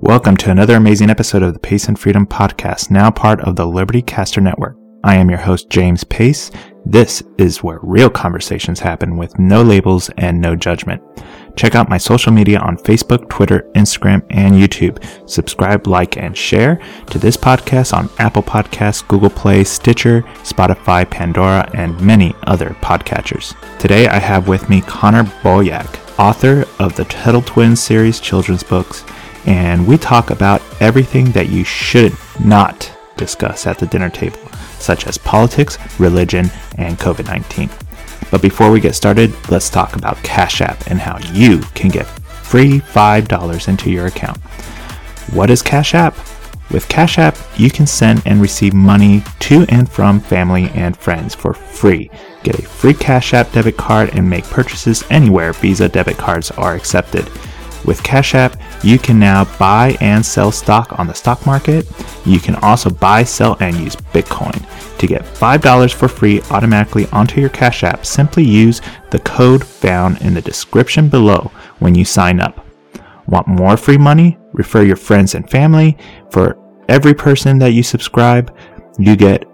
Welcome 0.00 0.36
to 0.38 0.52
another 0.52 0.76
amazing 0.76 1.10
episode 1.10 1.42
of 1.42 1.54
the 1.54 1.58
Pace 1.58 1.88
and 1.88 1.98
Freedom 1.98 2.24
Podcast, 2.24 2.88
now 2.88 3.10
part 3.10 3.40
of 3.40 3.56
the 3.56 3.66
Liberty 3.66 4.00
Caster 4.00 4.40
Network. 4.40 4.76
I 5.02 5.16
am 5.16 5.28
your 5.28 5.40
host, 5.40 5.70
James 5.70 6.04
Pace. 6.04 6.52
This 6.86 7.20
is 7.36 7.64
where 7.64 7.80
real 7.82 8.08
conversations 8.08 8.78
happen 8.78 9.16
with 9.16 9.36
no 9.40 9.60
labels 9.60 10.08
and 10.16 10.40
no 10.40 10.54
judgment. 10.54 11.02
Check 11.56 11.74
out 11.74 11.88
my 11.88 11.98
social 11.98 12.32
media 12.32 12.60
on 12.60 12.76
Facebook, 12.76 13.28
Twitter, 13.28 13.68
Instagram, 13.74 14.24
and 14.30 14.54
YouTube. 14.54 15.04
Subscribe, 15.28 15.88
like, 15.88 16.16
and 16.16 16.36
share 16.36 16.80
to 17.10 17.18
this 17.18 17.36
podcast 17.36 17.92
on 17.92 18.08
Apple 18.20 18.44
Podcasts, 18.44 19.06
Google 19.08 19.30
Play, 19.30 19.64
Stitcher, 19.64 20.22
Spotify, 20.44 21.10
Pandora, 21.10 21.68
and 21.74 22.00
many 22.00 22.36
other 22.44 22.70
podcatchers. 22.80 23.56
Today 23.80 24.06
I 24.06 24.20
have 24.20 24.46
with 24.46 24.70
me 24.70 24.80
Connor 24.80 25.24
Boyack, 25.42 26.18
author 26.20 26.64
of 26.78 26.94
the 26.94 27.04
Tuttle 27.06 27.42
Twins 27.42 27.82
series 27.82 28.20
children's 28.20 28.62
books 28.62 29.04
and 29.48 29.86
we 29.86 29.96
talk 29.96 30.30
about 30.30 30.60
everything 30.78 31.32
that 31.32 31.48
you 31.48 31.64
should 31.64 32.12
not 32.38 32.92
discuss 33.16 33.66
at 33.66 33.78
the 33.78 33.86
dinner 33.86 34.10
table, 34.10 34.38
such 34.78 35.06
as 35.06 35.16
politics, 35.16 35.78
religion, 35.98 36.50
and 36.76 36.98
COVID 36.98 37.26
19. 37.26 37.70
But 38.30 38.42
before 38.42 38.70
we 38.70 38.78
get 38.78 38.94
started, 38.94 39.32
let's 39.50 39.70
talk 39.70 39.96
about 39.96 40.22
Cash 40.22 40.60
App 40.60 40.86
and 40.88 41.00
how 41.00 41.18
you 41.32 41.60
can 41.74 41.88
get 41.88 42.06
free 42.06 42.80
$5 42.80 43.68
into 43.68 43.90
your 43.90 44.06
account. 44.06 44.36
What 45.32 45.48
is 45.48 45.62
Cash 45.62 45.94
App? 45.94 46.14
With 46.70 46.86
Cash 46.90 47.18
App, 47.18 47.38
you 47.56 47.70
can 47.70 47.86
send 47.86 48.22
and 48.26 48.42
receive 48.42 48.74
money 48.74 49.22
to 49.38 49.64
and 49.70 49.90
from 49.90 50.20
family 50.20 50.68
and 50.74 50.94
friends 50.94 51.34
for 51.34 51.54
free. 51.54 52.10
Get 52.42 52.58
a 52.58 52.62
free 52.62 52.92
Cash 52.92 53.32
App 53.32 53.50
debit 53.52 53.78
card 53.78 54.10
and 54.12 54.28
make 54.28 54.44
purchases 54.44 55.04
anywhere 55.08 55.54
Visa 55.54 55.88
debit 55.88 56.18
cards 56.18 56.50
are 56.50 56.74
accepted. 56.74 57.30
With 57.84 58.02
Cash 58.02 58.34
App, 58.34 58.60
you 58.82 58.98
can 58.98 59.18
now 59.18 59.44
buy 59.58 59.96
and 60.00 60.24
sell 60.24 60.52
stock 60.52 60.98
on 60.98 61.06
the 61.06 61.14
stock 61.14 61.46
market. 61.46 61.86
You 62.26 62.40
can 62.40 62.56
also 62.56 62.90
buy, 62.90 63.24
sell, 63.24 63.56
and 63.60 63.76
use 63.76 63.96
Bitcoin. 63.96 64.64
To 64.98 65.06
get 65.06 65.22
$5 65.22 65.94
for 65.94 66.08
free 66.08 66.42
automatically 66.50 67.06
onto 67.12 67.40
your 67.40 67.50
Cash 67.50 67.84
App, 67.84 68.04
simply 68.04 68.44
use 68.44 68.80
the 69.10 69.20
code 69.20 69.64
found 69.64 70.20
in 70.22 70.34
the 70.34 70.42
description 70.42 71.08
below 71.08 71.50
when 71.78 71.94
you 71.94 72.04
sign 72.04 72.40
up. 72.40 72.64
Want 73.26 73.46
more 73.46 73.76
free 73.76 73.98
money? 73.98 74.38
Refer 74.52 74.82
your 74.82 74.96
friends 74.96 75.34
and 75.34 75.48
family. 75.48 75.96
For 76.30 76.58
every 76.88 77.14
person 77.14 77.58
that 77.58 77.72
you 77.72 77.82
subscribe, 77.82 78.54
you 78.98 79.16
get 79.16 79.44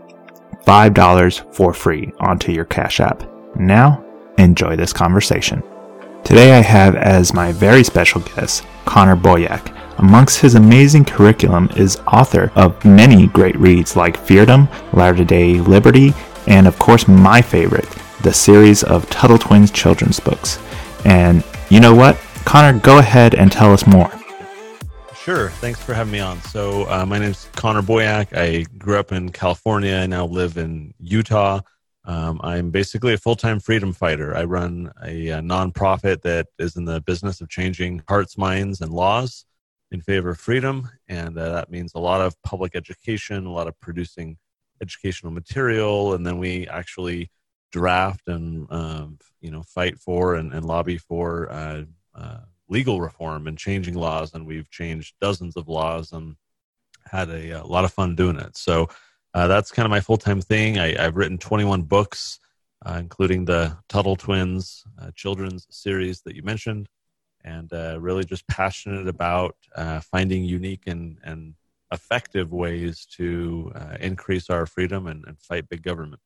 $5 0.64 1.55
for 1.55 1.75
free 1.75 2.11
onto 2.20 2.53
your 2.53 2.64
Cash 2.64 3.00
App. 3.00 3.22
Now, 3.56 4.05
enjoy 4.38 4.77
this 4.77 4.92
conversation. 4.92 5.62
Today 6.25 6.53
I 6.53 6.62
have 6.62 6.97
as 6.97 7.34
my 7.34 7.53
very 7.53 7.84
special 7.84 8.22
guest 8.22 8.64
Connor 8.86 9.14
Boyack. 9.14 9.70
Amongst 9.98 10.41
his 10.41 10.55
amazing 10.55 11.05
curriculum 11.05 11.69
is 11.77 11.98
author 12.06 12.50
of 12.55 12.83
many 12.83 13.27
great 13.27 13.56
reads 13.56 13.94
like 13.94 14.16
Feardom, 14.16 14.66
Latter 14.94 15.22
Day 15.22 15.61
Liberty, 15.61 16.14
and 16.47 16.66
of 16.66 16.78
course 16.78 17.06
my 17.06 17.42
favorite, 17.42 17.89
the 18.22 18.33
series 18.33 18.83
of 18.83 19.08
Tuttle 19.11 19.36
Twins 19.36 19.70
children's 19.70 20.19
books. 20.19 20.58
And 21.05 21.44
you 21.69 21.78
know 21.78 21.94
what? 21.94 22.16
Connor, 22.47 22.81
go 22.81 22.98
ahead 22.98 23.34
and 23.34 23.53
tell 23.53 23.72
us 23.75 23.86
more. 23.86 24.11
Sure. 25.14 25.50
Thanks 25.50 25.81
for 25.81 25.92
having 25.92 26.12
me 26.12 26.20
on. 26.20 26.41
So, 26.42 26.88
uh, 26.91 27.05
my 27.06 27.19
name 27.19 27.31
is 27.31 27.48
Connor 27.55 27.83
Boyack. 27.83 28.36
I 28.36 28.64
grew 28.78 28.98
up 28.98 29.12
in 29.12 29.31
California. 29.31 29.97
I 29.97 30.06
now 30.06 30.27
live 30.27 30.56
in 30.56 30.94
Utah. 31.00 31.61
Um, 32.06 32.41
I'm 32.42 32.70
basically 32.70 33.14
a 33.14 33.19
full 33.19 33.36
time 33.36 33.60
freedom 33.60 33.92
fighter. 33.92 34.36
I 34.36 34.44
run 34.44 34.92
a, 35.02 35.28
a, 35.30 35.41
nonprofit 35.41 36.20
that 36.22 36.48
is 36.58 36.77
in 36.77 36.84
the 36.84 37.00
business 37.00 37.41
of 37.41 37.48
changing 37.48 38.02
hearts, 38.08 38.36
minds, 38.36 38.80
and 38.83 38.92
laws 38.92 39.47
in 39.91 40.02
favor 40.02 40.30
of 40.30 40.38
freedom. 40.38 40.91
And 41.08 41.38
uh, 41.38 41.52
that 41.52 41.70
means 41.70 41.92
a 41.94 42.00
lot 42.00 42.20
of 42.20 42.41
public 42.42 42.75
education, 42.75 43.47
a 43.47 43.52
lot 43.52 43.69
of 43.69 43.78
producing 43.80 44.36
educational 44.82 45.32
material. 45.32 46.12
And 46.12 46.27
then 46.27 46.38
we 46.38 46.69
actually 46.69 47.30
draft 47.72 48.28
and 48.28 48.71
um, 48.71 49.19
you 49.41 49.50
know 49.50 49.62
fight 49.62 49.98
for 49.98 50.34
and, 50.34 50.53
and 50.53 50.65
lobby 50.65 50.98
for 50.98 51.50
uh, 51.50 51.82
uh, 52.15 52.41
legal 52.69 53.00
reform 53.00 53.47
and 53.47 53.56
changing 53.56 53.94
laws. 53.94 54.34
And 54.34 54.47
we've 54.47 54.71
changed 54.71 55.15
dozens 55.22 55.56
of 55.56 55.69
laws 55.69 56.12
and 56.12 56.36
had 57.10 57.31
a, 57.31 57.62
a 57.62 57.66
lot 57.66 57.84
of 57.84 57.92
fun 57.92 58.15
doing 58.15 58.36
it. 58.38 58.59
So 58.59 58.88
uh, 59.34 59.49
that's 59.49 59.72
kind 59.72 59.84
of 59.84 59.91
my 59.91 60.00
full 60.00 60.17
time 60.17 60.41
thing. 60.41 60.78
I, 60.78 61.00
have 61.00 61.17
written 61.17 61.39
21 61.39 61.83
books, 61.83 62.39
uh, 62.87 62.97
including 63.00 63.45
the 63.45 63.77
Tuttle 63.89 64.17
Twins 64.17 64.84
uh, 65.00 65.11
children's 65.15 65.67
series 65.71 66.22
that 66.22 66.37
you 66.37 66.43
mentioned, 66.43 66.89
and 67.45 67.72
uh, 67.72 67.99
really 68.00 68.25
just 68.25 68.47
passionate 68.47 69.09
about 69.09 69.56
uh, 69.75 70.00
finding 70.00 70.45
unique 70.45 70.84
and, 70.87 71.19
and 71.25 71.55
effective 71.93 72.53
ways 72.53 73.06
to 73.17 73.72
uh, 73.75 73.97
increase 74.00 74.50
our 74.50 74.67
freedom 74.67 75.09
and, 75.09 75.25
and 75.27 75.41
fight 75.41 75.69
big 75.69 75.83
government. 75.83 76.21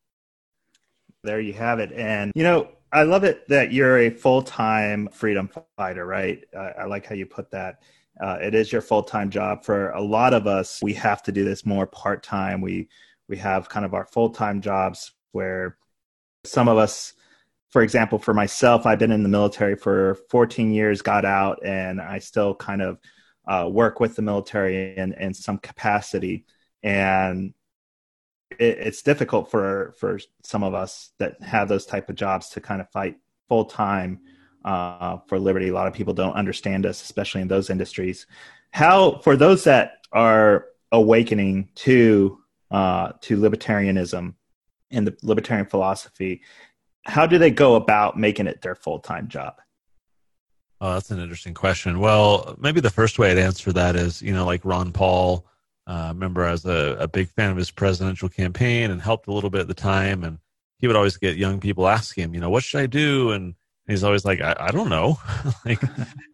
There 1.23 1.41
you 1.41 1.53
have 1.53 1.79
it. 1.79 1.91
And, 1.93 2.31
you 2.35 2.43
know, 2.43 2.69
I 2.91 3.03
love 3.03 3.23
it 3.23 3.47
that 3.49 3.73
you're 3.73 3.97
a 3.97 4.09
full 4.09 4.41
time 4.43 5.09
freedom 5.11 5.49
fighter, 5.75 6.05
right? 6.05 6.43
I 6.55 6.85
like 6.85 7.05
how 7.07 7.15
you 7.15 7.25
put 7.25 7.51
that. 7.51 7.81
Uh, 8.19 8.37
it 8.41 8.53
is 8.53 8.71
your 8.71 8.81
full 8.81 9.03
time 9.03 9.29
job. 9.29 9.63
For 9.63 9.91
a 9.91 10.01
lot 10.01 10.33
of 10.33 10.47
us, 10.47 10.79
we 10.81 10.93
have 10.93 11.23
to 11.23 11.31
do 11.31 11.45
this 11.45 11.65
more 11.65 11.87
part 11.87 12.23
time. 12.23 12.61
We 12.61 12.89
we 13.27 13.37
have 13.37 13.69
kind 13.69 13.85
of 13.85 13.93
our 13.93 14.05
full 14.05 14.29
time 14.29 14.61
jobs 14.61 15.11
where 15.31 15.77
some 16.43 16.67
of 16.67 16.77
us, 16.77 17.13
for 17.69 17.81
example, 17.81 18.19
for 18.19 18.33
myself, 18.33 18.85
I've 18.85 18.99
been 18.99 19.11
in 19.11 19.23
the 19.23 19.29
military 19.29 19.75
for 19.75 20.15
14 20.29 20.73
years, 20.73 21.01
got 21.01 21.25
out, 21.25 21.59
and 21.63 22.01
I 22.01 22.19
still 22.19 22.55
kind 22.55 22.81
of 22.81 22.99
uh, 23.47 23.69
work 23.69 23.99
with 23.99 24.15
the 24.15 24.21
military 24.21 24.97
in, 24.97 25.13
in 25.13 25.33
some 25.33 25.57
capacity. 25.57 26.45
And 26.83 27.53
it, 28.51 28.79
it's 28.79 29.01
difficult 29.01 29.51
for 29.51 29.93
for 29.99 30.19
some 30.43 30.63
of 30.63 30.73
us 30.73 31.11
that 31.19 31.41
have 31.41 31.67
those 31.69 31.85
type 31.85 32.09
of 32.09 32.15
jobs 32.15 32.49
to 32.49 32.61
kind 32.61 32.81
of 32.81 32.89
fight 32.89 33.17
full 33.47 33.65
time 33.65 34.19
uh, 34.65 35.17
for 35.27 35.39
liberty. 35.39 35.69
A 35.69 35.73
lot 35.73 35.87
of 35.87 35.93
people 35.93 36.13
don't 36.13 36.33
understand 36.33 36.85
us, 36.85 37.01
especially 37.01 37.41
in 37.41 37.47
those 37.47 37.69
industries. 37.69 38.27
How, 38.71 39.19
for 39.19 39.35
those 39.35 39.63
that 39.63 40.05
are 40.11 40.65
awakening 40.91 41.69
to 41.75 42.39
uh, 42.71 43.13
to 43.21 43.37
libertarianism 43.37 44.35
and 44.91 45.07
the 45.07 45.17
libertarian 45.23 45.65
philosophy, 45.65 46.41
how 47.05 47.25
do 47.25 47.37
they 47.37 47.49
go 47.49 47.75
about 47.75 48.17
making 48.17 48.47
it 48.47 48.61
their 48.61 48.75
full 48.75 48.99
time 48.99 49.27
job? 49.27 49.55
Oh, 50.81 50.93
that's 50.93 51.11
an 51.11 51.19
interesting 51.19 51.53
question. 51.53 51.99
Well, 51.99 52.55
maybe 52.59 52.79
the 52.79 52.89
first 52.89 53.19
way 53.19 53.31
I'd 53.31 53.37
answer 53.37 53.73
that 53.73 53.95
is, 53.95 54.21
you 54.21 54.33
know, 54.33 54.45
like 54.45 54.63
Ron 54.63 54.91
Paul. 54.91 55.45
Uh, 55.87 56.11
remember, 56.13 56.45
I 56.45 56.51
was 56.51 56.65
a, 56.65 56.95
a 56.99 57.07
big 57.07 57.29
fan 57.29 57.51
of 57.51 57.57
his 57.57 57.71
presidential 57.71 58.29
campaign 58.29 58.91
and 58.91 59.01
helped 59.01 59.27
a 59.27 59.33
little 59.33 59.49
bit 59.49 59.61
at 59.61 59.67
the 59.67 59.73
time. 59.73 60.23
And 60.23 60.37
he 60.77 60.87
would 60.87 60.95
always 60.95 61.17
get 61.17 61.35
young 61.35 61.59
people 61.59 61.87
asking 61.87 62.25
him, 62.25 62.33
you 62.33 62.39
know, 62.39 62.49
what 62.49 62.63
should 62.63 62.79
I 62.79 62.85
do? 62.85 63.31
And 63.31 63.55
he's 63.89 64.03
always 64.03 64.25
like, 64.25 64.41
I, 64.41 64.55
I 64.59 64.71
don't 64.71 64.89
know. 64.89 65.19
like 65.65 65.81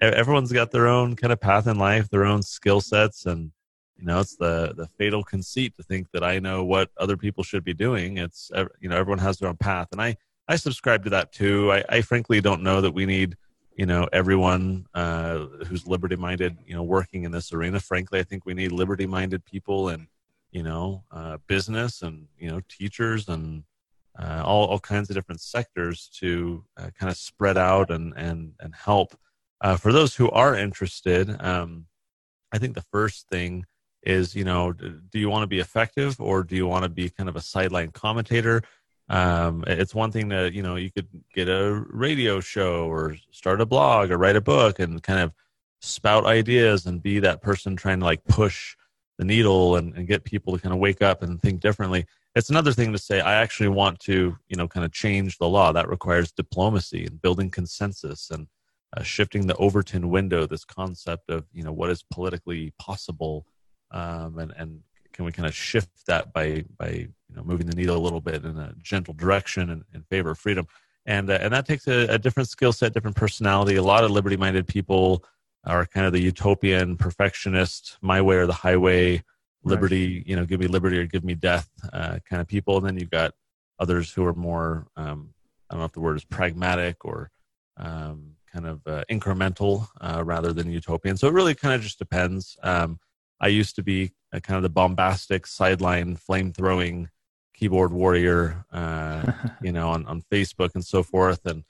everyone's 0.02 0.52
got 0.52 0.72
their 0.72 0.88
own 0.88 1.16
kind 1.16 1.34
of 1.34 1.40
path 1.40 1.68
in 1.68 1.78
life, 1.78 2.10
their 2.10 2.26
own 2.26 2.42
skill 2.44 2.82
sets, 2.82 3.26
and 3.26 3.52
you 3.98 4.06
know, 4.06 4.20
it's 4.20 4.36
the 4.36 4.74
the 4.76 4.88
fatal 4.98 5.24
conceit 5.24 5.76
to 5.78 5.84
think 5.84 6.08
that 6.12 6.24
I 6.24 6.40
know 6.40 6.64
what 6.64 6.90
other 6.98 7.18
people 7.18 7.44
should 7.44 7.64
be 7.64 7.74
doing. 7.74 8.18
It's 8.18 8.52
you 8.80 8.90
know, 8.90 8.98
everyone 8.98 9.20
has 9.20 9.38
their 9.38 9.50
own 9.50 9.58
path, 9.58 9.88
and 9.92 10.02
I 10.02 10.18
I 10.48 10.58
subscribe 10.58 11.04
to 11.06 11.10
that 11.12 11.32
too. 11.32 11.72
I, 11.72 11.84
I 11.90 12.02
frankly 12.02 12.42
don't 12.42 12.62
know 12.62 12.82
that 12.82 12.92
we 12.92 13.06
need 13.06 13.38
you 13.76 13.86
know 13.86 14.08
everyone 14.12 14.86
uh, 14.94 15.46
who's 15.68 15.88
liberty 15.88 16.16
minded 16.16 16.58
you 16.66 16.76
know 16.76 16.84
working 16.84 17.24
in 17.24 17.32
this 17.32 17.54
arena. 17.54 17.80
Frankly, 17.80 18.20
I 18.20 18.24
think 18.24 18.46
we 18.46 18.54
need 18.54 18.72
liberty 18.72 19.06
minded 19.06 19.46
people 19.46 19.90
and 19.90 20.08
you 20.52 20.64
know 20.64 21.04
uh, 21.12 21.38
business 21.48 22.02
and 22.02 22.28
you 22.38 22.50
know 22.50 22.62
teachers 22.70 23.30
and 23.30 23.64
uh, 24.20 24.42
all, 24.46 24.68
all 24.68 24.80
kinds 24.80 25.10
of 25.10 25.16
different 25.16 25.42
sectors 25.42 26.10
to 26.20 26.64
uh, 26.78 26.90
kind 26.98 27.10
of 27.10 27.18
spread 27.18 27.58
out 27.58 27.92
and 27.92 28.14
and 28.16 28.54
and 28.60 28.74
help. 28.76 29.18
Uh, 29.62 29.78
for 29.78 29.92
those 29.92 30.16
who 30.16 30.30
are 30.32 30.56
interested, 30.56 31.42
um, 31.42 31.86
I 32.52 32.58
think 32.58 32.76
the 32.76 32.86
first 32.92 33.28
thing 33.30 33.66
is 34.04 34.36
you 34.36 34.44
know 34.44 34.72
do 34.72 35.20
you 35.20 35.30
want 35.30 35.44
to 35.44 35.48
be 35.48 35.60
effective 35.60 36.20
or 36.20 36.44
do 36.44 36.56
you 36.56 36.68
want 36.68 36.84
to 36.84 36.90
be 36.90 37.10
kind 37.10 37.30
of 37.30 37.36
a 37.36 37.42
sideline 37.42 37.92
commentator? 37.92 38.62
Um, 39.08 39.64
it's 39.68 39.94
one 39.94 40.12
thing 40.12 40.30
that 40.30 40.54
you 40.54 40.64
know 40.64 40.76
you 40.76 40.92
could 40.92 41.08
get 41.34 41.50
a 41.50 41.74
radio 41.90 42.40
show 42.40 42.90
or 42.90 43.16
start 43.32 43.62
a 43.62 43.66
blog 43.66 44.12
or 44.12 44.18
write 44.18 44.36
a 44.36 44.42
book 44.42 44.80
and 44.80 45.02
kind 45.04 45.20
of 45.20 45.34
spout 45.82 46.26
ideas 46.26 46.86
and 46.86 47.04
be 47.04 47.20
that 47.20 47.42
person 47.42 47.76
trying 47.76 48.00
to 48.00 48.06
like 48.06 48.24
push 48.24 48.76
the 49.18 49.26
needle 49.26 49.76
and, 49.76 49.96
and 49.96 50.08
get 50.08 50.24
people 50.24 50.54
to 50.54 50.62
kind 50.62 50.74
of 50.74 50.80
wake 50.80 51.02
up 51.02 51.22
and 51.22 51.42
think 51.42 51.62
differently 51.62 52.06
it's 52.36 52.50
another 52.50 52.74
thing 52.74 52.92
to 52.92 52.98
say. 52.98 53.22
I 53.22 53.36
actually 53.36 53.70
want 53.70 54.00
to 54.02 54.38
you 54.48 54.56
know 54.56 54.68
kind 54.68 54.86
of 54.86 54.92
change 54.92 55.38
the 55.38 55.50
law. 55.50 55.72
That 55.72 55.90
requires 55.90 56.32
diplomacy 56.32 57.06
and 57.06 57.22
building 57.22 57.50
consensus 57.50 58.30
and 58.30 58.48
uh, 58.96 59.04
shifting 59.04 59.48
the 59.48 59.56
overton 59.58 60.10
window 60.10 60.46
this 60.46 60.66
concept 60.66 61.30
of 61.30 61.46
you 61.54 61.64
know 61.64 61.74
what 61.74 61.90
is 61.90 62.04
politically 62.04 62.74
possible 62.80 63.46
um, 63.92 64.40
and 64.40 64.54
and 64.58 64.82
can 65.16 65.24
we 65.24 65.32
kind 65.32 65.48
of 65.48 65.56
shift 65.56 66.06
that 66.08 66.34
by 66.34 66.66
by 66.78 66.90
you 66.90 67.36
know 67.36 67.44
moving 67.44 67.68
the 67.68 67.76
needle 67.76 67.96
a 67.96 68.06
little 68.06 68.22
bit 68.22 68.44
in 68.44 68.58
a 68.58 68.74
gentle 68.82 69.14
direction 69.14 69.70
in, 69.70 69.84
in 69.94 70.04
favor 70.04 70.32
of 70.32 70.38
freedom. 70.38 70.68
And 71.06 71.30
uh, 71.30 71.40
and 71.42 71.54
that 71.54 71.66
takes 71.66 71.88
a, 71.88 72.08
a 72.08 72.18
different 72.18 72.50
skill 72.50 72.74
set 72.74 72.94
different 72.94 73.16
personality. 73.16 73.76
A 73.76 73.84
lot 73.84 74.04
of 74.04 74.12
liberty 74.12 74.36
minded 74.38 74.68
people 74.68 75.24
are 75.66 75.86
kind 75.86 76.06
of 76.06 76.14
the 76.14 76.22
utopian 76.22 76.98
perfectionist, 76.98 77.98
my 78.02 78.22
way 78.22 78.36
or 78.36 78.46
the 78.46 78.54
highway, 78.54 79.24
liberty, 79.66 80.18
right. 80.18 80.28
you 80.28 80.36
know, 80.36 80.46
give 80.46 80.60
me 80.60 80.68
liberty 80.68 80.98
or 80.98 81.06
give 81.06 81.24
me 81.24 81.36
death 81.36 81.70
uh, 81.92 82.20
kind 82.30 82.42
of 82.42 82.48
people. 82.48 82.78
And 82.78 82.86
then 82.86 82.98
you've 82.98 83.10
got 83.10 83.34
others 83.80 84.12
who 84.14 84.26
are 84.26 84.34
more, 84.34 84.88
um, 84.96 85.34
I 85.70 85.74
don't 85.74 85.80
know 85.80 85.86
if 85.86 85.92
the 85.92 86.00
word 86.00 86.18
is 86.18 86.24
pragmatic 86.24 87.04
or 87.04 87.32
um, 87.78 88.36
kind 88.52 88.66
of 88.66 88.82
uh, 88.88 89.04
incremental 89.12 89.88
uh, 90.00 90.24
rather 90.24 90.54
than 90.54 90.72
utopian. 90.72 91.18
So 91.18 91.28
it 91.28 91.34
really 91.34 91.56
kind 91.56 91.74
of 91.74 91.82
just 91.82 92.00
depends. 92.00 92.58
Um, 92.64 93.00
I 93.42 93.48
used 93.48 93.76
to 93.76 93.84
be 93.84 94.12
kind 94.32 94.58
of 94.58 94.64
the 94.64 94.70
bombastic 94.70 95.46
sideline 95.48 96.16
flame 96.16 96.54
throwing 96.54 97.10
keyboard 97.54 97.92
warrior, 97.92 98.66
uh, 98.72 99.32
you 99.62 99.72
know, 99.72 99.90
on, 99.90 100.06
on 100.06 100.22
Facebook 100.32 100.72
and 100.76 100.86
so 100.86 101.04
forth. 101.04 101.46
And 101.46 101.64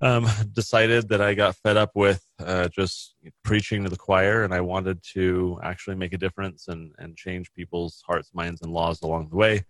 um, 0.00 0.26
decided 0.52 1.08
that 1.08 1.20
I 1.20 1.34
got 1.34 1.56
fed 1.56 1.76
up 1.76 1.92
with 1.94 2.24
uh, 2.38 2.68
just 2.68 3.14
preaching 3.44 3.84
to 3.84 3.90
the 3.90 3.96
choir, 3.96 4.44
and 4.44 4.54
I 4.54 4.60
wanted 4.60 5.02
to 5.14 5.58
actually 5.62 5.96
make 5.96 6.12
a 6.12 6.18
difference 6.18 6.68
and, 6.68 6.92
and 6.98 7.16
change 7.16 7.52
people's 7.52 8.02
hearts, 8.06 8.30
minds, 8.34 8.62
and 8.62 8.72
laws 8.72 9.02
along 9.02 9.28
the 9.28 9.36
way. 9.36 9.64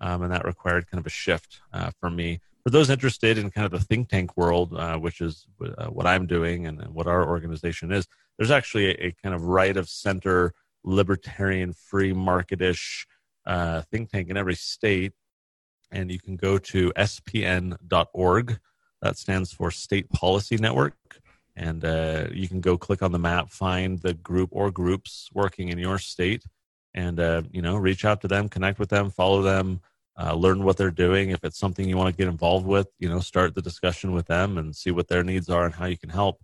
Um, 0.00 0.22
and 0.22 0.32
that 0.32 0.44
required 0.44 0.90
kind 0.90 1.00
of 1.00 1.06
a 1.06 1.10
shift 1.10 1.60
uh, 1.72 1.90
for 2.00 2.10
me. 2.10 2.40
For 2.64 2.70
those 2.70 2.90
interested 2.90 3.38
in 3.38 3.50
kind 3.50 3.64
of 3.64 3.70
the 3.70 3.84
think 3.84 4.08
tank 4.08 4.36
world, 4.36 4.74
uh, 4.74 4.98
which 4.98 5.20
is 5.20 5.46
uh, 5.62 5.86
what 5.86 6.06
I'm 6.06 6.26
doing 6.26 6.66
and, 6.66 6.80
and, 6.80 6.94
what 6.94 7.06
our 7.06 7.28
organization 7.28 7.92
is, 7.92 8.06
there's 8.38 8.50
actually 8.50 8.90
a, 8.90 9.06
a, 9.06 9.14
kind 9.22 9.34
of 9.34 9.42
right 9.42 9.76
of 9.76 9.88
center, 9.88 10.52
libertarian, 10.82 11.72
free 11.72 12.12
marketish 12.12 13.06
uh, 13.46 13.82
think 13.82 14.10
tank 14.10 14.30
in 14.30 14.36
every 14.36 14.54
state. 14.54 15.12
And 15.92 16.10
you 16.10 16.18
can 16.18 16.36
go 16.36 16.58
to 16.58 16.90
spn.org 16.96 18.58
that 19.04 19.18
stands 19.18 19.52
for 19.52 19.70
State 19.70 20.08
Policy 20.10 20.56
Network. 20.56 20.96
And 21.56 21.84
uh, 21.84 22.26
you 22.32 22.48
can 22.48 22.60
go 22.60 22.76
click 22.76 23.02
on 23.02 23.12
the 23.12 23.18
map, 23.18 23.50
find 23.50 24.00
the 24.00 24.14
group 24.14 24.48
or 24.50 24.70
groups 24.72 25.28
working 25.32 25.68
in 25.68 25.78
your 25.78 25.98
state, 25.98 26.42
and 26.94 27.20
uh, 27.20 27.42
you 27.52 27.62
know 27.62 27.76
reach 27.76 28.04
out 28.04 28.20
to 28.22 28.28
them, 28.28 28.48
connect 28.48 28.80
with 28.80 28.88
them, 28.88 29.10
follow 29.10 29.42
them, 29.42 29.80
uh, 30.20 30.34
learn 30.34 30.64
what 30.64 30.76
they're 30.76 30.90
doing. 30.90 31.30
If 31.30 31.44
it's 31.44 31.58
something 31.58 31.88
you 31.88 31.96
want 31.96 32.12
to 32.12 32.18
get 32.18 32.28
involved 32.28 32.66
with, 32.66 32.88
you 32.98 33.08
know, 33.08 33.20
start 33.20 33.54
the 33.54 33.62
discussion 33.62 34.12
with 34.12 34.26
them 34.26 34.58
and 34.58 34.74
see 34.74 34.90
what 34.90 35.06
their 35.06 35.22
needs 35.22 35.48
are 35.48 35.64
and 35.66 35.74
how 35.74 35.86
you 35.86 35.98
can 35.98 36.10
help. 36.10 36.40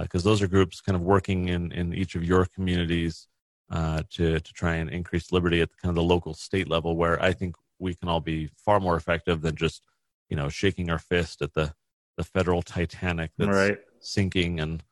Because 0.00 0.24
uh, 0.24 0.28
those 0.28 0.40
are 0.40 0.46
groups 0.46 0.80
kind 0.80 0.94
of 0.94 1.02
working 1.02 1.48
in 1.48 1.72
in 1.72 1.94
each 1.94 2.14
of 2.14 2.22
your 2.22 2.44
communities 2.44 3.26
uh, 3.70 4.02
to 4.10 4.38
to 4.38 4.52
try 4.52 4.74
and 4.76 4.90
increase 4.90 5.32
liberty 5.32 5.62
at 5.62 5.70
the, 5.70 5.76
kind 5.82 5.90
of 5.90 5.96
the 5.96 6.14
local 6.14 6.34
state 6.34 6.68
level, 6.68 6.96
where 6.96 7.20
I 7.20 7.32
think 7.32 7.56
we 7.78 7.94
can 7.94 8.08
all 8.08 8.20
be 8.20 8.50
far 8.56 8.78
more 8.78 8.96
effective 8.96 9.40
than 9.40 9.56
just 9.56 9.82
you 10.28 10.36
know 10.36 10.48
shaking 10.48 10.90
our 10.90 10.98
fist 10.98 11.42
at 11.42 11.54
the 11.54 11.74
the 12.16 12.24
federal 12.24 12.62
Titanic 12.62 13.30
that's 13.36 13.50
right. 13.50 13.78
sinking 14.00 14.60
and 14.60 14.82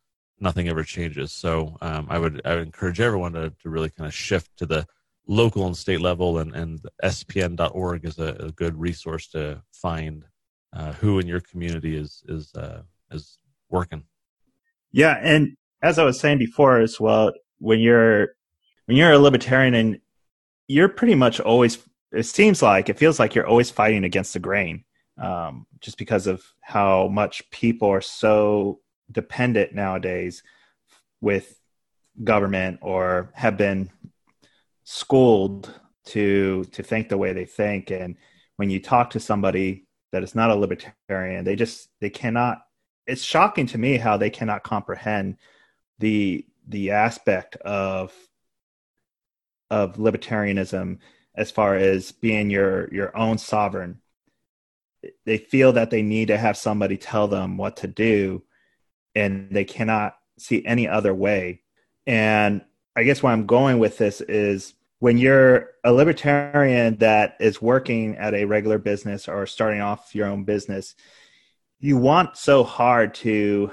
nothing 0.41 0.69
ever 0.69 0.83
changes. 0.83 1.33
So 1.33 1.77
um, 1.81 2.07
I 2.11 2.19
would 2.19 2.43
I 2.45 2.55
would 2.55 2.65
encourage 2.65 3.01
everyone 3.01 3.33
to, 3.33 3.51
to 3.63 3.71
really 3.71 3.91
kind 3.91 4.07
of 4.07 4.15
shift 4.15 4.57
to 4.59 4.67
the 4.67 4.87
local 5.27 5.67
and 5.67 5.77
state 5.77 6.01
level, 6.01 6.39
and 6.39 6.55
and 6.55 6.81
spn.org 7.05 8.05
is 8.05 8.19
a, 8.19 8.37
a 8.41 8.53
good 8.53 8.79
resource 8.79 9.29
to 9.29 9.63
find 9.73 10.25
uh, 10.75 10.93
who 10.95 11.19
in 11.19 11.27
your 11.27 11.41
community 11.41 11.97
is 11.97 12.23
is 12.29 12.53
uh, 12.55 12.83
is 13.11 13.39
working. 13.71 14.05
Yeah, 14.91 15.19
and 15.23 15.57
as 15.83 15.99
I 15.99 16.05
was 16.05 16.21
saying 16.21 16.39
before 16.39 16.81
as 16.81 17.01
well, 17.01 17.33
when 17.59 17.81
you're 17.81 18.35
when 18.87 18.97
you're 18.97 19.13
a 19.13 19.19
libertarian 19.19 19.75
and 19.75 20.01
you're 20.69 20.89
pretty 20.89 21.15
much 21.15 21.41
always 21.41 21.79
it 22.13 22.25
seems 22.25 22.63
like 22.63 22.89
it 22.89 22.99
feels 22.99 23.19
like 23.19 23.35
you're 23.35 23.47
always 23.47 23.71
fighting 23.71 24.05
against 24.05 24.35
the 24.35 24.39
grain 24.39 24.85
um, 25.19 25.67
just 25.81 25.99
because 25.99 26.26
of 26.26 26.44
how 26.61 27.09
much 27.09 27.49
people 27.50 27.88
are 27.88 28.00
so 28.00 28.81
dependent 29.11 29.75
nowadays 29.75 30.43
with 31.20 31.59
government 32.25 32.79
or 32.82 33.31
have 33.35 33.56
been 33.56 33.91
schooled 34.85 35.73
to 36.05 36.64
to 36.73 36.82
think 36.82 37.09
the 37.09 37.19
way 37.19 37.32
they 37.32 37.44
think. 37.44 37.91
And 37.91 38.17
when 38.56 38.70
you 38.70 38.81
talk 38.81 39.11
to 39.11 39.20
somebody 39.20 39.87
that 40.12 40.23
is 40.23 40.35
not 40.35 40.50
a 40.50 40.55
libertarian 40.55 41.44
they 41.44 41.56
just 41.56 41.88
they 42.00 42.11
cannot 42.11 42.62
it's 43.06 43.23
shocking 43.23 43.67
to 43.67 43.79
me 43.79 43.97
how 43.97 44.17
they 44.17 44.31
cannot 44.31 44.62
comprehend 44.62 45.37
the 45.99 46.47
the 46.69 46.91
aspect 46.91 47.56
of 47.56 48.12
of 49.70 49.97
libertarianism 49.97 50.99
as 51.35 51.50
far 51.50 51.75
as 51.75 52.12
being 52.12 52.50
your 52.50 52.93
your 52.93 53.17
own 53.17 53.38
sovereign 53.38 54.01
they 55.25 55.38
feel 55.38 55.72
that 55.72 55.90
they 55.90 56.02
need 56.02 56.28
to 56.28 56.38
have 56.38 56.56
somebody 56.56 56.96
tell 56.96 57.28
them 57.28 57.56
what 57.56 57.76
to 57.78 57.87
do 57.87 58.43
and 59.14 59.49
they 59.50 59.64
cannot 59.64 60.16
see 60.38 60.64
any 60.64 60.88
other 60.88 61.14
way. 61.14 61.62
And 62.06 62.62
i 62.94 63.02
guess 63.04 63.22
where 63.22 63.32
i'm 63.32 63.46
going 63.46 63.78
with 63.78 63.99
this 63.99 64.20
is 64.22 64.75
when 64.99 65.19
you're 65.19 65.70
a 65.82 65.93
libertarian 65.93 66.96
that 66.99 67.37
is 67.40 67.62
working 67.62 68.16
at 68.16 68.34
a 68.34 68.44
regular 68.44 68.78
business 68.78 69.28
or 69.28 69.46
starting 69.46 69.81
off 69.81 70.14
your 70.14 70.26
own 70.26 70.44
business 70.44 70.94
you 71.81 71.96
want 71.96 72.37
so 72.37 72.62
hard 72.62 73.12
to 73.12 73.70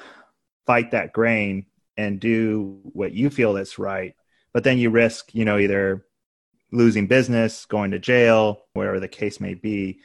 fight 0.65 0.91
that 0.91 1.13
grain 1.13 1.65
and 1.95 2.19
do 2.19 2.79
what 2.83 3.11
you 3.11 3.29
feel 3.29 3.55
is 3.57 3.77
right. 3.77 4.15
But 4.51 4.63
then 4.63 4.79
you 4.79 4.89
risk 4.89 5.33
you 5.33 5.45
know 5.45 5.57
either 5.57 6.05
losing 6.71 7.07
business 7.07 7.65
going 7.65 7.91
to 7.91 7.99
jail 7.99 8.63
whatever 8.73 8.99
the 8.99 9.07
case 9.07 9.39
may 9.39 9.53
be 9.53 9.99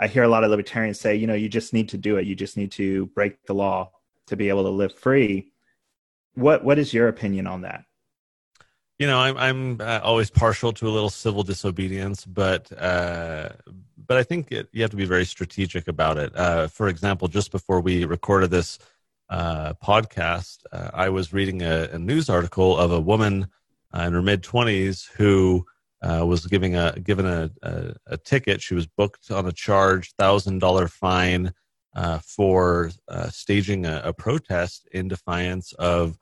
I 0.00 0.06
hear 0.06 0.22
a 0.22 0.28
lot 0.28 0.44
of 0.44 0.50
libertarians 0.50 0.98
say, 0.98 1.14
you 1.14 1.26
know, 1.26 1.34
you 1.34 1.50
just 1.50 1.74
need 1.74 1.90
to 1.90 1.98
do 1.98 2.16
it. 2.16 2.26
You 2.26 2.34
just 2.34 2.56
need 2.56 2.72
to 2.72 3.06
break 3.06 3.44
the 3.44 3.52
law 3.52 3.90
to 4.28 4.36
be 4.36 4.48
able 4.48 4.62
to 4.62 4.70
live 4.70 4.94
free. 4.94 5.52
What 6.34 6.64
What 6.64 6.78
is 6.78 6.94
your 6.94 7.08
opinion 7.08 7.46
on 7.46 7.60
that? 7.62 7.84
You 8.98 9.06
know, 9.06 9.18
I'm 9.18 9.36
I'm 9.36 9.80
uh, 9.80 10.00
always 10.02 10.30
partial 10.30 10.72
to 10.72 10.88
a 10.88 10.90
little 10.90 11.10
civil 11.10 11.42
disobedience, 11.42 12.24
but 12.24 12.72
uh, 12.72 13.50
but 14.06 14.16
I 14.16 14.22
think 14.22 14.50
it, 14.52 14.68
you 14.72 14.80
have 14.80 14.90
to 14.90 14.96
be 14.96 15.04
very 15.04 15.26
strategic 15.26 15.86
about 15.86 16.16
it. 16.16 16.34
Uh, 16.34 16.68
for 16.68 16.88
example, 16.88 17.28
just 17.28 17.50
before 17.50 17.80
we 17.80 18.06
recorded 18.06 18.50
this 18.50 18.78
uh, 19.28 19.74
podcast, 19.74 20.64
uh, 20.72 20.90
I 20.94 21.10
was 21.10 21.32
reading 21.32 21.62
a, 21.62 21.90
a, 21.92 21.98
news 21.98 22.28
article 22.28 22.76
of 22.76 22.90
a 22.90 23.00
woman 23.00 23.48
uh, 23.94 24.02
in 24.02 24.12
her 24.12 24.22
mid 24.22 24.42
twenties 24.42 25.04
who 25.16 25.66
uh, 26.02 26.24
was 26.26 26.46
giving 26.46 26.76
a 26.76 26.92
given 27.00 27.26
a, 27.26 27.50
a, 27.62 27.94
a, 28.06 28.16
ticket. 28.16 28.62
She 28.62 28.74
was 28.74 28.86
booked 28.86 29.30
on 29.30 29.46
a 29.46 29.52
charge, 29.52 30.14
thousand 30.14 30.58
dollar 30.58 30.88
fine 30.88 31.52
uh, 31.94 32.20
for 32.20 32.90
uh, 33.08 33.28
staging 33.28 33.86
a, 33.86 34.00
a, 34.04 34.12
protest 34.12 34.88
in 34.92 35.08
defiance 35.08 35.72
of 35.74 36.16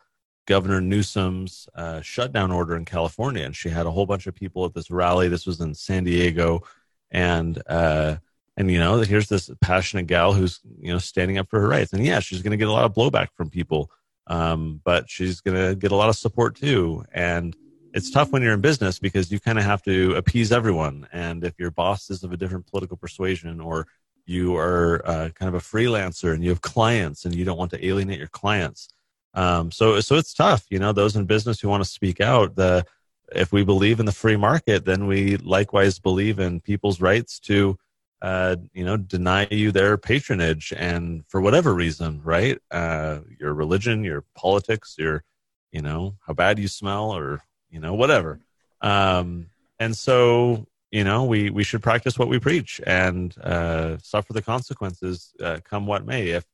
Governor 0.47 0.81
Newsom's 0.81 1.69
uh, 1.75 2.01
shutdown 2.01 2.51
order 2.51 2.75
in 2.75 2.85
California. 2.85 3.45
And 3.45 3.55
she 3.55 3.69
had 3.69 3.87
a 3.87 3.91
whole 3.91 4.07
bunch 4.07 4.27
of 4.27 4.35
people 4.35 4.65
at 4.65 4.75
this 4.75 4.91
rally. 4.91 5.29
This 5.29 5.47
was 5.47 5.61
in 5.61 5.75
San 5.75 6.05
Diego, 6.05 6.63
and 7.11 7.63
uh, 7.69 8.17
and 8.57 8.71
you 8.71 8.81
know 8.81 9.01
here's 9.01 9.29
this 9.29 9.49
passionate 9.61 10.09
gal 10.09 10.33
who's 10.33 10.61
you 10.81 10.93
know 10.93 10.99
standing 10.99 11.39
up 11.39 11.49
for 11.49 11.61
her 11.61 11.69
rights. 11.69 11.93
And 11.93 12.05
yeah, 12.05 12.19
she's 12.19 12.43
going 12.43 12.51
to 12.51 12.57
get 12.57 12.69
a 12.69 12.73
lot 12.73 12.85
of 12.85 12.95
blowback 12.95 13.29
from 13.37 13.49
people, 13.49 13.93
um, 14.27 14.81
but 14.85 15.09
she's 15.09 15.41
going 15.41 15.57
to 15.57 15.77
get 15.77 15.93
a 15.93 15.97
lot 15.97 16.09
of 16.09 16.17
support 16.17 16.57
too. 16.57 17.05
And 17.13 17.55
it's 17.95 18.11
tough 18.11 18.31
when 18.31 18.43
you're 18.43 18.55
in 18.55 18.61
business 18.61 18.99
because 18.99 19.31
you 19.31 19.41
kind 19.41 19.59
of 19.59 19.65
have 19.65 19.83
to 19.83 20.15
appease 20.15 20.53
everyone. 20.53 21.07
And 21.13 21.45
if 21.45 21.55
your 21.59 21.71
boss 21.71 22.11
is 22.11 22.23
of 22.23 22.33
a 22.33 22.37
different 22.37 22.67
political 22.67 22.97
persuasion 22.97 23.61
or 23.61 23.87
you 24.27 24.57
are 24.57 25.03
uh, 25.07 25.31
kind 25.31 25.49
of 25.49 25.55
a 25.55 25.65
freelancer 25.65 26.35
and 26.35 26.45
you 26.45 26.51
have 26.51 26.61
clients 26.61 27.25
and 27.25 27.35
you 27.35 27.45
don't 27.45 27.57
want 27.57 27.71
to 27.71 27.87
alienate 27.87 28.19
your 28.19 28.29
clients. 28.29 28.89
Um, 29.35 29.71
so, 29.71 30.01
so 30.01 30.17
it's 30.17 30.35
tough, 30.35 30.67
you 30.71 30.79
know, 30.79 30.93
those 30.93 31.17
in 31.17 31.25
business 31.25 31.61
who 31.61 31.69
want 31.69 31.83
to 31.83 31.89
speak 31.89 32.21
out, 32.21 32.55
the, 32.57 32.85
if 33.33 33.53
we 33.53 33.65
believe 33.65 34.01
in 34.01 34.07
the 34.07 34.13
free 34.13 34.37
market, 34.37 34.85
then 34.85 35.07
we 35.07 35.37
likewise 35.39 35.99
believe 35.99 36.39
in 36.39 36.61
people's 36.61 37.01
rights 37.01 37.39
to, 37.41 37.79
uh, 38.21 38.57
you 38.73 38.85
know, 38.85 38.97
deny 38.97 39.47
you 39.51 39.71
their 39.71 39.97
patronage 39.97 40.73
and 40.77 41.25
for 41.29 41.41
whatever 41.41 41.75
reason, 41.75 42.21
right? 42.23 42.59
Uh, 42.71 43.21
your 43.39 43.55
religion, 43.55 44.03
your 44.03 44.25
politics, 44.35 44.97
your, 44.99 45.25
you 45.73 45.83
know, 45.83 46.17
how 46.27 46.33
bad 46.33 46.59
you 46.59 46.69
smell 46.69 47.11
or 47.11 47.43
you 47.71 47.81
know, 47.81 47.95
whatever. 47.95 48.41
Um, 48.81 49.51
and 49.79 49.97
so, 49.97 50.67
you 50.91 51.05
know, 51.05 51.25
we, 51.25 51.51
we 51.51 51.65
should 51.65 51.83
practice 51.83 52.19
what 52.19 52.29
we 52.29 52.39
preach 52.39 52.81
and 52.87 53.37
uh, 53.39 53.99
suffer 53.99 54.33
the 54.33 54.43
consequences 54.43 55.33
uh, 55.43 55.59
come 55.65 55.87
what 55.87 56.07
may. 56.07 56.29
If, 56.29 56.45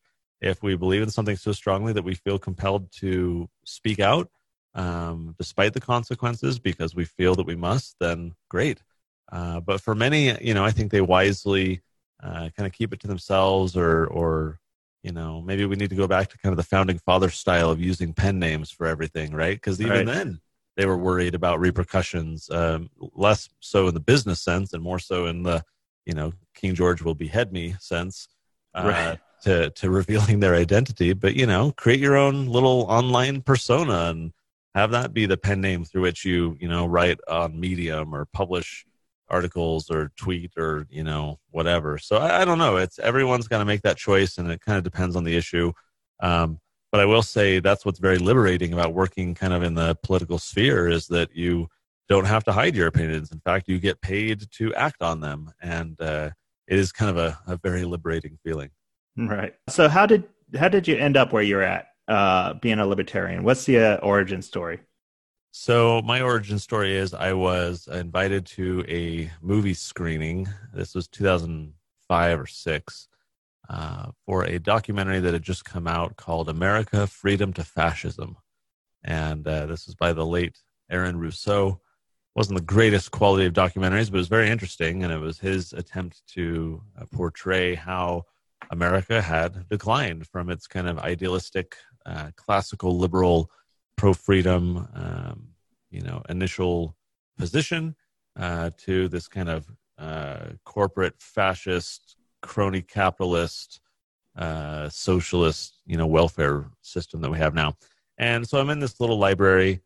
if 0.41 0.63
we 0.63 0.77
believe 0.77 1.03
in 1.03 1.11
something 1.11 1.37
so 1.37 1.53
strongly 1.53 1.93
that 1.93 2.05
we 2.05 2.15
feel 2.15 2.39
compelled 2.39 2.91
to 2.93 3.49
speak 3.65 4.01
out, 4.01 4.29
um, 4.75 5.35
despite 5.39 5.73
the 5.73 5.81
consequences, 5.81 6.59
because 6.59 6.95
we 6.95 7.05
feel 7.05 7.35
that 7.37 7.47
we 7.47 7.55
must, 7.55 7.97
then 8.01 8.35
great. 8.51 8.83
Uh, 9.31 9.61
but 9.61 9.81
for 9.81 9.95
many, 9.95 10.37
you 10.45 10.53
know, 10.53 10.65
I 10.65 10.71
think 10.71 10.91
they 10.91 11.01
wisely 11.01 11.81
uh, 12.23 12.51
kind 12.57 12.67
of 12.67 12.73
keep 12.73 12.93
it 12.93 13.01
to 13.01 13.07
themselves 13.07 13.77
or, 13.77 14.07
or, 14.07 14.59
you 15.03 15.13
know, 15.13 15.41
maybe 15.41 15.65
we 15.65 15.77
need 15.77 15.91
to 15.91 15.97
go 15.97 16.09
back 16.09 16.29
to 16.31 16.39
kind 16.39 16.53
of 16.53 16.57
the 16.57 16.63
founding 16.63 16.99
father 16.99 17.31
style 17.31 17.71
of 17.71 17.81
using 17.81 18.13
pen 18.13 18.39
names 18.39 18.71
for 18.71 18.87
everything, 18.87 19.33
right? 19.33 19.57
Because 19.57 19.81
even 19.81 19.93
right. 19.93 20.07
then, 20.07 20.41
they 20.77 20.87
were 20.87 20.97
worried 20.97 21.35
about 21.35 21.61
repercussions, 21.61 22.51
um, 22.51 22.91
less 23.15 23.49
so 23.61 23.89
in 23.89 23.95
the 23.95 24.01
business 24.01 24.41
sense 24.41 24.73
and 24.73 24.83
more 24.83 24.99
so 24.99 25.27
in 25.27 25.43
the, 25.43 25.63
you 26.05 26.15
know, 26.15 26.33
King 26.55 26.75
George 26.75 27.03
will 27.03 27.15
behead 27.15 27.53
me 27.53 27.75
sense. 27.81 28.29
Uh, 28.75 28.83
right. 28.85 29.19
to 29.43 29.71
to 29.71 29.89
revealing 30.01 30.41
their 30.41 30.55
identity, 30.55 31.13
but 31.13 31.35
you 31.35 31.47
know, 31.47 31.73
create 31.77 32.01
your 32.01 32.17
own 32.17 32.47
little 32.47 32.87
online 32.89 33.41
persona 33.41 34.11
and 34.11 34.33
have 34.75 34.91
that 34.91 35.15
be 35.15 35.27
the 35.27 35.37
pen 35.37 35.61
name 35.61 35.85
through 35.85 36.03
which 36.03 36.25
you 36.25 36.57
you 36.61 36.69
know 36.69 36.87
write 36.87 37.21
on 37.29 37.61
Medium 37.61 38.15
or 38.15 38.25
publish 38.25 38.85
articles 39.29 39.91
or 39.91 40.11
tweet 40.17 40.53
or 40.57 40.87
you 40.91 41.05
know 41.05 41.39
whatever. 41.51 41.99
So 41.99 42.17
I, 42.17 42.43
I 42.43 42.45
don't 42.45 42.59
know. 42.59 42.77
It's 42.77 42.99
everyone's 42.99 43.49
got 43.49 43.59
to 43.59 43.65
make 43.65 43.83
that 43.83 43.97
choice, 43.97 44.39
and 44.39 44.51
it 44.51 44.61
kind 44.61 44.79
of 44.79 44.85
depends 44.85 45.17
on 45.17 45.25
the 45.25 45.37
issue. 45.37 45.73
Um, 46.21 46.59
but 46.95 47.01
I 47.01 47.07
will 47.07 47.23
say 47.23 47.59
that's 47.59 47.85
what's 47.85 47.99
very 47.99 48.19
liberating 48.19 48.73
about 48.73 48.95
working 48.95 49.35
kind 49.35 49.53
of 49.53 49.65
in 49.65 49.75
the 49.75 49.97
political 50.05 50.39
sphere 50.39 50.87
is 50.89 51.09
that 51.09 51.35
you 51.35 51.67
don't 52.09 52.27
have 52.27 52.45
to 52.45 52.53
hide 52.53 52.77
your 52.77 52.87
opinions. 52.87 53.33
In 53.33 53.41
fact, 53.41 53.67
you 53.67 53.81
get 53.81 54.01
paid 54.01 54.49
to 54.53 54.73
act 54.75 55.03
on 55.03 55.19
them, 55.19 55.51
and 55.61 56.01
uh, 56.01 56.31
it 56.69 56.79
is 56.79 56.93
kind 56.93 57.11
of 57.11 57.17
a, 57.17 57.37
a 57.49 57.57
very 57.57 57.85
liberating 57.85 58.39
feeling. 58.45 58.71
Right. 59.17 59.57
So 59.69 59.89
how 59.89 60.07
did 60.07 60.23
how 60.57 60.69
did 60.69 60.87
you 60.87 60.97
end 60.97 61.17
up 61.17 61.33
where 61.33 61.43
you're 61.43 61.65
at, 61.65 61.89
uh, 62.07 62.55
being 62.55 62.79
a 62.79 62.87
libertarian? 62.87 63.43
What's 63.43 63.65
the 63.65 63.81
uh, 63.81 63.97
origin 63.97 64.41
story? 64.41 64.79
So 65.51 66.01
my 66.03 66.21
origin 66.21 66.61
story 66.61 66.95
is 66.95 67.13
I 67.13 67.33
was 67.33 67.89
invited 67.89 68.47
to 68.47 68.85
a 68.87 69.33
movie 69.43 69.75
screening. 69.75 70.47
This 70.73 70.95
was 70.95 71.09
2005 71.09 72.39
or 72.39 72.47
six 72.47 73.09
uh, 73.69 74.11
for 74.27 74.45
a 74.45 74.59
documentary 74.59 75.21
that 75.21 75.33
had 75.33 75.43
just 75.43 75.65
come 75.65 75.87
out 75.87 76.17
called 76.17 76.49
"America: 76.49 77.07
Freedom 77.07 77.53
to 77.55 77.65
Fascism," 77.65 78.37
and 79.03 79.47
uh, 79.47 79.67
this 79.67 79.87
was 79.87 79.95
by 79.95 80.13
the 80.13 80.27
late 80.27 80.59
Aaron 80.91 81.19
Russo 81.19 81.81
wasn't 82.35 82.59
the 82.59 82.65
greatest 82.65 83.11
quality 83.13 83.47
of 83.47 83.53
documentaries, 83.53 84.11
but 84.11 84.17
it 84.17 84.25
was 84.25 84.29
very 84.29 84.51
interesting, 84.51 85.05
and 85.05 85.13
it 85.13 85.19
was 85.19 85.39
his 85.39 85.73
attempt 85.73 86.23
to 86.27 86.83
uh, 87.01 87.05
portray 87.13 87.75
how 87.75 88.25
America 88.71 89.23
had 89.23 89.69
declined 89.69 90.27
from 90.27 90.51
its 90.51 90.67
kind 90.67 90.89
of 90.89 90.99
idealistic, 90.99 91.77
uh, 92.07 92.31
classical 92.37 92.99
liberal, 92.99 93.51
pro-freedom, 93.97 94.89
um, 94.95 95.49
you 95.91 96.01
know, 96.01 96.23
initial 96.29 96.97
position 97.39 97.95
uh, 98.37 98.71
to 98.79 99.07
this 99.09 99.29
kind 99.29 99.49
of 99.49 99.71
uh, 99.99 100.47
corporate 100.65 101.15
fascist, 101.21 102.14
crony 102.47 102.83
capitalist, 102.83 103.81
uh, 104.37 104.89
socialist, 104.89 105.81
you 105.87 105.97
know, 105.97 106.07
welfare 106.07 106.67
system 106.83 107.21
that 107.21 107.31
we 107.31 107.39
have 107.39 107.55
now. 107.55 107.75
And 108.19 108.49
so 108.49 108.59
I'm 108.61 108.71
in 108.71 108.79
this 108.79 109.01
little 109.01 109.19
library 109.19 109.81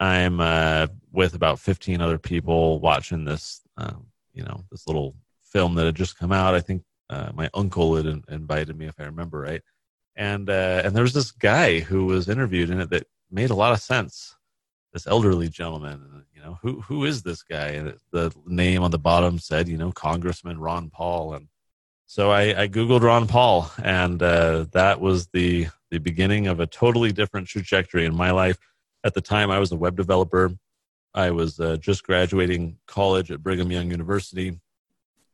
I'm 0.00 0.40
uh, 0.40 0.86
with 1.12 1.34
about 1.34 1.58
15 1.58 2.00
other 2.00 2.18
people 2.18 2.78
watching 2.80 3.24
this, 3.24 3.62
uh, 3.76 3.94
you 4.32 4.44
know, 4.44 4.64
this 4.70 4.86
little 4.86 5.14
film 5.42 5.74
that 5.74 5.86
had 5.86 5.96
just 5.96 6.18
come 6.18 6.32
out. 6.32 6.54
I 6.54 6.60
think 6.60 6.82
uh, 7.10 7.30
my 7.34 7.50
uncle 7.54 7.96
had 7.96 8.06
in- 8.06 8.24
invited 8.28 8.76
me, 8.76 8.86
if 8.86 8.94
I 8.98 9.04
remember 9.04 9.40
right. 9.40 9.62
And 10.14 10.50
uh, 10.50 10.82
and 10.84 10.94
there 10.94 11.02
was 11.02 11.12
this 11.12 11.30
guy 11.30 11.80
who 11.80 12.06
was 12.06 12.28
interviewed 12.28 12.70
in 12.70 12.80
it 12.80 12.90
that 12.90 13.06
made 13.30 13.50
a 13.50 13.54
lot 13.54 13.72
of 13.72 13.80
sense. 13.80 14.34
This 14.92 15.06
elderly 15.06 15.48
gentleman, 15.48 16.24
you 16.34 16.42
know, 16.42 16.58
who 16.60 16.80
who 16.80 17.04
is 17.04 17.22
this 17.22 17.42
guy? 17.42 17.68
And 17.68 17.94
the 18.10 18.32
name 18.46 18.82
on 18.82 18.90
the 18.90 18.98
bottom 18.98 19.38
said, 19.38 19.68
you 19.68 19.76
know, 19.76 19.92
Congressman 19.92 20.58
Ron 20.58 20.90
Paul. 20.90 21.34
And 21.34 21.48
so 22.08 22.30
I, 22.32 22.62
I 22.62 22.68
googled 22.68 23.02
Ron 23.02 23.28
Paul, 23.28 23.70
and 23.82 24.20
uh, 24.20 24.66
that 24.72 25.00
was 25.00 25.28
the 25.28 25.68
the 25.90 25.98
beginning 25.98 26.48
of 26.48 26.58
a 26.58 26.66
totally 26.66 27.12
different 27.12 27.46
trajectory 27.46 28.04
in 28.04 28.14
my 28.14 28.32
life 28.32 28.58
at 29.04 29.14
the 29.14 29.20
time, 29.20 29.50
I 29.50 29.58
was 29.58 29.72
a 29.72 29.76
web 29.76 29.96
developer. 29.96 30.52
I 31.14 31.30
was 31.30 31.58
uh, 31.60 31.76
just 31.76 32.04
graduating 32.04 32.78
college 32.86 33.30
at 33.30 33.42
Brigham 33.42 33.70
Young 33.70 33.90
University, 33.90 34.58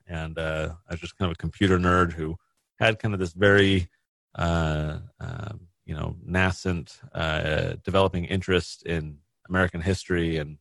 and 0.06 0.38
uh, 0.38 0.74
I 0.88 0.92
was 0.92 1.00
just 1.00 1.16
kind 1.18 1.30
of 1.30 1.34
a 1.34 1.40
computer 1.40 1.78
nerd 1.78 2.12
who 2.12 2.36
had 2.78 2.98
kind 2.98 3.14
of 3.14 3.20
this 3.20 3.32
very, 3.32 3.88
uh, 4.34 4.98
um, 5.20 5.68
you 5.84 5.94
know, 5.94 6.16
nascent 6.24 7.00
uh, 7.14 7.74
developing 7.82 8.26
interest 8.26 8.84
in 8.84 9.18
American 9.48 9.80
history 9.80 10.36
and 10.36 10.58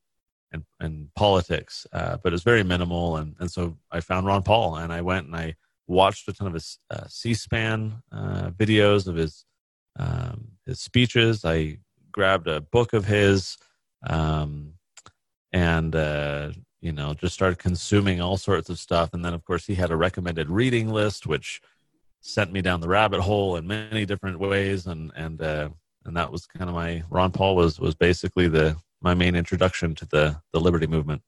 and, 0.52 0.64
and 0.80 1.14
politics, 1.16 1.88
uh, 1.94 2.18
but 2.18 2.32
it 2.32 2.34
was 2.34 2.44
very 2.44 2.64
minimal. 2.64 3.18
And 3.18 3.36
and 3.40 3.52
so 3.52 3.78
I 3.92 4.00
found 4.00 4.28
Ron 4.28 4.44
Paul, 4.44 4.78
and 4.78 4.94
I 4.94 5.02
went 5.02 5.28
and 5.28 5.36
I 5.36 5.56
watched 5.88 6.28
a 6.28 6.34
ton 6.34 6.48
of 6.48 6.54
his 6.54 6.80
uh, 6.90 7.06
C-SPAN 7.08 8.02
videos 8.58 9.08
of 9.08 9.16
his 9.16 9.46
um, 10.00 10.48
his 10.66 10.80
speeches. 10.80 11.46
I 11.46 11.78
grabbed 12.12 12.48
a 12.48 12.62
book 12.62 12.94
of 12.94 13.06
his 13.06 13.58
um, 14.08 14.74
and 15.52 15.96
uh, 15.96 16.52
you 16.82 16.92
know 16.92 17.14
just 17.14 17.34
started 17.34 17.60
consuming 17.60 18.22
all 18.22 18.38
sorts 18.38 18.70
of 18.70 18.80
stuff. 18.80 19.14
And 19.14 19.24
then 19.24 19.34
of 19.34 19.44
course 19.46 19.66
he 19.66 19.76
had 19.76 19.92
a 19.92 19.96
recommended 19.96 20.50
reading 20.50 20.90
list 20.90 21.28
which 21.28 21.62
sent 22.22 22.52
me 22.54 22.62
down 22.62 22.80
the 22.80 22.88
rabbit 22.88 23.22
hole 23.22 23.58
in 23.58 23.68
many 23.68 24.06
different 24.06 24.40
ways. 24.40 24.88
And 24.88 25.12
and 25.16 25.42
uh, 25.42 25.70
and 26.06 26.18
that 26.18 26.32
was 26.32 26.46
kind 26.46 26.70
of 26.70 26.76
my 26.76 27.04
ron 27.10 27.32
paul 27.32 27.56
was 27.56 27.80
was 27.80 27.96
basically 27.96 28.48
the 28.48 28.76
my 29.02 29.14
main 29.14 29.36
introduction 29.36 29.96
to 29.96 30.06
the 30.06 30.42
the 30.54 30.60
liberty 30.60 30.88
movement 30.88 31.22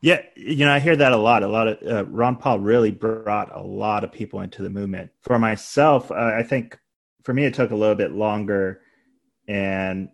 yeah 0.00 0.22
you 0.36 0.64
know 0.64 0.72
i 0.72 0.78
hear 0.78 0.96
that 0.96 1.12
a 1.12 1.16
lot. 1.16 1.42
A 1.42 1.48
lot 1.48 1.68
of 1.68 1.78
uh, 1.86 2.04
ron 2.06 2.36
paul 2.36 2.58
really 2.58 2.90
brought 2.90 3.54
a 3.54 3.62
lot 3.62 4.04
of 4.04 4.12
people 4.12 4.40
into 4.40 4.62
the 4.62 4.70
movement. 4.70 5.10
For 5.22 5.38
myself 5.38 6.10
uh, 6.10 6.32
i 6.36 6.42
think 6.42 6.78
for 7.24 7.34
me 7.34 7.44
it 7.44 7.54
took 7.54 7.70
a 7.70 7.76
little 7.76 7.94
bit 7.96 8.12
longer 8.12 8.80
and 9.48 10.08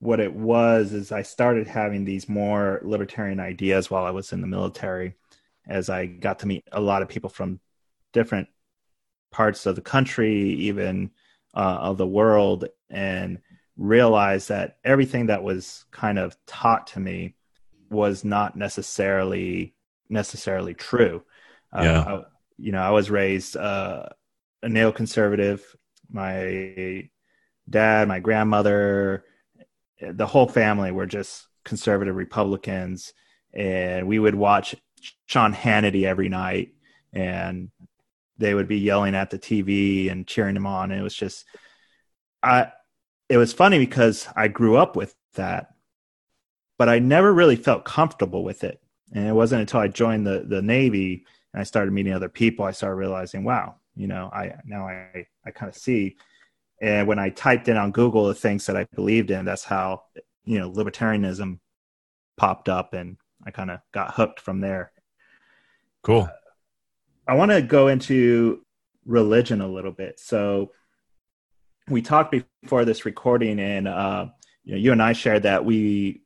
what 0.00 0.18
it 0.18 0.34
was 0.34 0.92
is 0.92 1.12
I 1.12 1.22
started 1.22 1.68
having 1.68 2.04
these 2.04 2.28
more 2.28 2.80
libertarian 2.82 3.38
ideas 3.38 3.90
while 3.90 4.04
I 4.04 4.10
was 4.10 4.32
in 4.32 4.40
the 4.40 4.46
military 4.46 5.14
as 5.68 5.90
I 5.90 6.06
got 6.06 6.38
to 6.40 6.46
meet 6.46 6.64
a 6.72 6.80
lot 6.80 7.02
of 7.02 7.08
people 7.08 7.28
from 7.28 7.60
different 8.12 8.48
parts 9.30 9.66
of 9.66 9.76
the 9.76 9.82
country, 9.82 10.34
even 10.54 11.10
uh, 11.54 11.78
of 11.80 11.98
the 11.98 12.06
world, 12.06 12.64
and 12.88 13.38
realized 13.76 14.48
that 14.48 14.78
everything 14.84 15.26
that 15.26 15.42
was 15.42 15.84
kind 15.90 16.18
of 16.18 16.36
taught 16.46 16.88
to 16.88 17.00
me 17.00 17.34
was 17.90 18.24
not 18.24 18.56
necessarily 18.56 19.74
necessarily 20.08 20.74
true. 20.74 21.22
Uh, 21.76 21.82
yeah. 21.82 22.00
Uh, 22.00 22.16
I, 22.18 22.24
you 22.58 22.72
know, 22.72 22.82
I 22.82 22.90
was 22.90 23.10
raised 23.10 23.56
uh, 23.56 24.06
a 24.62 24.68
neoconservative. 24.68 25.62
My 26.10 27.08
dad, 27.68 28.08
my 28.08 28.20
grandmother, 28.20 29.24
the 30.00 30.26
whole 30.26 30.48
family 30.48 30.90
were 30.90 31.06
just 31.06 31.46
conservative 31.64 32.16
Republicans, 32.16 33.12
and 33.54 34.06
we 34.06 34.18
would 34.18 34.34
watch 34.34 34.74
Sean 35.26 35.54
Hannity 35.54 36.04
every 36.04 36.28
night, 36.28 36.74
and 37.12 37.70
they 38.38 38.54
would 38.54 38.68
be 38.68 38.78
yelling 38.78 39.14
at 39.14 39.30
the 39.30 39.38
TV 39.38 40.10
and 40.10 40.26
cheering 40.26 40.56
him 40.56 40.66
on. 40.66 40.90
And 40.90 41.00
it 41.00 41.04
was 41.04 41.14
just, 41.14 41.44
I, 42.42 42.72
it 43.28 43.36
was 43.36 43.52
funny 43.52 43.78
because 43.78 44.26
I 44.34 44.48
grew 44.48 44.76
up 44.76 44.96
with 44.96 45.14
that, 45.34 45.68
but 46.80 46.88
I 46.88 46.98
never 46.98 47.30
really 47.34 47.56
felt 47.56 47.84
comfortable 47.84 48.42
with 48.42 48.64
it. 48.64 48.80
And 49.12 49.28
it 49.28 49.34
wasn't 49.34 49.60
until 49.60 49.80
I 49.80 49.88
joined 49.88 50.26
the 50.26 50.46
the 50.48 50.62
Navy 50.62 51.26
and 51.52 51.60
I 51.60 51.64
started 51.64 51.92
meeting 51.92 52.14
other 52.14 52.30
people, 52.30 52.64
I 52.64 52.70
started 52.70 52.96
realizing, 52.96 53.44
wow, 53.44 53.74
you 53.94 54.06
know, 54.06 54.30
I 54.32 54.54
now 54.64 54.88
I 54.88 55.26
I 55.44 55.50
kind 55.50 55.68
of 55.68 55.76
see 55.76 56.16
and 56.80 57.06
when 57.06 57.18
I 57.18 57.28
typed 57.28 57.68
in 57.68 57.76
on 57.76 57.90
Google 57.90 58.28
the 58.28 58.34
things 58.34 58.64
that 58.64 58.78
I 58.78 58.84
believed 58.94 59.30
in, 59.30 59.44
that's 59.44 59.64
how 59.64 60.04
you 60.46 60.58
know 60.58 60.70
libertarianism 60.70 61.58
popped 62.38 62.70
up, 62.70 62.94
and 62.94 63.18
I 63.44 63.50
kind 63.50 63.70
of 63.70 63.80
got 63.92 64.14
hooked 64.14 64.40
from 64.40 64.60
there. 64.60 64.90
Cool. 66.02 66.22
Uh, 66.22 66.28
I 67.28 67.34
want 67.34 67.50
to 67.50 67.60
go 67.60 67.88
into 67.88 68.64
religion 69.04 69.60
a 69.60 69.68
little 69.68 69.92
bit. 69.92 70.18
So 70.18 70.72
we 71.90 72.00
talked 72.00 72.34
before 72.62 72.86
this 72.86 73.04
recording, 73.04 73.60
and 73.60 73.86
uh, 73.86 74.28
you 74.64 74.72
know, 74.72 74.78
you 74.78 74.92
and 74.92 75.02
I 75.02 75.12
shared 75.12 75.42
that 75.42 75.62
we 75.66 76.22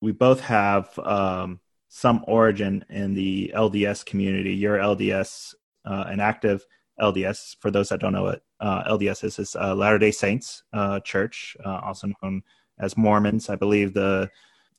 we 0.00 0.12
both 0.12 0.40
have 0.40 0.98
um, 0.98 1.60
some 1.88 2.24
origin 2.26 2.84
in 2.88 3.14
the 3.14 3.52
LDS 3.54 4.04
community. 4.04 4.54
You're 4.54 4.78
LDS, 4.78 5.54
uh, 5.84 6.04
an 6.08 6.20
active 6.20 6.64
LDS. 7.00 7.56
For 7.60 7.70
those 7.70 7.88
that 7.90 8.00
don't 8.00 8.12
know 8.12 8.28
it, 8.28 8.42
uh, 8.60 8.84
LDS 8.84 9.24
is 9.24 9.36
this 9.36 9.56
uh, 9.56 9.74
Latter 9.74 9.98
Day 9.98 10.10
Saints 10.10 10.62
uh, 10.72 11.00
church, 11.00 11.56
uh, 11.64 11.80
also 11.84 12.08
known 12.22 12.42
as 12.78 12.96
Mormons. 12.96 13.48
I 13.48 13.56
believe 13.56 13.92
the 13.92 14.30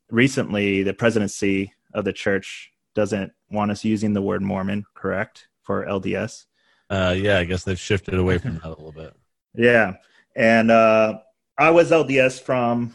recently 0.09 0.83
the 0.83 0.93
presidency 0.93 1.73
of 1.93 2.05
the 2.05 2.13
church 2.13 2.71
doesn't 2.95 3.31
want 3.49 3.71
us 3.71 3.85
using 3.85 4.13
the 4.13 4.21
word 4.21 4.41
Mormon, 4.41 4.85
correct, 4.93 5.47
for 5.61 5.85
LDS. 5.85 6.45
Uh, 6.89 7.15
yeah, 7.17 7.39
I 7.39 7.45
guess 7.45 7.63
they've 7.63 7.79
shifted 7.79 8.15
away 8.15 8.37
from 8.37 8.55
that 8.55 8.65
a 8.65 8.69
little 8.69 8.91
bit. 8.91 9.13
Yeah, 9.53 9.95
and 10.33 10.71
uh, 10.71 11.19
I 11.57 11.71
was 11.71 11.91
LDS 11.91 12.41
from 12.41 12.93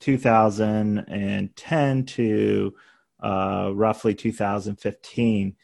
2010 0.00 2.04
to 2.04 2.74
roughly 3.22 4.14
2015. 4.14 5.56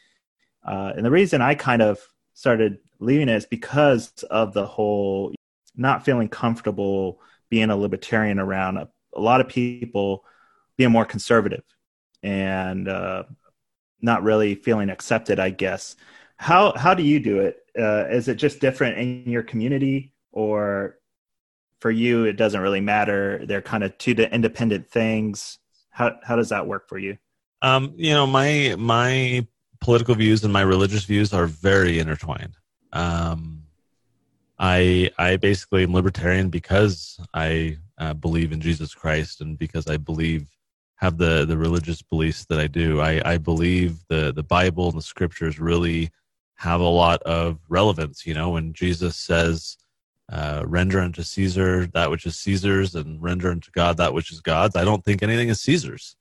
and 0.65 1.07
the 1.07 1.11
reason 1.11 1.41
I 1.41 1.55
kind 1.55 1.83
of 1.83 2.01
started 2.35 2.79
leaving 2.99 3.29
it 3.29 3.37
is 3.37 3.47
because 3.47 4.13
of 4.31 4.53
the 4.53 4.67
whole 4.67 5.35
not 5.77 6.05
feeling 6.05 6.29
comfortable 6.29 7.21
being 7.51 7.71
a 7.71 7.77
libertarian 7.77 8.39
around 8.39 8.77
a, 8.77 8.89
a 9.15 9.21
lot 9.21 9.41
of 9.41 9.49
people 9.49 10.25
being 10.77 10.91
more 10.91 11.05
conservative 11.05 11.63
and 12.23 12.89
uh, 12.89 13.25
not 14.01 14.23
really 14.23 14.55
feeling 14.55 14.91
accepted, 14.91 15.39
I 15.39 15.51
guess. 15.51 15.97
how 16.37 16.73
how 16.77 16.95
do 16.95 17.03
you 17.03 17.21
do 17.21 17.41
it? 17.41 17.59
Uh, 17.79 18.07
is 18.11 18.29
it 18.29 18.37
just 18.37 18.61
different 18.61 18.99
in 18.99 19.31
your 19.31 19.43
community, 19.43 20.13
or 20.33 20.99
for 21.83 21.91
you 21.91 22.25
it 22.25 22.35
doesn't 22.35 22.61
really 22.61 22.81
matter? 22.81 23.45
They're 23.45 23.61
kind 23.61 23.83
of 23.83 23.99
two 23.99 24.13
independent 24.13 24.89
things. 24.89 25.59
How 25.91 26.17
how 26.23 26.37
does 26.37 26.49
that 26.51 26.67
work 26.67 26.89
for 26.89 26.99
you? 26.99 27.19
Um, 27.61 27.93
you 27.97 28.13
know, 28.15 28.27
my 28.27 28.77
my 28.79 29.47
political 29.81 30.15
views 30.15 30.45
and 30.45 30.53
my 30.53 30.63
religious 30.63 31.05
views 31.05 31.35
are 31.35 31.47
very 31.47 31.99
intertwined. 31.99 32.57
Um, 32.93 33.65
I 34.59 35.11
I 35.19 35.37
basically 35.37 35.83
am 35.83 35.93
libertarian 35.93 36.49
because 36.49 37.19
I 37.35 37.79
uh, 37.99 38.15
believe 38.15 38.53
in 38.53 38.61
Jesus 38.61 38.95
Christ 38.95 39.41
and 39.41 39.59
because 39.59 39.89
I 39.89 39.97
believe 39.97 40.49
have 40.97 41.19
the 41.19 41.45
the 41.45 41.59
religious 41.59 42.01
beliefs 42.01 42.45
that 42.47 42.61
I 42.61 42.69
do. 42.69 43.01
I 43.01 43.21
I 43.33 43.39
believe 43.39 43.99
the 44.09 44.33
the 44.33 44.45
Bible 44.45 44.89
and 44.89 44.97
the 44.97 45.03
scriptures 45.03 45.59
really 45.59 46.11
have 46.55 46.81
a 46.81 46.85
lot 46.85 47.21
of 47.25 47.59
relevance. 47.69 48.25
You 48.25 48.35
know, 48.35 48.51
when 48.51 48.73
Jesus 48.73 49.17
says, 49.17 49.77
uh, 50.33 50.65
"Render 50.67 51.01
unto 51.01 51.23
Caesar 51.23 51.87
that 51.95 52.11
which 52.11 52.27
is 52.27 52.37
Caesar's, 52.37 52.95
and 52.95 53.23
render 53.23 53.51
unto 53.51 53.71
God 53.71 53.97
that 53.99 54.15
which 54.15 54.33
is 54.33 54.41
God's," 54.41 54.77
I 54.77 54.85
don't 54.85 55.05
think 55.05 55.23
anything 55.23 55.49
is 55.49 55.61
Caesar's. 55.61 56.17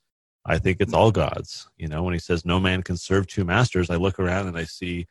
I 0.46 0.58
think 0.60 0.78
it's 0.80 0.94
all 0.94 1.12
God's. 1.12 1.70
You 1.78 1.88
know, 1.88 2.04
when 2.04 2.14
he 2.14 2.20
says, 2.20 2.46
"No 2.46 2.60
man 2.60 2.84
can 2.84 2.98
serve 2.98 3.28
two 3.28 3.46
masters," 3.46 3.90
I 3.90 3.96
look 3.96 4.20
around 4.20 4.48
and 4.48 4.58
I 4.58 4.66
see, 4.66 5.08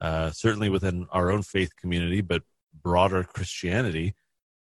uh, 0.00 0.30
certainly 0.30 0.70
within 0.70 1.06
our 1.10 1.30
own 1.30 1.42
faith 1.42 1.76
community, 1.76 2.20
but 2.20 2.42
broader 2.82 3.24
Christianity, 3.24 4.14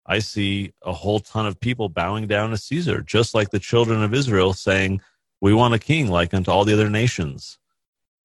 I 0.06 0.18
see 0.18 0.72
a 0.82 0.92
whole 0.92 1.20
ton 1.20 1.46
of 1.46 1.60
people 1.60 1.88
bowing 1.88 2.26
down 2.26 2.50
to 2.50 2.56
Caesar, 2.56 3.00
just 3.00 3.34
like 3.34 3.50
the 3.50 3.58
children 3.58 4.02
of 4.02 4.14
Israel 4.14 4.52
saying, 4.52 5.00
We 5.40 5.54
want 5.54 5.74
a 5.74 5.78
king 5.78 6.08
like 6.08 6.34
unto 6.34 6.50
all 6.50 6.64
the 6.64 6.72
other 6.72 6.90
nations. 6.90 7.58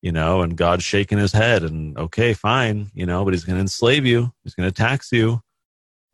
You 0.02 0.12
know, 0.12 0.42
and 0.42 0.56
God 0.56 0.84
shaking 0.84 1.18
his 1.18 1.32
head 1.32 1.64
and 1.64 1.98
okay, 1.98 2.34
fine, 2.34 2.92
you 2.94 3.06
know, 3.06 3.24
but 3.24 3.34
he's 3.34 3.44
going 3.44 3.56
to 3.56 3.62
enslave 3.62 4.06
you, 4.06 4.34
he's 4.44 4.54
going 4.54 4.70
to 4.70 4.74
tax 4.74 5.12
you. 5.12 5.42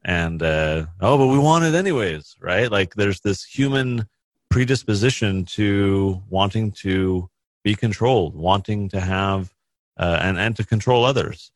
And, 0.03 0.41
uh, 0.41 0.87
oh, 0.99 1.17
but 1.17 1.27
we 1.27 1.37
want 1.37 1.65
it 1.65 1.75
anyways, 1.75 2.35
right? 2.39 2.71
Like 2.71 2.95
there's 2.95 3.21
this 3.21 3.43
human 3.43 4.07
predisposition 4.49 5.45
to 5.45 6.21
wanting 6.29 6.71
to 6.71 7.29
be 7.63 7.75
controlled, 7.75 8.35
wanting 8.35 8.89
to 8.89 8.99
have, 8.99 9.53
uh, 9.97 10.19
and, 10.21 10.39
and 10.39 10.55
to 10.55 10.65
control 10.65 11.05
others 11.05 11.51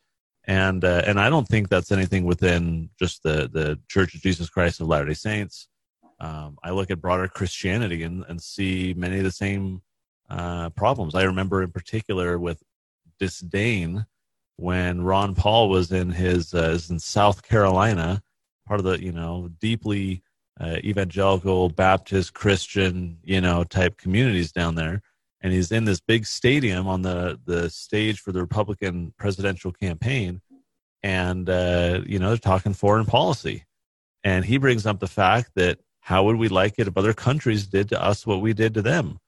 and 0.47 0.83
uh, 0.83 1.01
and 1.05 1.19
I 1.19 1.29
don't 1.29 1.47
think 1.47 1.69
that's 1.69 1.91
anything 1.91 2.25
within 2.25 2.89
just 2.99 3.23
the 3.23 3.49
the 3.51 3.79
Church 3.87 4.13
of 4.15 4.21
Jesus 4.21 4.49
Christ 4.49 4.79
of 4.79 4.87
Latter 4.87 5.05
Day 5.05 5.13
Saints. 5.13 5.67
Um, 6.19 6.57
I 6.63 6.71
look 6.71 6.91
at 6.91 7.01
broader 7.01 7.27
Christianity 7.27 8.03
and, 8.03 8.23
and 8.29 8.41
see 8.41 8.93
many 8.95 9.17
of 9.17 9.23
the 9.23 9.31
same 9.31 9.81
uh, 10.29 10.69
problems. 10.69 11.13
I 11.13 11.23
remember 11.23 11.61
in 11.61 11.71
particular 11.71 12.39
with 12.39 12.63
disdain 13.19 14.05
when 14.55 15.01
Ron 15.01 15.35
Paul 15.35 15.67
was 15.67 15.91
in 15.91 16.11
his 16.11 16.53
uh, 16.53 16.79
in 16.89 16.99
South 16.99 17.43
Carolina, 17.43 18.21
part 18.65 18.79
of 18.79 18.85
the 18.85 19.01
you 19.01 19.11
know 19.11 19.49
deeply 19.59 20.21
uh, 20.59 20.77
evangelical 20.83 21.69
Baptist 21.69 22.33
Christian 22.33 23.19
you 23.23 23.41
know 23.41 23.63
type 23.63 23.97
communities 23.97 24.51
down 24.51 24.75
there 24.75 25.01
and 25.45 25.53
he's 25.53 25.71
in 25.71 25.85
this 25.85 25.99
big 25.99 26.25
stadium 26.25 26.87
on 26.87 27.03
the 27.03 27.39
the 27.45 27.69
stage 27.69 28.19
for 28.19 28.31
the 28.31 28.41
Republican 28.41 29.13
presidential 29.15 29.71
campaign, 29.71 30.41
and 31.03 31.47
uh, 31.47 32.01
you 32.07 32.17
know 32.17 32.29
they're 32.29 32.37
talking 32.37 32.73
foreign 32.73 33.05
policy, 33.05 33.63
and 34.23 34.43
he 34.43 34.57
brings 34.57 34.87
up 34.87 34.99
the 34.99 35.07
fact 35.07 35.51
that 35.53 35.77
how 35.99 36.23
would 36.23 36.37
we 36.37 36.47
like 36.47 36.79
it 36.79 36.87
if 36.87 36.97
other 36.97 37.13
countries 37.13 37.67
did 37.67 37.89
to 37.89 38.03
us 38.03 38.25
what 38.25 38.41
we 38.41 38.53
did 38.53 38.73
to 38.73 38.81
them? 38.81 39.19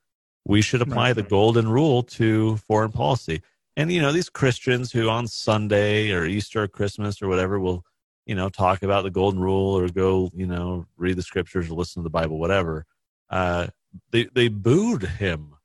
We 0.43 0.63
should 0.63 0.81
apply 0.81 1.13
the 1.13 1.21
golden 1.21 1.69
rule 1.69 2.01
to 2.01 2.57
foreign 2.57 2.91
policy. 2.91 3.43
And 3.75 3.91
you 3.91 4.01
know 4.01 4.11
these 4.11 4.29
Christians 4.29 4.91
who 4.91 5.09
on 5.09 5.27
Sunday 5.27 6.11
or 6.11 6.25
Easter 6.25 6.63
or 6.63 6.67
Christmas 6.67 7.21
or 7.21 7.27
whatever 7.27 7.59
will 7.59 7.85
you 8.27 8.35
know 8.35 8.49
talk 8.49 8.83
about 8.83 9.03
the 9.03 9.09
golden 9.09 9.39
rule 9.39 9.77
or 9.77 9.87
go 9.89 10.29
you 10.35 10.45
know 10.45 10.85
read 10.97 11.15
the 11.15 11.23
scriptures 11.23 11.69
or 11.69 11.73
listen 11.73 12.01
to 12.01 12.05
the 12.05 12.11
Bible 12.11 12.37
whatever. 12.37 12.85
Uh, 13.29 13.67
they 14.11 14.25
they 14.35 14.47
booed 14.47 15.03
him 15.03 15.55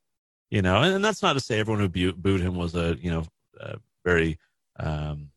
you 0.53 0.61
know, 0.61 0.83
and, 0.83 0.97
and 0.97 1.03
that's 1.03 1.23
not 1.23 1.33
to 1.33 1.41
say 1.41 1.59
everyone 1.59 1.81
who 1.81 2.13
booed 2.13 2.43
him 2.43 2.57
was 2.57 2.75
a 2.75 2.95
you 3.01 3.11
know 3.11 3.25
a 3.59 3.79
very 4.05 4.39
um, 4.79 5.31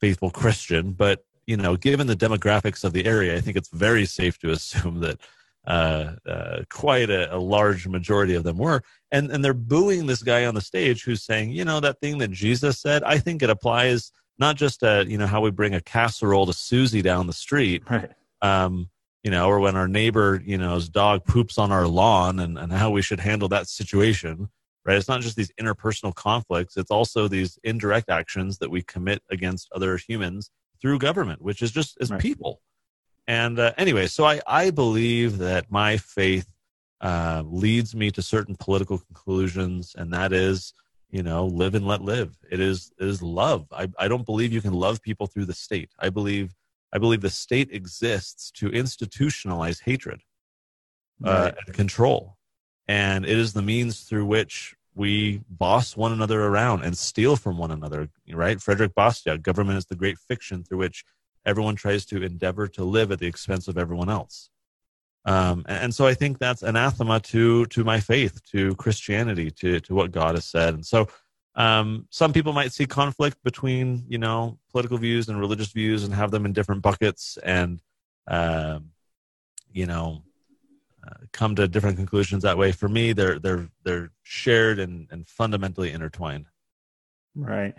faithful 0.00 0.30
Christian, 0.30 0.92
but 0.92 1.24
you 1.44 1.56
know, 1.56 1.74
given 1.76 2.06
the 2.06 2.14
demographics 2.14 2.84
of 2.84 2.92
the 2.92 3.04
area, 3.04 3.36
I 3.36 3.40
think 3.40 3.56
it's 3.56 3.70
very 3.70 4.06
safe 4.06 4.38
to 4.38 4.50
assume 4.52 5.00
that 5.00 5.18
uh, 5.66 6.12
uh, 6.24 6.62
quite 6.70 7.10
a, 7.10 7.34
a, 7.34 7.36
large 7.36 7.88
majority 7.88 8.34
of 8.34 8.44
them 8.44 8.58
were. 8.58 8.84
And 9.10 9.32
and 9.32 9.44
they're 9.44 9.54
booing 9.54 10.06
this 10.06 10.22
guy 10.22 10.46
on 10.46 10.54
the 10.54 10.60
stage 10.60 11.02
who's 11.02 11.24
saying, 11.24 11.50
you 11.50 11.64
know, 11.64 11.80
that 11.80 11.98
thing 11.98 12.18
that 12.18 12.30
Jesus 12.30 12.78
said. 12.78 13.02
I 13.02 13.18
think 13.18 13.42
it 13.42 13.50
applies 13.50 14.12
not 14.40 14.56
just 14.56 14.80
to 14.80 15.04
you 15.06 15.18
know 15.18 15.26
how 15.26 15.40
we 15.40 15.50
bring 15.50 15.74
a 15.74 15.80
casserole 15.80 16.46
to 16.46 16.52
Susie 16.52 17.02
down 17.02 17.26
the 17.26 17.32
street, 17.32 17.82
right? 17.88 18.10
Um, 18.42 18.88
you 19.22 19.30
know, 19.30 19.48
or 19.48 19.60
when 19.60 19.76
our 19.76 19.86
neighbor, 19.86 20.42
you 20.44 20.56
know, 20.56 20.74
his 20.74 20.88
dog 20.88 21.24
poops 21.26 21.58
on 21.58 21.70
our 21.70 21.86
lawn, 21.86 22.40
and 22.40 22.58
and 22.58 22.72
how 22.72 22.90
we 22.90 23.02
should 23.02 23.20
handle 23.20 23.48
that 23.48 23.68
situation 23.68 24.48
right? 24.84 24.96
It's 24.96 25.08
not 25.08 25.20
just 25.20 25.36
these 25.36 25.52
interpersonal 25.60 26.14
conflicts, 26.14 26.76
it's 26.76 26.90
also 26.90 27.28
these 27.28 27.58
indirect 27.64 28.10
actions 28.10 28.58
that 28.58 28.70
we 28.70 28.82
commit 28.82 29.22
against 29.30 29.68
other 29.72 29.96
humans 29.96 30.50
through 30.80 30.98
government, 30.98 31.42
which 31.42 31.62
is 31.62 31.70
just 31.70 31.98
as 32.00 32.10
right. 32.10 32.20
people. 32.20 32.60
And 33.26 33.58
uh, 33.58 33.72
anyway, 33.76 34.06
so 34.06 34.24
I, 34.24 34.40
I 34.46 34.70
believe 34.70 35.38
that 35.38 35.70
my 35.70 35.98
faith 35.98 36.48
uh, 37.00 37.42
leads 37.46 37.94
me 37.94 38.10
to 38.12 38.22
certain 38.22 38.56
political 38.56 38.98
conclusions, 38.98 39.94
and 39.96 40.12
that 40.12 40.32
is, 40.32 40.72
you 41.10 41.22
know, 41.22 41.46
live 41.46 41.74
and 41.74 41.86
let 41.86 42.02
live. 42.02 42.36
It 42.50 42.60
is 42.60 42.92
it 42.98 43.06
is 43.06 43.22
love. 43.22 43.66
I, 43.72 43.88
I 43.98 44.08
don't 44.08 44.26
believe 44.26 44.52
you 44.52 44.60
can 44.60 44.74
love 44.74 45.02
people 45.02 45.26
through 45.26 45.46
the 45.46 45.54
state. 45.54 45.90
I 45.98 46.10
believe 46.10 46.54
I 46.92 46.98
believe 46.98 47.20
the 47.20 47.30
state 47.30 47.70
exists 47.72 48.50
to 48.52 48.70
institutionalize 48.70 49.82
hatred 49.84 50.22
uh, 51.24 51.52
and 51.66 51.74
control 51.74 52.36
and 52.88 53.24
it 53.24 53.38
is 53.38 53.52
the 53.52 53.62
means 53.62 54.00
through 54.00 54.26
which 54.26 54.74
we 54.94 55.42
boss 55.48 55.96
one 55.96 56.12
another 56.12 56.42
around 56.42 56.82
and 56.82 56.96
steal 56.96 57.36
from 57.36 57.56
one 57.56 57.70
another 57.70 58.08
right 58.32 58.58
Frédéric 58.58 58.94
Bastiat 58.94 59.42
government 59.42 59.78
is 59.78 59.86
the 59.86 59.94
great 59.94 60.18
fiction 60.18 60.64
through 60.64 60.78
which 60.78 61.04
everyone 61.46 61.76
tries 61.76 62.04
to 62.06 62.22
endeavor 62.22 62.66
to 62.66 62.84
live 62.84 63.12
at 63.12 63.18
the 63.18 63.26
expense 63.26 63.68
of 63.68 63.78
everyone 63.78 64.10
else 64.10 64.50
um, 65.26 65.64
and, 65.68 65.94
so 65.94 66.06
i 66.06 66.14
think 66.14 66.38
that's 66.38 66.62
anathema 66.62 67.20
to 67.20 67.66
to 67.66 67.84
my 67.84 68.00
faith 68.00 68.40
to 68.44 68.74
christianity 68.76 69.50
to 69.50 69.80
to 69.80 69.94
what 69.94 70.10
god 70.10 70.34
has 70.34 70.44
said 70.44 70.74
and 70.74 70.84
so 70.86 71.06
um, 71.56 72.06
some 72.10 72.32
people 72.32 72.52
might 72.52 72.72
see 72.72 72.86
conflict 72.86 73.36
between 73.42 74.04
you 74.08 74.18
know 74.18 74.58
political 74.70 74.98
views 74.98 75.28
and 75.28 75.38
religious 75.38 75.72
views 75.72 76.04
and 76.04 76.14
have 76.14 76.30
them 76.30 76.46
in 76.46 76.52
different 76.52 76.80
buckets 76.80 77.38
and 77.42 77.80
um, 78.28 78.90
you 79.72 79.86
know 79.86 80.22
uh, 81.06 81.14
come 81.32 81.54
to 81.56 81.66
different 81.66 81.96
conclusions 81.96 82.42
that 82.42 82.58
way. 82.58 82.72
For 82.72 82.88
me, 82.88 83.12
they're 83.12 83.38
they're 83.38 83.68
they're 83.84 84.10
shared 84.22 84.78
and, 84.78 85.08
and 85.10 85.26
fundamentally 85.26 85.92
intertwined. 85.92 86.46
Right. 87.34 87.74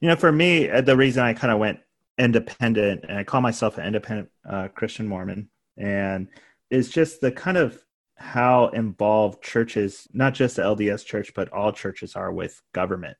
You 0.00 0.08
know, 0.08 0.16
for 0.16 0.32
me, 0.32 0.68
uh, 0.68 0.80
the 0.80 0.96
reason 0.96 1.22
I 1.22 1.34
kind 1.34 1.52
of 1.52 1.58
went 1.58 1.80
independent, 2.18 3.04
and 3.08 3.18
I 3.18 3.24
call 3.24 3.40
myself 3.40 3.78
an 3.78 3.86
independent 3.86 4.28
uh, 4.48 4.68
Christian 4.68 5.06
Mormon, 5.06 5.50
and 5.76 6.28
is 6.74 6.90
just 6.90 7.20
the 7.20 7.30
kind 7.30 7.56
of 7.56 7.80
how 8.16 8.68
involved 8.68 9.42
churches, 9.42 10.08
not 10.12 10.34
just 10.34 10.56
the 10.56 10.62
LDS 10.62 11.04
church, 11.04 11.32
but 11.34 11.52
all 11.52 11.72
churches 11.72 12.16
are 12.16 12.32
with 12.32 12.60
government, 12.72 13.16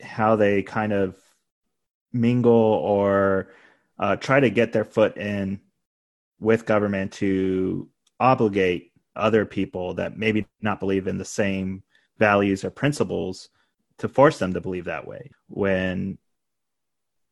how 0.00 0.36
they 0.36 0.62
kind 0.62 0.92
of 0.92 1.16
mingle 2.12 2.52
or 2.52 3.52
uh, 3.98 4.16
try 4.16 4.40
to 4.40 4.50
get 4.50 4.72
their 4.72 4.84
foot 4.84 5.16
in 5.18 5.60
with 6.40 6.66
government 6.66 7.12
to 7.12 7.88
obligate 8.18 8.92
other 9.14 9.44
people 9.44 9.94
that 9.94 10.18
maybe 10.18 10.46
not 10.62 10.80
believe 10.80 11.06
in 11.06 11.18
the 11.18 11.24
same 11.24 11.82
values 12.18 12.64
or 12.64 12.70
principles 12.70 13.50
to 13.98 14.08
force 14.08 14.38
them 14.38 14.54
to 14.54 14.60
believe 14.60 14.86
that 14.86 15.06
way. 15.06 15.30
When 15.48 16.18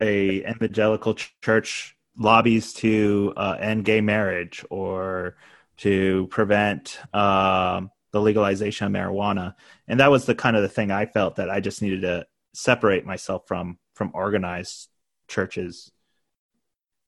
a 0.00 0.46
evangelical 0.48 1.14
church 1.42 1.96
lobbies 2.18 2.72
to 2.74 3.33
uh, 3.37 3.57
end 3.59 3.85
gay 3.85 4.00
marriage 4.00 4.64
or 4.70 5.37
to 5.78 6.26
prevent 6.28 6.98
um, 7.14 7.90
the 8.12 8.20
legalization 8.20 8.87
of 8.87 8.92
marijuana 8.92 9.54
and 9.88 10.00
that 10.00 10.10
was 10.10 10.26
the 10.26 10.34
kind 10.34 10.56
of 10.56 10.62
the 10.62 10.68
thing 10.68 10.90
i 10.90 11.04
felt 11.06 11.37
that 11.37 11.50
i 11.50 11.60
just 11.60 11.82
needed 11.82 12.02
to 12.02 12.26
separate 12.52 13.04
myself 13.04 13.46
from 13.46 13.78
from 13.94 14.10
organized 14.14 14.88
churches 15.28 15.90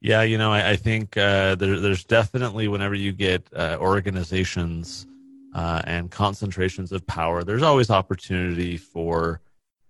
yeah, 0.01 0.23
you 0.23 0.39
know, 0.39 0.53
I, 0.53 0.71
I 0.71 0.77
think 0.77 1.17
uh, 1.17 1.55
there, 1.55 1.81
there's 1.81 2.05
definitely 2.05 2.69
whenever 2.69 2.95
you 2.95 3.13
get 3.13 3.49
uh, 3.55 3.79
organizations 3.81 5.07
uh, 5.55 5.81
and 5.85 6.11
concentrations 6.11 6.93
of 6.93 7.07
power, 7.07 7.43
there's 7.43 7.63
always 7.63 7.91
opportunity 7.91 8.77
for, 8.77 9.41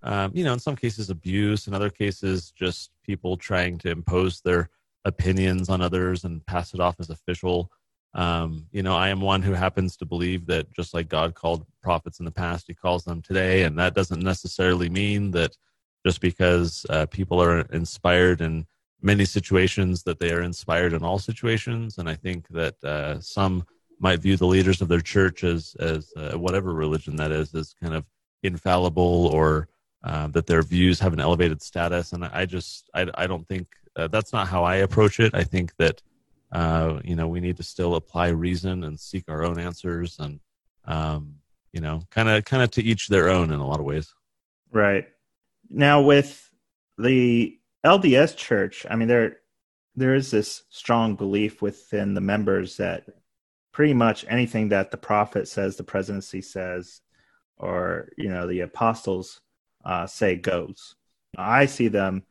um, 0.02 0.30
you 0.34 0.44
know, 0.44 0.52
in 0.52 0.58
some 0.58 0.76
cases 0.76 1.10
abuse, 1.10 1.66
in 1.66 1.74
other 1.74 1.90
cases 1.90 2.52
just 2.52 2.92
people 3.04 3.36
trying 3.36 3.78
to 3.78 3.90
impose 3.90 4.40
their 4.40 4.70
opinions 5.04 5.68
on 5.68 5.80
others 5.80 6.24
and 6.24 6.44
pass 6.46 6.72
it 6.72 6.80
off 6.80 6.96
as 7.00 7.10
official. 7.10 7.70
Um, 8.14 8.66
you 8.72 8.82
know, 8.82 8.96
I 8.96 9.10
am 9.10 9.20
one 9.20 9.42
who 9.42 9.52
happens 9.52 9.96
to 9.98 10.06
believe 10.06 10.46
that 10.46 10.72
just 10.72 10.94
like 10.94 11.08
God 11.08 11.34
called 11.34 11.66
prophets 11.82 12.18
in 12.18 12.24
the 12.24 12.30
past, 12.30 12.66
He 12.66 12.74
calls 12.74 13.04
them 13.04 13.20
today, 13.20 13.64
and 13.64 13.78
that 13.78 13.94
doesn't 13.94 14.22
necessarily 14.22 14.88
mean 14.88 15.30
that 15.32 15.56
just 16.04 16.20
because 16.20 16.86
uh, 16.88 17.06
people 17.06 17.42
are 17.42 17.60
inspired 17.72 18.40
in 18.40 18.66
many 19.02 19.24
situations 19.24 20.02
that 20.04 20.18
they 20.18 20.32
are 20.32 20.42
inspired 20.42 20.92
in 20.92 21.02
all 21.02 21.18
situations. 21.18 21.98
And 21.98 22.08
I 22.08 22.14
think 22.14 22.48
that 22.48 22.82
uh, 22.84 23.20
some 23.20 23.64
might 23.98 24.20
view 24.20 24.36
the 24.36 24.46
leaders 24.46 24.80
of 24.80 24.88
their 24.88 25.00
church 25.00 25.44
as 25.44 25.74
as 25.80 26.12
uh, 26.16 26.38
whatever 26.38 26.72
religion 26.72 27.16
that 27.16 27.32
is 27.32 27.54
as 27.54 27.74
kind 27.82 27.94
of 27.94 28.04
infallible 28.42 29.26
or 29.28 29.68
uh, 30.04 30.28
that 30.28 30.46
their 30.46 30.62
views 30.62 31.00
have 31.00 31.12
an 31.12 31.20
elevated 31.20 31.62
status. 31.62 32.12
And 32.12 32.24
I 32.24 32.46
just 32.46 32.88
I, 32.94 33.06
I 33.14 33.26
don't 33.26 33.46
think 33.48 33.66
uh, 33.96 34.08
that's 34.08 34.32
not 34.32 34.48
how 34.48 34.64
I 34.64 34.76
approach 34.76 35.20
it. 35.20 35.34
I 35.34 35.44
think 35.44 35.74
that 35.78 36.02
uh, 36.52 37.00
you 37.04 37.16
know 37.16 37.28
we 37.28 37.40
need 37.40 37.56
to 37.56 37.62
still 37.62 37.96
apply 37.96 38.28
reason 38.28 38.84
and 38.84 38.98
seek 38.98 39.24
our 39.28 39.44
own 39.44 39.58
answers 39.58 40.18
and 40.18 40.40
um, 40.84 41.34
you 41.72 41.80
know 41.80 42.02
kind 42.10 42.28
of 42.28 42.44
kind 42.44 42.62
of 42.62 42.70
to 42.72 42.82
each 42.82 43.08
their 43.08 43.28
own 43.28 43.52
in 43.52 43.60
a 43.60 43.66
lot 43.66 43.80
of 43.80 43.86
ways. 43.86 44.14
Right 44.72 45.06
now 45.68 46.02
with 46.02 46.50
the 46.98 47.58
LDS 47.84 48.36
Church, 48.36 48.86
I 48.88 48.96
mean 48.96 49.08
there 49.08 49.38
there 49.94 50.14
is 50.14 50.30
this 50.30 50.64
strong 50.68 51.16
belief 51.16 51.62
within 51.62 52.14
the 52.14 52.20
members 52.20 52.76
that 52.76 53.06
pretty 53.72 53.94
much 53.94 54.24
anything 54.28 54.68
that 54.68 54.90
the 54.90 54.96
prophet 54.96 55.48
says, 55.48 55.76
the 55.76 55.84
presidency 55.84 56.40
says, 56.40 57.00
or 57.58 58.08
you 58.16 58.28
know 58.28 58.46
the 58.46 58.60
apostles 58.60 59.40
uh, 59.84 60.06
say 60.06 60.36
goes. 60.36 60.94
I 61.36 61.66
see 61.66 61.88
them 61.88 62.24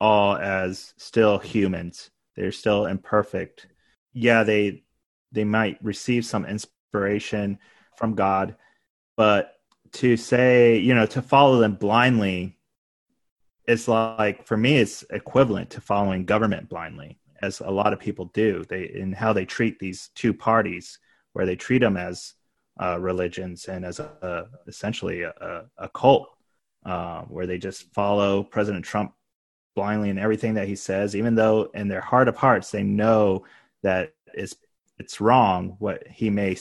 all 0.00 0.36
as 0.36 0.94
still 0.96 1.38
humans. 1.38 2.10
They're 2.36 2.52
still 2.52 2.86
imperfect. 2.86 3.66
Yeah, 4.12 4.42
they 4.42 4.84
they 5.32 5.44
might 5.44 5.82
receive 5.82 6.24
some 6.24 6.46
inspiration 6.46 7.58
from 7.96 8.14
God, 8.14 8.56
but 9.16 9.54
to 9.92 10.16
say, 10.16 10.78
you 10.78 10.94
know, 10.94 11.06
to 11.06 11.22
follow 11.22 11.58
them 11.58 11.74
blindly 11.74 12.56
it's 13.66 13.88
like 13.88 14.46
for 14.46 14.56
me 14.56 14.78
it's 14.78 15.04
equivalent 15.10 15.70
to 15.70 15.80
following 15.80 16.24
government 16.24 16.68
blindly 16.68 17.18
as 17.42 17.60
a 17.60 17.70
lot 17.70 17.92
of 17.92 18.00
people 18.00 18.26
do. 18.26 18.64
They 18.68 18.84
in 18.84 19.12
how 19.12 19.32
they 19.32 19.44
treat 19.44 19.78
these 19.78 20.10
two 20.14 20.34
parties, 20.34 20.98
where 21.32 21.46
they 21.46 21.56
treat 21.56 21.80
them 21.80 21.96
as 21.96 22.34
uh, 22.80 22.98
religions 23.00 23.66
and 23.66 23.84
as 23.84 24.00
a, 24.00 24.48
essentially 24.66 25.22
a, 25.22 25.64
a 25.78 25.88
cult, 25.90 26.28
uh, 26.84 27.22
where 27.22 27.46
they 27.46 27.58
just 27.58 27.92
follow 27.94 28.42
President 28.42 28.84
Trump 28.84 29.12
blindly 29.74 30.10
in 30.10 30.18
everything 30.18 30.54
that 30.54 30.68
he 30.68 30.76
says, 30.76 31.16
even 31.16 31.34
though 31.34 31.70
in 31.74 31.88
their 31.88 32.00
heart 32.00 32.28
of 32.28 32.36
hearts 32.36 32.70
they 32.70 32.82
know 32.82 33.44
that 33.82 34.14
it's 34.32 34.56
it's 34.98 35.20
wrong 35.20 35.76
what 35.78 36.06
he 36.08 36.30
may 36.30 36.56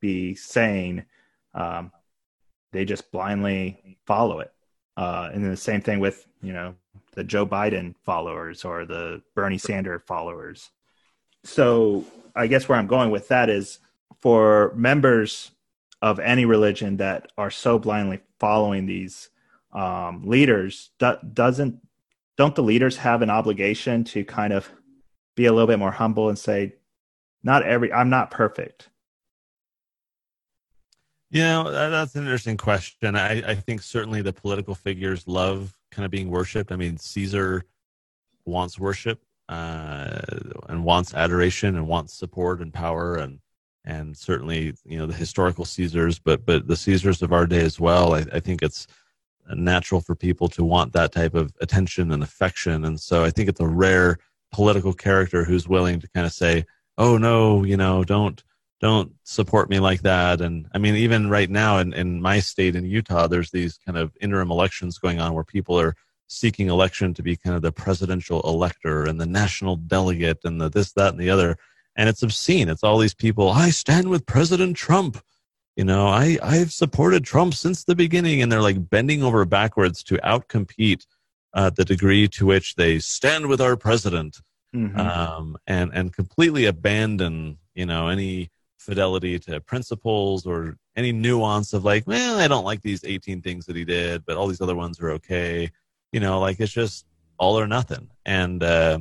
be 0.00 0.34
saying. 0.34 1.04
Um, 1.54 1.92
they 2.72 2.84
just 2.84 3.10
blindly 3.10 3.98
follow 4.06 4.40
it. 4.40 4.52
Uh, 4.96 5.30
and 5.32 5.42
then 5.42 5.50
the 5.50 5.56
same 5.56 5.80
thing 5.80 6.00
with 6.00 6.26
you 6.42 6.52
know 6.52 6.74
the 7.14 7.24
Joe 7.24 7.46
Biden 7.46 7.94
followers 8.04 8.64
or 8.64 8.84
the 8.84 9.22
Bernie 9.34 9.58
Sanders 9.58 10.02
followers. 10.06 10.70
So 11.44 12.04
I 12.34 12.46
guess 12.46 12.68
where 12.68 12.78
I'm 12.78 12.86
going 12.86 13.10
with 13.10 13.28
that 13.28 13.48
is 13.48 13.78
for 14.20 14.72
members 14.74 15.50
of 16.02 16.20
any 16.20 16.44
religion 16.44 16.96
that 16.98 17.32
are 17.36 17.50
so 17.50 17.78
blindly 17.78 18.20
following 18.38 18.86
these 18.86 19.30
um, 19.72 20.22
leaders, 20.24 20.90
do, 20.98 21.16
doesn't 21.32 21.80
don't 22.38 22.54
the 22.54 22.62
leaders 22.62 22.96
have 22.96 23.20
an 23.20 23.30
obligation 23.30 24.04
to 24.04 24.24
kind 24.24 24.52
of 24.52 24.70
be 25.36 25.46
a 25.46 25.52
little 25.52 25.66
bit 25.66 25.78
more 25.78 25.90
humble 25.90 26.28
and 26.28 26.38
say, 26.38 26.76
not 27.42 27.64
every 27.64 27.92
I'm 27.92 28.08
not 28.08 28.30
perfect. 28.30 28.88
You 31.30 31.42
know, 31.42 31.70
that's 31.70 32.14
an 32.14 32.22
interesting 32.22 32.56
question. 32.56 33.14
I, 33.14 33.50
I 33.50 33.54
think 33.54 33.82
certainly 33.82 34.22
the 34.22 34.32
political 34.32 34.74
figures 34.74 35.28
love 35.28 35.76
kind 35.90 36.06
of 36.06 36.10
being 36.10 36.30
worshipped. 36.30 36.72
I 36.72 36.76
mean, 36.76 36.96
Caesar 36.96 37.64
wants 38.46 38.78
worship 38.78 39.20
uh, 39.48 40.20
and 40.68 40.84
wants 40.84 41.12
adoration 41.12 41.76
and 41.76 41.86
wants 41.86 42.14
support 42.14 42.60
and 42.60 42.72
power 42.72 43.16
and 43.16 43.40
and 43.84 44.16
certainly 44.16 44.74
you 44.84 44.98
know 44.98 45.06
the 45.06 45.14
historical 45.14 45.64
Caesars, 45.64 46.18
but 46.18 46.46
but 46.46 46.66
the 46.66 46.76
Caesars 46.76 47.20
of 47.22 47.32
our 47.32 47.46
day 47.46 47.60
as 47.60 47.80
well. 47.80 48.14
I, 48.14 48.24
I 48.32 48.40
think 48.40 48.62
it's 48.62 48.86
natural 49.54 50.00
for 50.00 50.14
people 50.14 50.48
to 50.48 50.64
want 50.64 50.92
that 50.92 51.12
type 51.12 51.34
of 51.34 51.52
attention 51.60 52.12
and 52.12 52.22
affection, 52.22 52.84
and 52.84 53.00
so 53.00 53.24
I 53.24 53.30
think 53.30 53.48
it's 53.48 53.60
a 53.60 53.66
rare 53.66 54.18
political 54.52 54.92
character 54.92 55.44
who's 55.44 55.68
willing 55.68 56.00
to 56.00 56.08
kind 56.08 56.26
of 56.26 56.32
say, 56.32 56.64
"Oh 56.96 57.18
no, 57.18 57.64
you 57.64 57.76
know, 57.76 58.04
don't." 58.04 58.42
don't 58.80 59.12
support 59.24 59.68
me 59.68 59.80
like 59.80 60.02
that. 60.02 60.40
And 60.40 60.66
I 60.72 60.78
mean, 60.78 60.94
even 60.94 61.28
right 61.28 61.50
now 61.50 61.78
in, 61.78 61.92
in 61.92 62.22
my 62.22 62.38
state 62.40 62.76
in 62.76 62.84
Utah, 62.84 63.26
there's 63.26 63.50
these 63.50 63.78
kind 63.84 63.98
of 63.98 64.16
interim 64.20 64.50
elections 64.50 64.98
going 64.98 65.20
on 65.20 65.34
where 65.34 65.44
people 65.44 65.78
are 65.80 65.96
seeking 66.28 66.68
election 66.68 67.14
to 67.14 67.22
be 67.22 67.36
kind 67.36 67.56
of 67.56 67.62
the 67.62 67.72
presidential 67.72 68.40
elector 68.42 69.04
and 69.04 69.20
the 69.20 69.26
national 69.26 69.76
delegate 69.76 70.38
and 70.44 70.60
the 70.60 70.68
this, 70.68 70.92
that, 70.92 71.12
and 71.12 71.20
the 71.20 71.30
other. 71.30 71.56
And 71.96 72.08
it's 72.08 72.22
obscene. 72.22 72.68
It's 72.68 72.84
all 72.84 72.98
these 72.98 73.14
people, 73.14 73.50
I 73.50 73.70
stand 73.70 74.08
with 74.08 74.26
President 74.26 74.76
Trump. 74.76 75.20
You 75.78 75.84
know, 75.84 76.08
I, 76.08 76.36
I've 76.42 76.72
supported 76.72 77.22
Trump 77.22 77.54
since 77.54 77.84
the 77.84 77.94
beginning. 77.94 78.42
And 78.42 78.50
they're 78.50 78.60
like 78.60 78.90
bending 78.90 79.22
over 79.22 79.44
backwards 79.44 80.02
to 80.04 80.16
outcompete 80.16 81.06
uh, 81.54 81.70
the 81.70 81.84
degree 81.84 82.26
to 82.30 82.46
which 82.46 82.74
they 82.74 82.98
stand 82.98 83.46
with 83.46 83.60
our 83.60 83.76
president 83.76 84.40
mm-hmm. 84.74 84.98
um, 84.98 85.56
and, 85.68 85.92
and 85.94 86.12
completely 86.12 86.64
abandon, 86.64 87.58
you 87.76 87.86
know, 87.86 88.08
any 88.08 88.50
fidelity 88.78 89.38
to 89.38 89.60
principles 89.60 90.46
or 90.46 90.76
any 90.96 91.12
nuance 91.12 91.72
of 91.72 91.84
like, 91.84 92.08
well, 92.08 92.40
I 92.40 92.48
don't 92.48 92.64
like 92.64 92.82
these 92.82 93.04
18 93.04 93.40
things 93.40 93.64
that 93.66 93.76
he 93.76 93.84
did, 93.84 94.26
but 94.26 94.36
all 94.36 94.48
these 94.48 94.60
other 94.60 94.74
ones 94.74 94.98
are 94.98 95.10
okay. 95.12 95.70
You 96.10 96.18
know, 96.18 96.40
like 96.40 96.58
it's 96.58 96.72
just 96.72 97.06
all 97.38 97.56
or 97.56 97.68
nothing. 97.68 98.10
And 98.26 98.64
uh, 98.64 98.98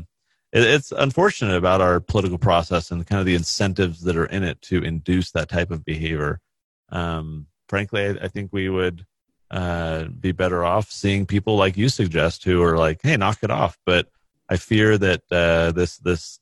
it, 0.53 0.61
it's 0.61 0.91
unfortunate 0.91 1.55
about 1.55 1.81
our 1.81 1.99
political 1.99 2.37
process 2.37 2.91
and 2.91 3.07
kind 3.07 3.19
of 3.19 3.25
the 3.25 3.33
incentives 3.33 4.01
that 4.01 4.15
are 4.15 4.27
in 4.27 4.43
it 4.43 4.61
to 4.63 4.83
induce 4.83 5.31
that 5.31 5.49
type 5.49 5.71
of 5.71 5.83
behavior. 5.83 6.39
Um, 6.89 7.47
frankly, 7.67 8.05
I, 8.05 8.25
I, 8.25 8.27
think 8.27 8.51
we 8.53 8.69
would 8.69 9.05
uh, 9.51 10.05
be 10.05 10.31
better 10.31 10.63
off 10.63 10.89
seeing 10.89 11.25
people 11.25 11.57
like 11.57 11.75
you 11.75 11.89
suggest 11.89 12.43
who 12.43 12.63
are 12.63 12.77
like, 12.77 12.99
hey, 13.03 13.17
knock 13.17 13.39
it 13.43 13.51
off. 13.51 13.77
But 13.85 14.07
I 14.49 14.57
fear 14.57 14.97
that 14.97 15.21
uh, 15.31 15.71
this 15.71 15.97
this 15.97 16.39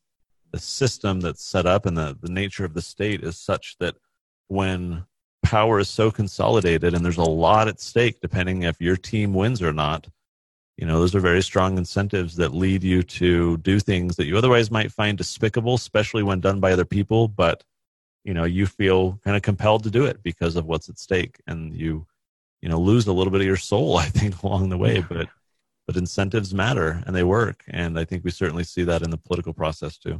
the 0.51 0.59
system 0.59 1.19
that's 1.19 1.43
set 1.43 1.65
up 1.65 1.85
and 1.85 1.97
the, 1.97 2.17
the 2.21 2.31
nature 2.31 2.63
of 2.63 2.73
the 2.73 2.81
state 2.81 3.23
is 3.23 3.37
such 3.37 3.75
that 3.79 3.95
when 4.47 5.03
power 5.43 5.79
is 5.79 5.89
so 5.89 6.09
consolidated 6.09 6.93
and 6.93 7.03
there's 7.03 7.17
a 7.17 7.23
lot 7.23 7.67
at 7.67 7.81
stake 7.81 8.21
depending 8.21 8.63
if 8.63 8.79
your 8.79 8.95
team 8.95 9.33
wins 9.33 9.61
or 9.61 9.73
not 9.73 10.07
you 10.77 10.85
know 10.85 10.99
those 10.99 11.13
are 11.13 11.19
very 11.19 11.41
strong 11.41 11.77
incentives 11.77 12.37
that 12.37 12.53
lead 12.53 12.83
you 12.83 13.03
to 13.03 13.57
do 13.57 13.79
things 13.81 14.15
that 14.15 14.25
you 14.27 14.37
otherwise 14.37 14.71
might 14.71 14.91
find 14.91 15.17
despicable 15.17 15.75
especially 15.75 16.23
when 16.23 16.39
done 16.39 16.61
by 16.61 16.71
other 16.71 16.85
people 16.85 17.27
but 17.27 17.63
you 18.25 18.33
know 18.33 18.43
you 18.43 18.65
feel 18.65 19.17
kind 19.23 19.37
of 19.37 19.41
compelled 19.41 19.83
to 19.83 19.89
do 19.89 20.05
it 20.05 20.21
because 20.21 20.57
of 20.57 20.65
what's 20.65 20.89
at 20.89 20.99
stake 20.99 21.39
and 21.47 21.73
you 21.73 22.05
you 22.61 22.67
know 22.67 22.79
lose 22.79 23.07
a 23.07 23.13
little 23.13 23.31
bit 23.31 23.41
of 23.41 23.47
your 23.47 23.55
soul 23.55 23.95
i 24.05 24.05
think 24.05 24.43
along 24.43 24.67
the 24.69 24.77
way 24.77 24.99
but 24.99 25.29
but 25.87 25.95
incentives 25.95 26.53
matter 26.53 27.01
and 27.07 27.15
they 27.15 27.23
work 27.23 27.63
and 27.69 27.97
i 27.97 28.03
think 28.03 28.25
we 28.25 28.31
certainly 28.31 28.63
see 28.63 28.83
that 28.83 29.01
in 29.01 29.09
the 29.09 29.17
political 29.17 29.53
process 29.53 29.97
too 29.97 30.19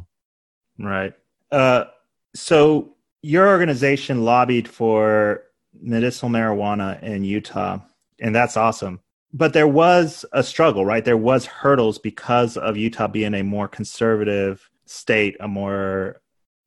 Right. 0.78 1.13
Uh, 1.52 1.86
so 2.34 2.96
your 3.22 3.48
organization 3.48 4.24
lobbied 4.24 4.68
for 4.68 5.44
medicinal 5.80 6.32
marijuana 6.32 7.02
in 7.02 7.24
Utah, 7.24 7.80
and 8.20 8.36
that's 8.36 8.58
awesome. 8.58 9.00
But 9.34 9.54
there 9.54 9.68
was 9.68 10.26
a 10.32 10.44
struggle, 10.44 10.86
right? 10.86 11.04
There 11.04 11.18
was 11.18 11.46
hurdles 11.46 11.98
because 11.98 12.56
of 12.56 12.78
Utah 12.78 13.08
being 13.08 13.34
a 13.34 13.44
more 13.44 13.68
conservative 13.68 14.70
state, 14.86 15.36
a 15.39 15.48
more, 15.48 16.22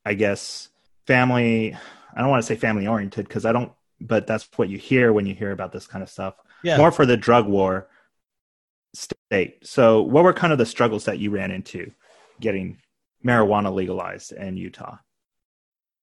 I 0.04 0.14
guess, 0.14 0.68
family. 1.08 1.74
I 2.14 2.20
don't 2.20 2.30
want 2.30 2.42
to 2.42 2.46
say 2.46 2.54
family 2.54 2.86
oriented 2.86 3.26
because 3.26 3.46
I 3.46 3.52
don't, 3.52 3.72
but 4.00 4.26
that's 4.26 4.48
what 4.56 4.68
you 4.68 4.76
hear 4.78 5.12
when 5.12 5.26
you 5.26 5.34
hear 5.34 5.52
about 5.52 5.72
this 5.72 5.86
kind 5.86 6.02
of 6.02 6.10
stuff. 6.10 6.34
Yeah. 6.62 6.76
More 6.76 6.92
for 6.92 7.06
the 7.06 7.16
drug 7.16 7.48
war 7.48 7.88
state. 8.94 9.66
So, 9.66 10.02
what 10.02 10.22
were 10.22 10.34
kind 10.34 10.52
of 10.52 10.58
the 10.58 10.66
struggles 10.66 11.06
that 11.06 11.18
you 11.18 11.30
ran 11.30 11.50
into 11.50 11.90
getting 12.40 12.78
marijuana 13.24 13.72
legalized 13.72 14.32
in 14.32 14.56
Utah? 14.56 14.98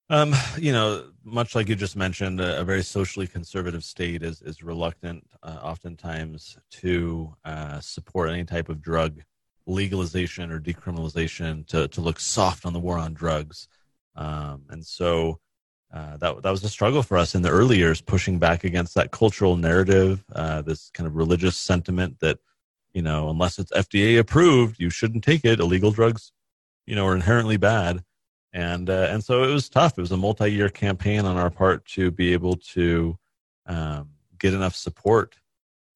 Um, 0.10 0.36
you 0.58 0.72
know, 0.72 1.10
much 1.24 1.56
like 1.56 1.68
you 1.70 1.76
just 1.76 1.96
mentioned, 1.96 2.40
a, 2.40 2.62
a 2.62 2.64
very 2.64 2.84
socially 2.84 3.28
conservative 3.28 3.84
state 3.84 4.24
is 4.24 4.42
is 4.42 4.64
reluctant, 4.64 5.24
uh, 5.44 5.60
oftentimes, 5.62 6.58
to 6.82 7.34
uh, 7.46 7.80
support 7.80 8.30
any 8.32 8.44
type 8.44 8.70
of 8.70 8.82
drug 8.82 9.22
legalization 9.68 10.52
or 10.52 10.60
decriminalization 10.60 11.66
to 11.68 11.88
to 11.90 12.02
look 12.02 12.20
soft 12.20 12.66
on 12.66 12.74
the 12.74 12.80
war 12.80 12.98
on 12.98 13.14
drugs, 13.14 13.68
um, 14.16 14.64
and 14.70 14.86
so 14.86 15.40
uh, 15.94 16.18
that 16.18 16.42
that 16.44 16.52
was 16.52 16.64
a 16.64 16.70
struggle 16.70 17.04
for 17.04 17.18
us 17.18 17.36
in 17.36 17.42
the 17.42 17.50
early 17.50 17.78
years, 17.78 18.02
pushing 18.02 18.40
back 18.40 18.64
against 18.64 18.96
that 18.96 19.12
cultural 19.12 19.56
narrative, 19.56 20.24
uh, 20.34 20.62
this 20.62 20.90
kind 20.94 21.08
of 21.08 21.16
religious 21.16 21.58
sentiment 21.58 22.20
that 22.20 22.40
you 22.94 23.02
know, 23.02 23.30
unless 23.30 23.60
it's 23.60 23.74
FDA 23.74 24.20
approved, 24.20 24.80
you 24.80 24.90
shouldn't 24.90 25.24
take 25.24 25.44
it. 25.44 25.60
Illegal 25.60 25.92
drugs 25.92 26.32
you 26.86 26.96
know, 26.96 27.06
are 27.06 27.16
inherently 27.16 27.58
bad. 27.58 28.04
And, 28.54 28.90
uh, 28.90 29.08
and 29.10 29.24
so 29.24 29.44
it 29.44 29.52
was 29.52 29.70
tough. 29.70 29.98
It 29.98 30.02
was 30.02 30.12
a 30.12 30.18
multi 30.18 30.52
year 30.52 30.70
campaign 30.70 31.26
on 31.26 31.38
our 31.38 31.50
part 31.50 31.86
to 31.88 32.10
be 32.12 32.32
able 32.34 32.56
to 32.74 33.18
um, 33.66 34.10
get 34.40 34.54
enough 34.54 34.76
support 34.76 35.36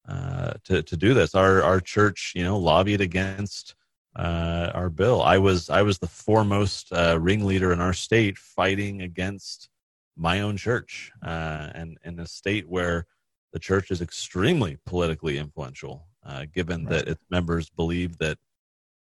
uh, 0.08 0.54
to 0.66 0.82
to 0.82 0.98
do 0.98 1.14
this. 1.14 1.36
Our 1.36 1.64
our 1.64 1.80
church, 1.80 2.34
you 2.36 2.44
know, 2.44 2.58
lobbied 2.58 3.00
against 3.00 3.76
uh, 4.20 4.72
our 4.76 4.90
bill. 4.90 5.22
I 5.22 5.38
was 5.38 5.70
I 5.70 5.82
was 5.82 5.98
the 5.98 6.08
foremost 6.08 6.92
uh, 6.92 7.18
ringleader 7.20 7.72
in 7.72 7.80
our 7.80 7.94
state 7.94 8.38
fighting 8.38 9.02
against 9.02 9.70
my 10.18 10.42
own 10.42 10.58
church, 10.58 11.12
uh, 11.24 11.70
and 11.74 11.98
in 12.04 12.20
a 12.20 12.28
state 12.28 12.68
where 12.68 13.08
the 13.54 13.60
church 13.60 13.92
is 13.92 14.02
extremely 14.02 14.78
politically 14.86 15.38
influential, 15.38 16.06
uh, 16.26 16.46
given 16.54 16.84
right. 16.84 17.06
that 17.06 17.08
its 17.08 17.24
members 17.32 17.70
believe 17.70 18.18
that 18.18 18.38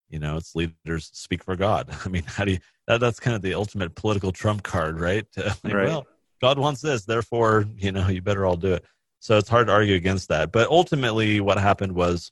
you 0.10 0.18
know 0.18 0.38
its 0.38 0.56
leaders 0.56 1.12
speak 1.14 1.44
for 1.44 1.56
God. 1.56 1.88
I 2.06 2.10
mean, 2.10 2.24
how 2.24 2.44
do 2.44 2.54
you? 2.54 2.60
That, 2.88 3.00
that's 3.00 3.20
kind 3.20 3.36
of 3.36 3.44
the 3.44 3.54
ultimate 3.54 3.94
political 3.94 4.32
trump 4.32 4.64
card, 4.64 5.00
right? 5.00 5.28
like, 5.38 5.74
right. 5.74 5.88
Well, 5.88 6.08
God 6.42 6.58
wants 6.58 6.82
this, 6.82 7.06
therefore, 7.06 7.66
you 7.78 7.92
know, 7.92 8.08
you 8.08 8.24
better 8.24 8.46
all 8.46 8.58
do 8.58 8.74
it. 8.74 8.84
So 9.20 9.38
it's 9.38 9.50
hard 9.50 9.68
to 9.68 9.74
argue 9.74 9.96
against 9.96 10.30
that. 10.30 10.52
But 10.52 10.70
ultimately, 10.70 11.42
what 11.42 11.60
happened 11.60 11.94
was 11.94 12.32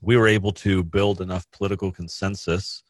we 0.00 0.16
were 0.16 0.28
able 0.28 0.52
to 0.52 0.82
build 0.82 1.20
enough 1.20 1.50
political 1.50 1.92
consensus 1.92 2.82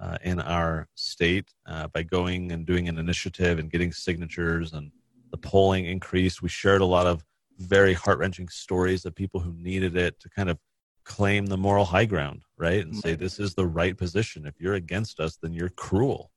uh, 0.00 0.18
in 0.22 0.40
our 0.40 0.88
state 0.94 1.52
uh, 1.66 1.88
by 1.88 2.02
going 2.02 2.52
and 2.52 2.66
doing 2.66 2.88
an 2.88 2.98
initiative 2.98 3.58
and 3.58 3.70
getting 3.70 3.92
signatures, 3.92 4.72
and 4.72 4.90
the 5.30 5.36
polling 5.36 5.86
increased. 5.86 6.42
We 6.42 6.48
shared 6.48 6.80
a 6.80 6.86
lot 6.86 7.06
of 7.06 7.24
very 7.58 7.92
heart 7.92 8.18
wrenching 8.18 8.48
stories 8.48 9.04
of 9.04 9.14
people 9.14 9.40
who 9.40 9.52
needed 9.54 9.96
it 9.96 10.18
to 10.20 10.28
kind 10.28 10.48
of 10.48 10.58
claim 11.04 11.46
the 11.46 11.56
moral 11.56 11.84
high 11.84 12.04
ground, 12.04 12.42
right? 12.56 12.84
And 12.84 12.94
say, 12.94 13.14
this 13.14 13.40
is 13.40 13.54
the 13.54 13.66
right 13.66 13.96
position. 13.96 14.46
If 14.46 14.60
you're 14.60 14.74
against 14.74 15.20
us, 15.20 15.36
then 15.36 15.52
you're 15.52 15.70
cruel. 15.70 16.30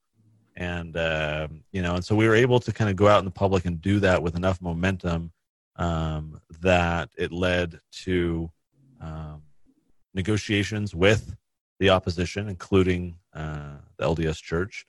And, 0.55 0.97
uh, 0.97 1.47
you 1.71 1.81
know, 1.81 1.95
and 1.95 2.05
so 2.05 2.15
we 2.15 2.27
were 2.27 2.35
able 2.35 2.59
to 2.61 2.71
kind 2.71 2.89
of 2.89 2.95
go 2.95 3.07
out 3.07 3.19
in 3.19 3.25
the 3.25 3.31
public 3.31 3.65
and 3.65 3.81
do 3.81 3.99
that 3.99 4.23
with 4.23 4.35
enough 4.35 4.61
momentum 4.61 5.31
um, 5.75 6.39
that 6.61 7.09
it 7.17 7.31
led 7.31 7.79
to 8.03 8.49
um, 9.01 9.43
negotiations 10.13 10.93
with 10.93 11.35
the 11.79 11.89
opposition, 11.89 12.47
including 12.47 13.17
uh, 13.33 13.77
the 13.97 14.05
LDS 14.05 14.41
Church. 14.41 14.85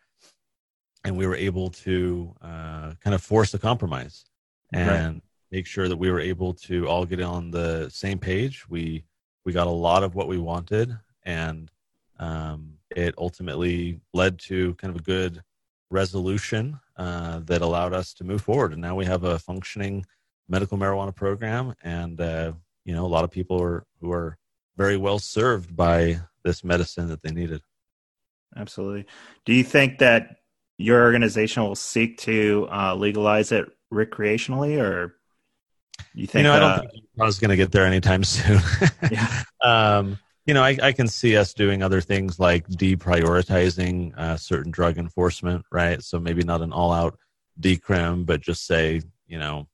And 1.04 1.16
we 1.16 1.26
were 1.26 1.37
able 1.37 1.70
to 1.70 2.35
uh, 2.42 2.92
kind 3.00 3.14
of 3.14 3.22
force 3.22 3.54
a 3.54 3.58
compromise 3.58 4.24
and 4.72 5.14
right. 5.14 5.22
make 5.50 5.66
sure 5.66 5.88
that 5.88 5.96
we 5.96 6.11
were 6.11 6.20
able 6.20 6.54
to 6.54 6.87
all 6.87 7.04
get 7.04 7.20
on 7.20 7.50
the 7.50 7.88
same 7.88 8.18
page. 8.18 8.68
We 8.68 9.04
we 9.44 9.52
got 9.52 9.66
a 9.66 9.70
lot 9.70 10.04
of 10.04 10.14
what 10.14 10.28
we 10.28 10.38
wanted, 10.38 10.96
and 11.24 11.68
um, 12.20 12.74
it 12.94 13.14
ultimately 13.18 14.00
led 14.14 14.38
to 14.38 14.74
kind 14.74 14.94
of 14.94 15.00
a 15.00 15.04
good 15.04 15.42
resolution 15.90 16.78
uh, 16.96 17.40
that 17.40 17.62
allowed 17.62 17.92
us 17.92 18.14
to 18.14 18.24
move 18.24 18.42
forward. 18.42 18.72
And 18.72 18.80
now 18.80 18.94
we 18.94 19.04
have 19.04 19.24
a 19.24 19.38
functioning 19.38 20.06
medical 20.48 20.78
marijuana 20.78 21.14
program, 21.14 21.74
and 21.82 22.20
uh, 22.20 22.52
you 22.85 22.94
know 22.94 23.04
a 23.04 23.08
lot 23.08 23.24
of 23.24 23.30
people 23.30 23.61
are 23.61 23.85
who 24.00 24.12
are 24.12 24.38
very 24.76 24.96
well 24.96 25.18
served 25.18 25.74
by 25.74 26.20
this 26.44 26.64
medicine 26.64 27.08
that 27.08 27.22
they 27.22 27.30
needed. 27.30 27.62
Absolutely. 28.56 29.06
Do 29.44 29.54
you 29.54 29.64
think 29.64 29.98
that 29.98 30.37
your 30.78 31.02
organization 31.02 31.62
will 31.62 31.74
seek 31.74 32.18
to 32.18 32.68
uh, 32.70 32.94
legalize 32.94 33.52
it 33.52 33.70
recreationally, 33.92 34.80
or 34.80 35.16
you 36.14 36.26
think? 36.26 36.44
You 36.44 36.50
know, 36.50 36.56
I 36.56 36.58
don't 36.58 36.70
uh, 36.70 36.80
think 36.80 37.04
I 37.20 37.24
was 37.24 37.38
going 37.38 37.50
to 37.50 37.56
get 37.56 37.72
there 37.72 37.87
anytime 37.87 38.24
soon. 38.24 38.61
yeah. 39.11 39.42
Um, 39.62 40.18
you 40.44 40.54
know, 40.54 40.62
I, 40.62 40.76
I, 40.82 40.92
can 40.92 41.06
see 41.06 41.37
us 41.37 41.54
doing 41.54 41.85
other 41.85 42.00
things 42.00 42.40
like 42.40 42.66
deprioritizing 42.66 44.18
uh, 44.18 44.37
certain 44.37 44.72
drug 44.72 44.98
enforcement, 44.98 45.64
right? 45.70 46.02
So 46.02 46.18
maybe 46.18 46.42
not 46.42 46.62
an 46.62 46.72
all-out 46.72 47.16
decrim, 47.61 48.26
but 48.26 48.40
just 48.40 48.66
say, 48.66 49.02
you 49.28 49.38
know, 49.38 49.68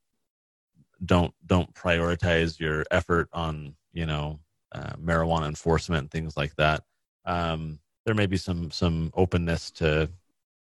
don't 1.03 1.33
don't 1.45 1.73
prioritize 1.73 2.59
your 2.59 2.85
effort 2.91 3.29
on, 3.33 3.75
you 3.93 4.05
know, 4.05 4.39
uh, 4.71 4.93
marijuana 5.01 5.47
enforcement 5.47 6.01
and 6.01 6.11
things 6.11 6.37
like 6.37 6.55
that. 6.55 6.83
Um, 7.25 7.79
there 8.05 8.15
may 8.15 8.25
be 8.25 8.37
some 8.37 8.71
some 8.71 9.11
openness 9.15 9.71
to 9.71 10.09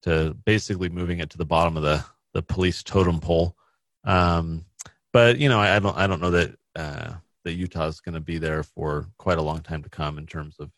to 0.04 0.36
basically 0.46 0.90
moving 0.90 1.20
it 1.20 1.30
to 1.32 1.38
the 1.38 1.46
bottom 1.46 1.78
of 1.78 1.84
the 1.84 2.04
the 2.34 2.42
police 2.42 2.84
totem 2.84 3.20
pole. 3.20 3.56
Um, 4.04 4.66
but 5.12 5.38
you 5.38 5.50
know, 5.50 5.60
I, 5.60 5.76
I, 5.76 5.80
don't 5.80 5.98
I 5.98 6.08
don't 6.08 6.22
know 6.22 6.32
that 6.32 6.56
uh, 6.76 7.14
that 7.44 7.54
Utah 7.54 7.88
is 7.88 8.02
going 8.02 8.16
to 8.16 8.22
be 8.22 8.38
there 8.38 8.64
for 8.64 9.08
quite 9.18 9.38
a 9.38 9.44
long 9.44 9.62
time 9.62 9.84
to 9.84 9.90
come 9.90 10.18
in 10.18 10.26
terms 10.26 10.58
of 10.60 10.72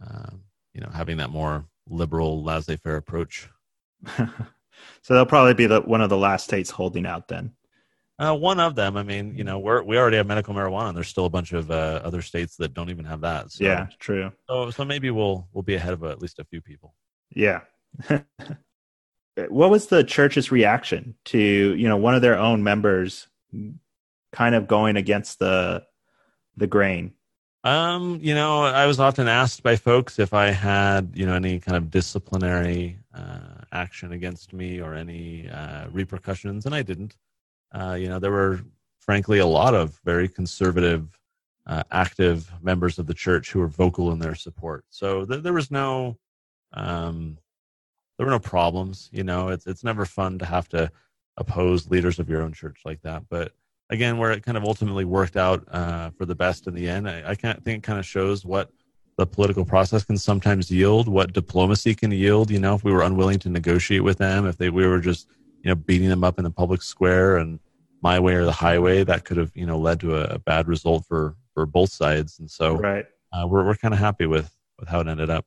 um, 0.00 0.42
you 0.74 0.80
know 0.80 0.90
having 0.92 1.16
that 1.18 1.30
more 1.30 1.64
liberal 1.88 2.42
laissez-faire 2.42 2.96
approach. 2.96 3.48
so 4.16 4.28
they'll 5.08 5.26
probably 5.26 5.54
be 5.54 5.66
the 5.66 5.80
one 5.80 6.00
of 6.00 6.10
the 6.10 6.16
last 6.16 6.44
states 6.44 6.70
holding 6.70 7.06
out 7.06 7.28
then. 7.28 7.52
Uh, 8.20 8.34
one 8.34 8.60
of 8.60 8.74
them. 8.74 8.98
I 8.98 9.02
mean, 9.02 9.34
you 9.34 9.44
know, 9.44 9.58
we're 9.58 9.82
we 9.82 9.96
already 9.96 10.18
have 10.18 10.26
medical 10.26 10.52
marijuana, 10.52 10.88
and 10.88 10.96
there's 10.96 11.08
still 11.08 11.24
a 11.24 11.30
bunch 11.30 11.52
of 11.52 11.70
uh, 11.70 12.02
other 12.04 12.20
states 12.20 12.56
that 12.56 12.74
don't 12.74 12.90
even 12.90 13.06
have 13.06 13.22
that. 13.22 13.50
So, 13.50 13.64
yeah, 13.64 13.86
true. 13.98 14.30
So, 14.46 14.70
so 14.70 14.84
maybe 14.84 15.10
we'll 15.10 15.48
we'll 15.54 15.62
be 15.62 15.74
ahead 15.74 15.94
of 15.94 16.04
at 16.04 16.20
least 16.20 16.38
a 16.38 16.44
few 16.44 16.60
people. 16.60 16.94
Yeah. 17.34 17.60
what 19.48 19.70
was 19.70 19.86
the 19.86 20.04
church's 20.04 20.52
reaction 20.52 21.14
to 21.26 21.38
you 21.38 21.88
know 21.88 21.96
one 21.96 22.14
of 22.14 22.20
their 22.20 22.38
own 22.38 22.62
members 22.62 23.26
kind 24.32 24.54
of 24.54 24.68
going 24.68 24.96
against 24.96 25.38
the 25.38 25.84
the 26.58 26.66
grain? 26.66 27.14
Um, 27.64 28.18
you 28.22 28.34
know, 28.34 28.64
I 28.64 28.86
was 28.86 29.00
often 29.00 29.28
asked 29.28 29.62
by 29.62 29.76
folks 29.76 30.18
if 30.18 30.34
I 30.34 30.46
had, 30.50 31.12
you 31.14 31.26
know, 31.26 31.34
any 31.34 31.58
kind 31.58 31.76
of 31.76 31.90
disciplinary 31.90 32.98
uh, 33.14 33.64
action 33.72 34.12
against 34.12 34.52
me 34.52 34.80
or 34.80 34.94
any 34.94 35.48
uh, 35.48 35.88
repercussions, 35.90 36.66
and 36.66 36.74
I 36.74 36.82
didn't. 36.82 37.16
Uh, 37.72 37.96
you 37.98 38.08
know, 38.08 38.18
there 38.18 38.30
were 38.30 38.60
frankly 38.98 39.38
a 39.38 39.46
lot 39.46 39.74
of 39.74 40.00
very 40.04 40.28
conservative, 40.28 41.18
uh, 41.66 41.82
active 41.90 42.50
members 42.62 42.98
of 42.98 43.06
the 43.06 43.14
church 43.14 43.50
who 43.50 43.60
were 43.60 43.68
vocal 43.68 44.12
in 44.12 44.18
their 44.18 44.34
support. 44.34 44.84
So 44.90 45.24
th- 45.24 45.42
there 45.42 45.52
was 45.52 45.70
no, 45.70 46.16
um, 46.72 47.38
there 48.16 48.26
were 48.26 48.32
no 48.32 48.38
problems. 48.38 49.08
You 49.12 49.24
know, 49.24 49.48
it's 49.48 49.66
it's 49.66 49.84
never 49.84 50.04
fun 50.04 50.38
to 50.38 50.44
have 50.44 50.68
to 50.70 50.90
oppose 51.36 51.88
leaders 51.88 52.18
of 52.18 52.28
your 52.28 52.42
own 52.42 52.52
church 52.52 52.80
like 52.84 53.00
that. 53.02 53.22
But 53.28 53.52
again, 53.88 54.18
where 54.18 54.30
it 54.32 54.42
kind 54.42 54.58
of 54.58 54.64
ultimately 54.64 55.04
worked 55.04 55.36
out 55.36 55.64
uh, 55.70 56.10
for 56.10 56.26
the 56.26 56.34
best 56.34 56.66
in 56.66 56.74
the 56.74 56.88
end, 56.88 57.08
I, 57.08 57.30
I 57.30 57.34
can't 57.34 57.62
think 57.64 57.78
it 57.78 57.86
kind 57.86 57.98
of 57.98 58.06
shows 58.06 58.44
what 58.44 58.70
the 59.16 59.26
political 59.26 59.64
process 59.64 60.04
can 60.04 60.16
sometimes 60.16 60.70
yield, 60.70 61.08
what 61.08 61.32
diplomacy 61.32 61.94
can 61.94 62.10
yield. 62.10 62.50
You 62.50 62.58
know, 62.58 62.74
if 62.74 62.84
we 62.84 62.92
were 62.92 63.02
unwilling 63.02 63.38
to 63.40 63.48
negotiate 63.48 64.04
with 64.04 64.18
them, 64.18 64.46
if 64.46 64.56
they 64.56 64.70
we 64.70 64.86
were 64.86 65.00
just 65.00 65.28
you 65.62 65.68
know, 65.68 65.74
beating 65.74 66.08
them 66.08 66.24
up 66.24 66.38
in 66.38 66.44
the 66.44 66.50
public 66.50 66.82
square 66.82 67.36
and 67.36 67.60
my 68.02 68.18
way 68.18 68.34
or 68.34 68.44
the 68.44 68.52
highway, 68.52 69.04
that 69.04 69.24
could 69.24 69.36
have, 69.36 69.50
you 69.54 69.66
know, 69.66 69.78
led 69.78 70.00
to 70.00 70.16
a, 70.16 70.34
a 70.34 70.38
bad 70.38 70.68
result 70.68 71.04
for, 71.06 71.36
for 71.54 71.66
both 71.66 71.92
sides. 71.92 72.38
And 72.38 72.50
so 72.50 72.76
right. 72.76 73.06
Uh, 73.32 73.46
we're, 73.46 73.64
we're 73.64 73.76
kind 73.76 73.94
of 73.94 74.00
happy 74.00 74.26
with, 74.26 74.50
with 74.78 74.88
how 74.88 75.00
it 75.00 75.06
ended 75.06 75.30
up. 75.30 75.44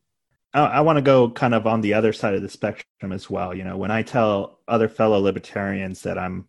I, 0.54 0.62
I 0.62 0.82
want 0.82 0.98
to 0.98 1.02
go 1.02 1.30
kind 1.30 1.54
of 1.54 1.68
on 1.68 1.82
the 1.82 1.94
other 1.94 2.14
side 2.14 2.34
of 2.34 2.42
the 2.42 2.50
spectrum 2.50 3.12
as 3.12 3.30
well. 3.30 3.54
You 3.54 3.64
know, 3.64 3.76
when 3.76 3.92
I 3.92 4.04
tell 4.04 4.60
other 4.68 4.88
fellow 4.88 5.20
libertarians 5.20 6.02
that 6.04 6.18
I'm 6.18 6.48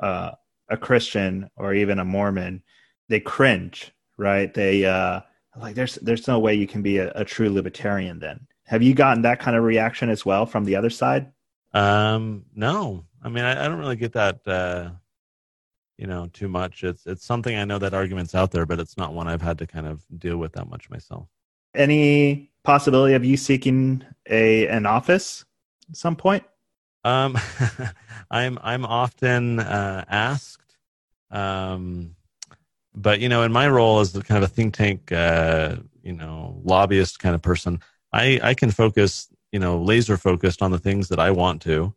uh, 0.00 0.32
a 0.68 0.76
Christian 0.76 1.48
or 1.56 1.72
even 1.72 1.98
a 1.98 2.04
Mormon, 2.04 2.62
they 3.08 3.20
cringe, 3.20 3.92
right? 4.18 4.52
They, 4.52 4.84
uh, 4.84 5.20
like 5.56 5.74
there's 5.74 5.94
there's 5.96 6.28
no 6.28 6.38
way 6.38 6.54
you 6.54 6.66
can 6.66 6.82
be 6.82 6.98
a, 6.98 7.12
a, 7.14 7.24
true 7.24 7.50
libertarian 7.50 8.18
then 8.18 8.46
have 8.64 8.82
you 8.82 8.94
gotten 8.94 9.22
that 9.22 9.40
kind 9.40 9.56
of 9.56 9.64
reaction 9.64 10.10
as 10.10 10.24
well 10.24 10.46
from 10.46 10.64
the 10.64 10.76
other 10.76 10.90
side 10.90 11.30
um, 11.74 12.44
no, 12.54 13.04
I 13.22 13.28
mean, 13.28 13.44
I, 13.44 13.64
I 13.64 13.68
don't 13.68 13.78
really 13.78 13.96
get 13.96 14.12
that, 14.12 14.46
uh, 14.46 14.90
you 15.98 16.06
know, 16.06 16.28
too 16.32 16.48
much. 16.48 16.84
It's 16.84 17.04
it's 17.06 17.24
something 17.24 17.56
I 17.56 17.64
know 17.64 17.78
that 17.78 17.94
argument's 17.94 18.34
out 18.34 18.52
there, 18.52 18.64
but 18.64 18.78
it's 18.78 18.96
not 18.96 19.12
one 19.12 19.28
I've 19.28 19.42
had 19.42 19.58
to 19.58 19.66
kind 19.66 19.86
of 19.86 20.02
deal 20.18 20.36
with 20.36 20.52
that 20.52 20.68
much 20.68 20.88
myself. 20.88 21.28
Any 21.74 22.52
possibility 22.62 23.14
of 23.14 23.24
you 23.24 23.36
seeking 23.36 24.04
a 24.30 24.68
an 24.68 24.86
office 24.86 25.44
at 25.90 25.96
some 25.96 26.14
point? 26.14 26.44
Um, 27.04 27.36
I'm 28.30 28.58
I'm 28.62 28.86
often 28.86 29.58
uh, 29.58 30.04
asked, 30.08 30.76
um, 31.32 32.14
but 32.94 33.18
you 33.18 33.28
know, 33.28 33.42
in 33.42 33.52
my 33.52 33.68
role 33.68 33.98
as 33.98 34.12
the 34.12 34.22
kind 34.22 34.42
of 34.42 34.48
a 34.48 34.52
think 34.52 34.74
tank, 34.74 35.10
uh, 35.10 35.76
you 36.04 36.12
know, 36.12 36.60
lobbyist 36.64 37.18
kind 37.18 37.34
of 37.34 37.42
person, 37.42 37.80
I 38.12 38.38
I 38.42 38.54
can 38.54 38.70
focus 38.70 39.28
you 39.54 39.60
know 39.60 39.80
laser 39.80 40.16
focused 40.16 40.62
on 40.62 40.72
the 40.72 40.80
things 40.80 41.08
that 41.10 41.20
I 41.20 41.30
want 41.30 41.62
to, 41.62 41.94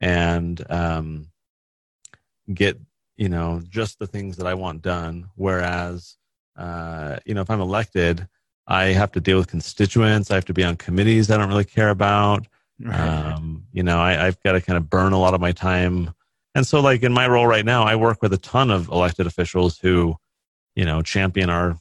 and 0.00 0.64
um, 0.70 1.26
get 2.54 2.78
you 3.16 3.28
know 3.28 3.60
just 3.68 3.98
the 3.98 4.06
things 4.06 4.36
that 4.36 4.46
I 4.46 4.54
want 4.54 4.80
done. 4.80 5.28
Whereas 5.34 6.16
uh, 6.56 7.16
you 7.26 7.34
know 7.34 7.40
if 7.40 7.50
I'm 7.50 7.60
elected, 7.60 8.28
I 8.68 8.84
have 8.92 9.10
to 9.12 9.20
deal 9.20 9.38
with 9.38 9.48
constituents. 9.48 10.30
I 10.30 10.36
have 10.36 10.44
to 10.44 10.54
be 10.54 10.62
on 10.62 10.76
committees 10.76 11.32
I 11.32 11.36
don't 11.36 11.48
really 11.48 11.64
care 11.64 11.90
about. 11.90 12.46
Um, 12.88 13.66
you 13.72 13.82
know, 13.82 13.98
I, 13.98 14.28
I've 14.28 14.40
got 14.44 14.52
to 14.52 14.60
kind 14.60 14.76
of 14.76 14.88
burn 14.88 15.12
a 15.12 15.18
lot 15.18 15.34
of 15.34 15.40
my 15.40 15.52
time. 15.52 16.14
And 16.54 16.64
so, 16.64 16.80
like 16.80 17.02
in 17.02 17.12
my 17.12 17.26
role 17.26 17.46
right 17.48 17.64
now, 17.64 17.82
I 17.82 17.96
work 17.96 18.22
with 18.22 18.32
a 18.32 18.38
ton 18.38 18.70
of 18.70 18.88
elected 18.88 19.26
officials 19.26 19.78
who, 19.78 20.14
you 20.76 20.84
know, 20.84 21.02
champion 21.02 21.50
our, 21.50 21.76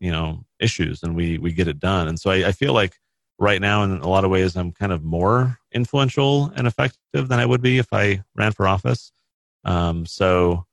you 0.00 0.10
know, 0.10 0.46
issues, 0.58 1.02
and 1.02 1.14
we 1.14 1.36
we 1.36 1.52
get 1.52 1.68
it 1.68 1.78
done. 1.78 2.08
And 2.08 2.18
so 2.18 2.30
I, 2.30 2.48
I 2.48 2.52
feel 2.52 2.72
like 2.72 2.98
right 3.38 3.60
now 3.60 3.82
in 3.82 3.98
a 3.98 4.08
lot 4.08 4.24
of 4.24 4.30
ways 4.30 4.56
i'm 4.56 4.72
kind 4.72 4.92
of 4.92 5.02
more 5.02 5.58
influential 5.72 6.52
and 6.56 6.66
effective 6.66 7.28
than 7.28 7.38
i 7.40 7.46
would 7.46 7.62
be 7.62 7.78
if 7.78 7.92
i 7.92 8.22
ran 8.34 8.52
for 8.52 8.66
office 8.66 9.12
um, 9.64 10.04
so 10.04 10.66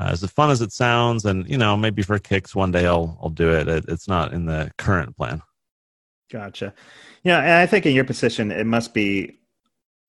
uh, 0.00 0.08
as 0.12 0.24
fun 0.30 0.50
as 0.50 0.62
it 0.62 0.72
sounds, 0.72 1.26
and 1.26 1.48
you 1.48 1.58
know, 1.58 1.76
maybe 1.76 2.02
for 2.02 2.18
kicks 2.18 2.54
one 2.54 2.72
day 2.72 2.86
I'll 2.86 3.18
I'll 3.22 3.28
do 3.28 3.50
it. 3.50 3.68
it 3.68 3.84
it's 3.88 4.08
not 4.08 4.32
in 4.32 4.46
the 4.46 4.72
current 4.78 5.14
plan. 5.14 5.42
Gotcha. 6.32 6.72
Yeah, 7.22 7.40
and 7.40 7.52
I 7.52 7.66
think 7.66 7.84
in 7.84 7.94
your 7.94 8.04
position, 8.04 8.50
it 8.50 8.66
must 8.66 8.94
be 8.94 9.40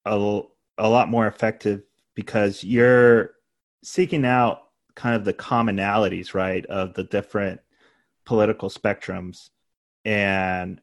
a 0.06 0.42
a 0.78 0.90
lot 0.90 1.10
more 1.10 1.28
effective 1.28 1.84
because 2.16 2.64
you're 2.64 3.32
seeking 3.84 4.26
out 4.26 4.62
kind 4.96 5.16
of 5.16 5.26
the 5.26 5.34
commonalities, 5.34 6.34
right, 6.34 6.66
of 6.68 6.94
the 6.94 7.04
different 7.04 7.60
political 8.26 8.70
spectrums, 8.70 9.50
and 10.06 10.80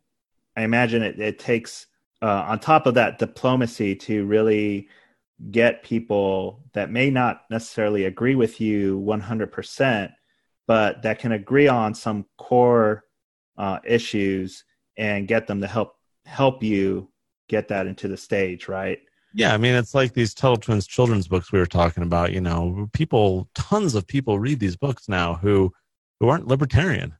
I 0.58 0.62
imagine 0.62 1.02
it, 1.02 1.20
it 1.20 1.38
takes 1.38 1.86
uh, 2.20 2.44
on 2.48 2.58
top 2.58 2.86
of 2.86 2.94
that 2.94 3.20
diplomacy 3.20 3.94
to 3.94 4.26
really 4.26 4.88
get 5.52 5.84
people 5.84 6.64
that 6.72 6.90
may 6.90 7.10
not 7.10 7.42
necessarily 7.48 8.06
agree 8.06 8.34
with 8.34 8.60
you 8.60 8.98
100%, 8.98 10.12
but 10.66 11.02
that 11.02 11.20
can 11.20 11.30
agree 11.30 11.68
on 11.68 11.94
some 11.94 12.26
core 12.38 13.04
uh, 13.56 13.78
issues 13.86 14.64
and 14.96 15.28
get 15.28 15.46
them 15.46 15.60
to 15.60 15.68
help 15.68 15.94
help 16.26 16.60
you 16.64 17.08
get 17.48 17.68
that 17.68 17.86
into 17.86 18.08
the 18.08 18.16
stage, 18.16 18.66
right? 18.66 18.98
Yeah, 19.34 19.54
I 19.54 19.58
mean, 19.58 19.76
it's 19.76 19.94
like 19.94 20.12
these 20.12 20.34
Tuttle 20.34 20.56
Twins 20.56 20.88
children's 20.88 21.28
books 21.28 21.52
we 21.52 21.60
were 21.60 21.66
talking 21.66 22.02
about. 22.02 22.32
You 22.32 22.40
know, 22.40 22.88
people, 22.92 23.48
tons 23.54 23.94
of 23.94 24.08
people 24.08 24.40
read 24.40 24.58
these 24.58 24.76
books 24.76 25.08
now 25.08 25.34
who 25.34 25.72
who 26.18 26.28
aren't 26.28 26.48
libertarian. 26.48 27.14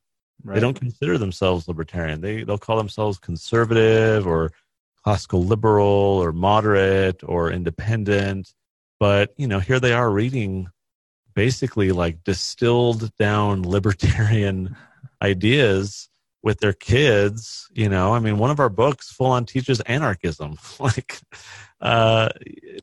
Right. 0.44 0.55
They 0.55 0.61
don't 0.61 0.79
consider 0.79 1.18
themselves 1.18 1.68
libertarian. 1.68 2.20
They 2.20 2.44
they'll 2.44 2.59
call 2.59 2.77
themselves 2.77 3.18
conservative 3.18 4.27
or 4.27 4.53
classical 5.03 5.42
liberal 5.42 5.87
or 5.87 6.33
moderate 6.33 7.22
or 7.24 7.51
independent. 7.51 8.55
But, 9.01 9.33
you 9.37 9.46
know, 9.46 9.61
here 9.61 9.81
they 9.81 9.92
are 9.92 10.11
reading 10.11 10.68
basically 11.35 11.92
like 11.92 12.24
distilled 12.24 13.14
down 13.16 13.62
libertarian 13.68 14.77
ideas 15.22 16.09
with 16.42 16.61
their 16.61 16.72
kids 16.72 17.68
you 17.72 17.88
know 17.88 18.14
i 18.14 18.18
mean 18.20 18.38
one 18.38 18.51
of 18.51 18.61
our 18.61 18.68
books 18.68 19.11
full 19.11 19.27
on 19.27 19.44
teaches 19.44 19.81
anarchism 19.81 20.57
like 20.81 21.20
uh 21.81 22.29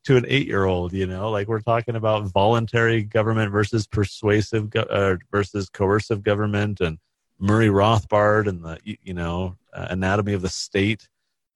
to 0.04 0.18
an 0.18 0.26
8 0.28 0.46
year 0.46 0.66
old 0.66 0.94
you 0.94 1.06
know 1.06 1.32
like 1.32 1.48
we're 1.48 1.62
talking 1.62 1.96
about 1.96 2.26
voluntary 2.26 3.04
government 3.04 3.52
versus 3.52 3.88
persuasive 3.88 4.70
go- 4.70 4.82
uh, 4.82 5.16
versus 5.32 5.70
coercive 5.70 6.24
government 6.24 6.82
and 6.82 6.98
murray 7.40 7.68
rothbard 7.68 8.48
and 8.48 8.64
the 8.64 8.80
you 8.84 9.14
know 9.14 9.56
uh, 9.74 9.88
anatomy 9.90 10.34
of 10.34 10.42
the 10.42 10.50
state 10.50 11.08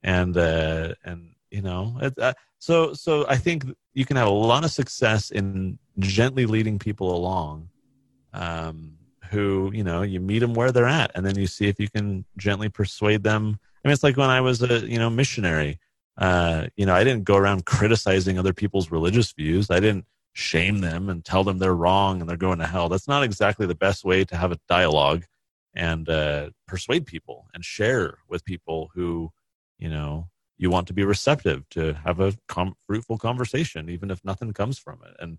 and 0.03 0.37
uh, 0.37 0.93
and 1.03 1.33
you 1.51 1.61
know 1.61 1.97
it, 2.01 2.17
uh, 2.19 2.33
so 2.57 2.93
so 2.93 3.25
i 3.27 3.35
think 3.35 3.65
you 3.93 4.05
can 4.05 4.17
have 4.17 4.27
a 4.27 4.31
lot 4.31 4.63
of 4.63 4.71
success 4.71 5.31
in 5.31 5.77
gently 5.99 6.45
leading 6.45 6.79
people 6.79 7.15
along 7.15 7.69
um, 8.33 8.93
who 9.29 9.71
you 9.73 9.83
know 9.83 10.01
you 10.01 10.19
meet 10.19 10.39
them 10.39 10.53
where 10.53 10.71
they're 10.71 10.85
at 10.87 11.11
and 11.15 11.25
then 11.25 11.37
you 11.37 11.47
see 11.47 11.67
if 11.67 11.79
you 11.79 11.89
can 11.89 12.25
gently 12.37 12.69
persuade 12.69 13.23
them. 13.23 13.59
I 13.83 13.87
mean 13.87 13.93
it's 13.93 14.03
like 14.03 14.17
when 14.17 14.29
i 14.29 14.41
was 14.41 14.61
a 14.61 14.85
you 14.87 14.99
know 14.99 15.09
missionary 15.09 15.79
uh, 16.17 16.67
you 16.75 16.85
know 16.85 16.93
i 16.93 17.03
didn't 17.03 17.23
go 17.23 17.37
around 17.37 17.65
criticizing 17.65 18.37
other 18.37 18.53
people's 18.53 18.91
religious 18.91 19.31
views. 19.31 19.69
I 19.69 19.79
didn't 19.79 20.05
shame 20.33 20.79
them 20.79 21.09
and 21.09 21.23
tell 21.25 21.43
them 21.43 21.57
they're 21.57 21.75
wrong 21.75 22.21
and 22.21 22.29
they're 22.29 22.37
going 22.37 22.59
to 22.59 22.67
hell. 22.67 22.87
That's 22.89 23.07
not 23.07 23.23
exactly 23.23 23.65
the 23.65 23.75
best 23.75 24.05
way 24.05 24.23
to 24.25 24.37
have 24.37 24.51
a 24.51 24.59
dialogue 24.67 25.25
and 25.79 26.09
uh, 26.09 26.49
persuade 26.67 27.05
people 27.05 27.47
and 27.53 27.63
share 27.63 28.17
with 28.27 28.43
people 28.43 28.91
who 28.93 29.31
you 29.77 29.89
know 29.89 30.27
you 30.57 30.69
want 30.69 30.85
to 30.87 30.93
be 30.93 31.05
receptive 31.05 31.67
to 31.69 31.93
have 31.93 32.19
a 32.19 32.33
com- 32.49 32.75
fruitful 32.85 33.17
conversation 33.17 33.89
even 33.89 34.11
if 34.11 34.23
nothing 34.25 34.51
comes 34.51 34.77
from 34.77 34.99
it. 35.07 35.15
And 35.19 35.37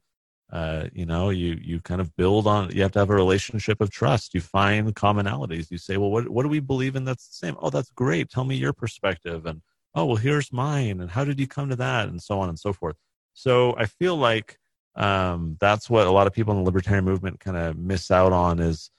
uh, 0.50 0.88
you 0.92 1.05
know 1.05 1.29
you 1.29 1.61
you 1.62 1.79
kind 1.81 2.00
of 2.00 2.16
build 2.16 2.46
on 2.46 2.74
you 2.74 2.81
have 2.81 2.92
to 2.92 2.98
have 2.98 3.11
a 3.11 3.14
relationship 3.14 3.83
of 3.83 3.90
trust. 3.90 4.35
You 4.35 4.40
find 4.40 4.94
commonalities. 4.96 5.70
You 5.70 5.76
say 5.76 5.98
well 5.98 6.11
what, 6.11 6.29
what 6.31 6.42
do 6.42 6.48
we 6.48 6.61
believe 6.61 6.96
in 6.96 7.05
that's 7.05 7.29
the 7.29 7.35
same? 7.35 7.57
Oh 7.61 7.68
that's 7.68 7.90
great. 7.90 8.31
Tell 8.31 8.44
me 8.44 8.57
your 8.57 8.72
perspective. 8.72 9.44
And 9.44 9.61
oh 9.94 10.07
well 10.07 10.16
here's 10.16 10.50
mine. 10.53 11.00
And 11.00 11.11
how 11.11 11.24
did 11.24 11.38
you 11.38 11.46
come 11.46 11.68
to 11.68 11.76
that? 11.76 12.09
and 12.09 12.20
so 12.22 12.40
on 12.40 12.48
and 12.48 12.59
so 12.59 12.72
forth. 12.72 12.96
So 13.35 13.76
i 13.76 13.85
feel 13.87 14.16
like 14.16 14.59
um, 14.96 15.57
that's 15.61 15.88
what 15.88 16.07
a 16.07 16.11
lot 16.11 16.26
of 16.26 16.33
people 16.33 16.53
in 16.53 16.59
the 16.61 16.64
libertarian 16.64 17.05
movement 17.05 17.38
kind 17.38 17.57
of 17.57 17.76
miss 17.76 18.11
out 18.11 18.33
on 18.33 18.59
is 18.59 18.90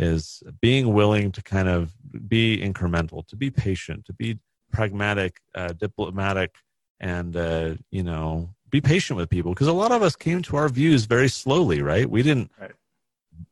is 0.00 0.42
being 0.60 0.94
willing 0.94 1.30
to 1.30 1.42
kind 1.42 1.68
of 1.68 1.92
be 2.26 2.58
incremental 2.58 3.26
to 3.26 3.36
be 3.36 3.50
patient 3.50 4.04
to 4.06 4.12
be 4.12 4.38
pragmatic, 4.70 5.40
uh, 5.54 5.68
diplomatic, 5.68 6.54
and 7.00 7.36
uh, 7.36 7.74
you 7.90 8.02
know, 8.02 8.50
be 8.70 8.80
patient 8.80 9.16
with 9.16 9.28
people 9.28 9.52
because 9.52 9.66
a 9.66 9.72
lot 9.72 9.92
of 9.92 10.02
us 10.02 10.16
came 10.16 10.42
to 10.42 10.56
our 10.56 10.68
views 10.68 11.04
very 11.04 11.28
slowly, 11.28 11.82
right? 11.82 12.08
We 12.08 12.22
didn't. 12.22 12.50
Right. 12.60 12.72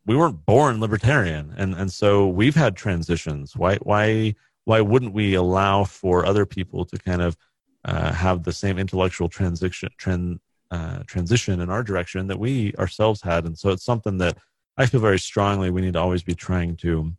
We 0.06 0.16
weren't 0.16 0.44
born 0.44 0.80
libertarian, 0.80 1.54
and 1.56 1.74
and 1.74 1.92
so 1.92 2.28
we've 2.28 2.54
had 2.54 2.76
transitions. 2.76 3.56
Why 3.56 3.76
why 3.76 4.34
why 4.64 4.80
wouldn't 4.80 5.14
we 5.14 5.34
allow 5.34 5.84
for 5.84 6.26
other 6.26 6.44
people 6.44 6.84
to 6.86 6.98
kind 6.98 7.22
of 7.22 7.36
uh, 7.84 8.12
have 8.12 8.42
the 8.42 8.52
same 8.52 8.78
intellectual 8.78 9.28
transition 9.28 9.88
trend, 9.96 10.40
uh, 10.70 11.00
transition 11.06 11.60
in 11.60 11.70
our 11.70 11.82
direction 11.82 12.26
that 12.26 12.38
we 12.38 12.74
ourselves 12.78 13.22
had? 13.22 13.46
And 13.46 13.58
so 13.58 13.70
it's 13.70 13.84
something 13.84 14.18
that 14.18 14.36
I 14.78 14.86
feel 14.86 15.00
very 15.00 15.18
strongly 15.18 15.70
we 15.70 15.80
need 15.82 15.94
to 15.94 16.00
always 16.00 16.22
be 16.22 16.36
trying 16.36 16.76
to 16.76 17.12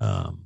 um, 0.00 0.44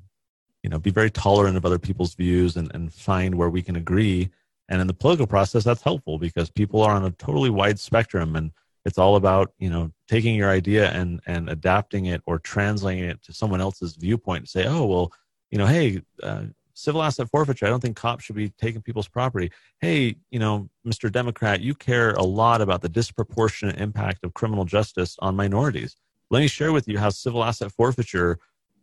you 0.62 0.70
know 0.70 0.78
be 0.78 0.90
very 0.90 1.10
tolerant 1.10 1.56
of 1.56 1.66
other 1.66 1.80
people's 1.80 2.14
views 2.14 2.56
and, 2.56 2.70
and 2.74 2.92
find 2.92 3.34
where 3.34 3.50
we 3.50 3.60
can 3.60 3.76
agree. 3.76 4.30
And 4.68 4.80
in 4.80 4.86
the 4.86 4.94
political 4.94 5.26
process 5.26 5.64
that's 5.64 5.82
helpful 5.82 6.18
because 6.18 6.48
people 6.48 6.82
are 6.82 6.94
on 6.94 7.04
a 7.04 7.10
totally 7.10 7.50
wide 7.50 7.80
spectrum 7.80 8.36
and 8.36 8.52
it's 8.84 8.98
all 8.98 9.16
about 9.16 9.52
you 9.58 9.68
know 9.68 9.90
taking 10.08 10.36
your 10.36 10.50
idea 10.50 10.90
and 10.92 11.20
and 11.26 11.50
adapting 11.50 12.06
it 12.06 12.22
or 12.24 12.38
translating 12.38 13.04
it 13.04 13.20
to 13.24 13.32
someone 13.32 13.60
else's 13.60 13.96
viewpoint 13.96 14.42
and 14.42 14.48
say 14.48 14.64
oh 14.66 14.86
well 14.86 15.12
you 15.50 15.58
know 15.58 15.66
hey 15.66 16.00
uh, 16.22 16.44
civil 16.74 17.02
asset 17.02 17.28
forfeiture 17.30 17.66
i 17.66 17.68
don't 17.68 17.80
think 17.80 17.96
cops 17.96 18.24
should 18.24 18.36
be 18.36 18.50
taking 18.50 18.80
people's 18.80 19.08
property. 19.08 19.50
Hey 19.80 20.14
you 20.30 20.38
know 20.38 20.70
mr 20.86 21.10
democrat 21.10 21.60
you 21.60 21.74
care 21.74 22.12
a 22.12 22.22
lot 22.22 22.60
about 22.60 22.80
the 22.80 22.88
disproportionate 22.88 23.80
impact 23.80 24.22
of 24.22 24.34
criminal 24.34 24.64
justice 24.64 25.16
on 25.18 25.34
minorities 25.34 25.96
let 26.30 26.40
me 26.40 26.48
share 26.48 26.72
with 26.72 26.88
you 26.88 26.98
how 26.98 27.10
civil 27.10 27.44
asset 27.44 27.72
forfeiture 27.72 28.38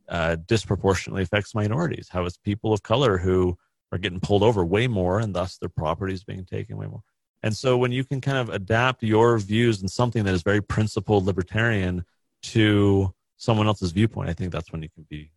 uh, 0.09 0.35
disproportionately 0.47 1.23
affects 1.23 1.55
minorities. 1.55 2.09
How 2.09 2.25
it's 2.25 2.37
people 2.37 2.73
of 2.73 2.83
color 2.83 3.17
who 3.17 3.57
are 3.91 3.97
getting 3.97 4.19
pulled 4.19 4.43
over 4.43 4.65
way 4.65 4.87
more, 4.87 5.19
and 5.19 5.33
thus 5.33 5.57
their 5.57 5.69
property 5.69 6.13
is 6.13 6.23
being 6.23 6.45
taken 6.45 6.77
way 6.77 6.87
more. 6.87 7.03
And 7.43 7.55
so, 7.55 7.77
when 7.77 7.91
you 7.91 8.03
can 8.03 8.21
kind 8.21 8.37
of 8.37 8.49
adapt 8.49 9.03
your 9.03 9.37
views 9.37 9.81
and 9.81 9.89
something 9.89 10.23
that 10.23 10.33
is 10.33 10.41
very 10.41 10.61
principled 10.61 11.25
libertarian 11.25 12.05
to 12.43 13.13
someone 13.37 13.67
else's 13.67 13.91
viewpoint, 13.91 14.29
I 14.29 14.33
think 14.33 14.51
that's 14.51 14.71
when 14.71 14.81
you 14.81 14.89
can 14.89 15.05
be 15.09 15.31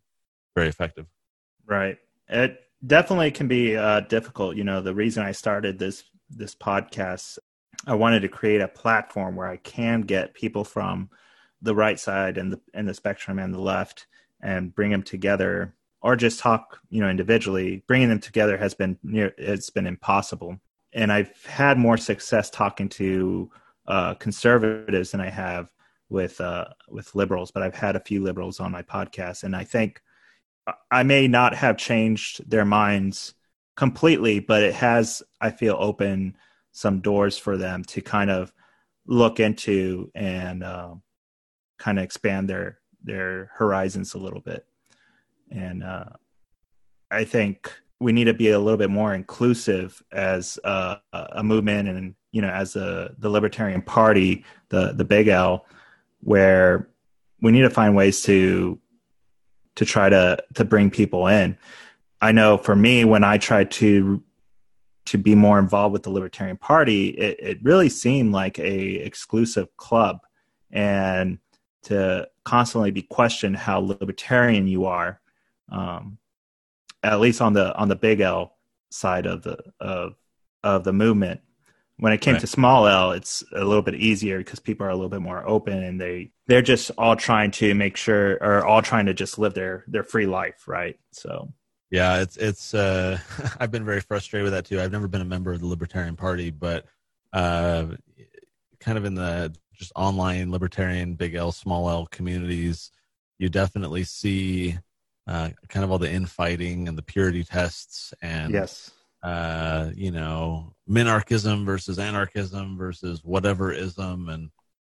very 0.55 0.67
effective. 0.67 1.05
Right. 1.65 1.97
It 2.27 2.59
definitely 2.85 3.31
can 3.31 3.47
be 3.47 3.75
uh, 3.75 4.01
difficult. 4.01 4.55
You 4.55 4.63
know, 4.63 4.81
the 4.81 4.93
reason 4.93 5.23
I 5.23 5.31
started 5.31 5.77
this 5.77 6.03
this 6.29 6.55
podcast, 6.55 7.39
I 7.87 7.95
wanted 7.95 8.21
to 8.21 8.27
create 8.27 8.61
a 8.61 8.67
platform 8.67 9.35
where 9.35 9.47
I 9.47 9.57
can 9.57 10.01
get 10.01 10.33
people 10.33 10.63
from 10.63 11.09
the 11.61 11.75
right 11.75 11.99
side 11.99 12.37
and 12.37 12.53
the 12.53 12.61
and 12.73 12.87
the 12.87 12.93
spectrum 12.93 13.39
and 13.39 13.53
the 13.53 13.59
left 13.59 14.07
and 14.41 14.73
bring 14.73 14.91
them 14.91 15.03
together 15.03 15.73
or 16.01 16.15
just 16.15 16.39
talk 16.39 16.79
you 16.89 17.01
know 17.01 17.09
individually 17.09 17.83
bringing 17.87 18.09
them 18.09 18.19
together 18.19 18.57
has 18.57 18.73
been 18.73 18.97
near 19.03 19.33
it's 19.37 19.69
been 19.69 19.87
impossible. 19.87 20.57
And 20.93 21.11
i've 21.11 21.45
had 21.45 21.77
more 21.77 21.97
success 21.97 22.49
talking 22.49 22.89
to 22.89 23.51
uh, 23.87 24.13
conservatives 24.15 25.11
than 25.11 25.21
i 25.21 25.29
have 25.29 25.71
with 26.09 26.39
uh, 26.41 26.65
with 26.87 27.13
liberals 27.15 27.51
but 27.51 27.63
i've 27.63 27.75
had 27.75 27.95
a 27.95 28.01
few 28.01 28.23
liberals 28.23 28.59
on 28.59 28.71
my 28.71 28.81
podcast. 28.81 29.43
And 29.43 29.55
i 29.55 29.63
think 29.63 30.01
i 30.91 31.03
may 31.03 31.27
not 31.27 31.55
have 31.55 31.77
changed 31.77 32.49
their 32.49 32.65
minds 32.65 33.33
completely 33.75 34.39
but 34.39 34.61
it 34.61 34.73
has 34.73 35.23
i 35.41 35.49
feel 35.49 35.75
open 35.79 36.35
some 36.71 36.99
doors 36.99 37.37
for 37.37 37.57
them 37.57 37.83
to 37.83 38.01
kind 38.01 38.29
of 38.29 38.53
look 39.05 39.39
into 39.39 40.11
and 40.13 40.63
uh, 40.63 40.93
kind 41.79 41.97
of 41.97 42.03
expand 42.03 42.49
their 42.49 42.79
their 43.03 43.51
horizons 43.55 44.13
a 44.13 44.19
little 44.19 44.41
bit. 44.41 44.65
And 45.49 45.83
uh, 45.83 46.05
I 47.09 47.23
think 47.23 47.71
we 47.99 48.11
need 48.11 48.25
to 48.25 48.33
be 48.33 48.49
a 48.49 48.59
little 48.59 48.77
bit 48.77 48.89
more 48.89 49.13
inclusive 49.13 50.01
as 50.11 50.59
a, 50.63 50.97
a 51.13 51.43
movement 51.43 51.89
and 51.89 52.15
you 52.31 52.41
know 52.41 52.49
as 52.49 52.75
a 52.75 53.13
the 53.17 53.29
libertarian 53.29 53.81
party 53.81 54.45
the 54.69 54.93
the 54.93 55.03
big 55.03 55.27
l 55.27 55.65
where 56.21 56.87
we 57.41 57.51
need 57.51 57.61
to 57.61 57.69
find 57.69 57.95
ways 57.95 58.21
to 58.21 58.79
to 59.75 59.85
try 59.85 60.09
to 60.09 60.37
to 60.53 60.63
bring 60.63 60.89
people 60.89 61.27
in 61.27 61.57
i 62.21 62.31
know 62.31 62.57
for 62.57 62.75
me 62.75 63.03
when 63.03 63.23
i 63.23 63.37
tried 63.37 63.71
to 63.71 64.23
to 65.05 65.17
be 65.17 65.33
more 65.33 65.57
involved 65.57 65.91
with 65.91 66.03
the 66.03 66.09
libertarian 66.09 66.57
party 66.57 67.09
it, 67.09 67.39
it 67.39 67.63
really 67.63 67.89
seemed 67.89 68.31
like 68.31 68.59
a 68.59 68.95
exclusive 68.95 69.75
club 69.75 70.19
and 70.71 71.39
to 71.89 72.27
constantly 72.43 72.91
be 72.91 73.01
questioned 73.01 73.57
how 73.57 73.79
libertarian 73.79 74.67
you 74.67 74.85
are, 74.85 75.19
um, 75.71 76.17
at 77.03 77.19
least 77.19 77.41
on 77.41 77.53
the 77.53 77.75
on 77.75 77.87
the 77.87 77.95
big 77.95 78.21
L 78.21 78.55
side 78.91 79.25
of 79.25 79.43
the 79.43 79.57
of 79.79 80.15
of 80.63 80.83
the 80.83 80.93
movement. 80.93 81.41
when 81.97 82.13
it 82.13 82.21
came 82.21 82.35
right. 82.35 82.41
to 82.41 82.47
small 82.47 82.87
L, 82.87 83.11
it's 83.11 83.43
a 83.53 83.63
little 83.63 83.81
bit 83.81 83.95
easier 83.95 84.37
because 84.37 84.59
people 84.59 84.85
are 84.85 84.89
a 84.89 84.95
little 84.95 85.09
bit 85.09 85.21
more 85.21 85.45
open 85.47 85.83
and 85.83 85.99
they 85.99 86.31
they're 86.47 86.61
just 86.61 86.91
all 86.97 87.15
trying 87.15 87.51
to 87.51 87.73
make 87.73 87.97
sure 87.97 88.37
or 88.41 88.65
all 88.65 88.81
trying 88.81 89.05
to 89.07 89.13
just 89.13 89.37
live 89.37 89.53
their 89.53 89.83
their 89.87 90.03
free 90.03 90.25
life, 90.25 90.67
right? 90.67 90.97
So 91.11 91.51
yeah, 91.91 92.21
it's 92.21 92.37
it's 92.37 92.73
uh 92.73 93.17
I've 93.59 93.71
been 93.71 93.85
very 93.85 94.01
frustrated 94.01 94.43
with 94.43 94.53
that 94.53 94.65
too. 94.65 94.79
I've 94.79 94.91
never 94.91 95.07
been 95.07 95.21
a 95.21 95.25
member 95.25 95.51
of 95.51 95.59
the 95.59 95.67
Libertarian 95.67 96.15
Party, 96.15 96.51
but 96.51 96.85
uh 97.33 97.87
kind 98.79 98.97
of 98.97 99.05
in 99.05 99.15
the 99.15 99.53
just 99.79 99.91
online 99.95 100.51
libertarian 100.51 101.15
big 101.15 101.33
L 101.33 101.51
small 101.51 101.89
L 101.89 102.05
communities, 102.05 102.91
you 103.39 103.49
definitely 103.49 104.03
see 104.03 104.77
uh, 105.25 105.49
kind 105.67 105.83
of 105.83 105.91
all 105.91 105.97
the 105.97 106.11
infighting 106.11 106.87
and 106.87 106.97
the 106.97 107.03
purity 107.03 107.43
tests 107.43 108.13
and 108.21 108.53
yes 108.53 108.91
uh, 109.21 109.91
you 109.95 110.11
know, 110.11 110.73
minarchism 110.89 111.65
versus 111.65 111.99
anarchism 111.99 112.77
versus 112.77 113.23
whatever 113.23 113.71
ism. 113.71 114.29
And, 114.29 114.49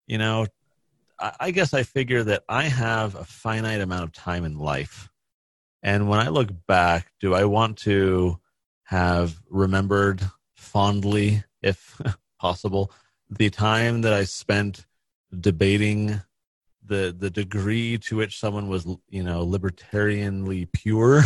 you 0.07 0.17
know, 0.17 0.45
I, 1.19 1.33
I 1.39 1.51
guess 1.51 1.73
I 1.73 1.83
figure 1.83 2.23
that 2.23 2.43
I 2.47 2.63
have 2.63 3.15
a 3.15 3.25
finite 3.25 3.81
amount 3.81 4.03
of 4.03 4.11
time 4.11 4.45
in 4.45 4.57
life. 4.57 5.09
And 5.83 6.07
when 6.07 6.19
I 6.19 6.29
look 6.29 6.49
back, 6.67 7.11
do 7.19 7.33
I 7.33 7.45
want 7.45 7.77
to 7.79 8.39
have 8.83 9.35
remembered 9.49 10.21
fondly, 10.55 11.43
if 11.61 11.99
possible, 12.39 12.91
the 13.31 13.49
time 13.49 14.01
that 14.01 14.13
I 14.13 14.25
spent 14.25 14.85
debating 15.39 16.21
the 16.83 17.15
the 17.17 17.29
degree 17.29 17.97
to 17.97 18.17
which 18.17 18.39
someone 18.39 18.67
was 18.67 18.85
you 19.09 19.23
know 19.23 19.45
libertarianly 19.45 20.67
pure 20.73 21.21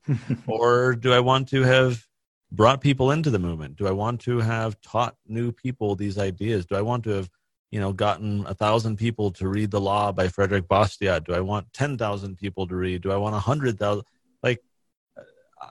or 0.46 0.94
do 0.94 1.12
i 1.12 1.18
want 1.18 1.48
to 1.48 1.62
have 1.62 2.06
brought 2.52 2.80
people 2.80 3.10
into 3.10 3.30
the 3.30 3.38
movement? 3.38 3.76
Do 3.76 3.86
I 3.86 3.92
want 3.92 4.20
to 4.22 4.38
have 4.38 4.80
taught 4.80 5.16
new 5.26 5.52
people 5.52 5.94
these 5.94 6.18
ideas? 6.18 6.66
Do 6.66 6.76
I 6.76 6.82
want 6.82 7.04
to 7.04 7.10
have, 7.10 7.30
you 7.70 7.80
know, 7.80 7.92
gotten 7.92 8.44
a 8.46 8.54
thousand 8.54 8.96
people 8.96 9.30
to 9.32 9.48
read 9.48 9.70
the 9.70 9.80
law 9.80 10.12
by 10.12 10.26
Frédéric 10.26 10.66
Bastiat? 10.66 11.24
Do 11.24 11.34
I 11.34 11.40
want 11.40 11.72
10,000 11.72 12.36
people 12.36 12.66
to 12.66 12.74
read? 12.74 13.02
Do 13.02 13.12
I 13.12 13.16
want 13.16 13.36
a 13.36 13.40
hundred 13.40 13.78
thousand? 13.78 14.04
Like, 14.42 14.62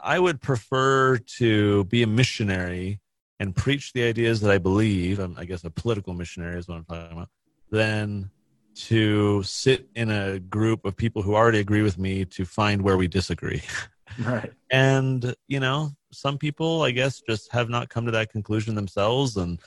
I 0.04 0.20
would 0.20 0.40
prefer 0.42 1.18
to 1.18 1.84
be 1.86 2.04
a 2.04 2.08
missionary 2.08 3.00
and 3.40 3.56
preach 3.56 3.94
the 3.94 4.04
ideas 4.04 4.42
that 4.42 4.52
I 4.52 4.58
believe. 4.58 5.20
I'm, 5.20 5.36
I 5.38 5.46
guess 5.46 5.64
a 5.64 5.70
political 5.70 6.14
missionary 6.14 6.58
is 6.58 6.68
what 6.68 6.78
I'm 6.78 6.86
talking 6.86 7.18
about. 7.18 7.30
Than 7.72 8.32
to 8.76 9.44
sit 9.44 9.90
in 9.96 10.10
a 10.10 10.40
group 10.40 10.86
of 10.86 10.96
people 10.96 11.22
who 11.22 11.36
already 11.36 11.60
agree 11.60 11.82
with 11.82 11.98
me 11.98 12.26
to 12.26 12.46
find 12.46 12.82
where 12.82 12.98
we 12.98 13.08
disagree. 13.08 13.62
Right. 14.18 14.52
And, 14.72 15.36
you 15.48 15.60
know, 15.60 15.92
some 16.12 16.40
people, 16.40 16.82
I 16.82 16.90
guess, 16.90 17.22
just 17.22 17.52
have 17.52 17.70
not 17.70 17.90
come 17.90 18.06
to 18.06 18.12
that 18.12 18.32
conclusion 18.32 18.74
themselves 18.76 19.38
and 19.38 19.60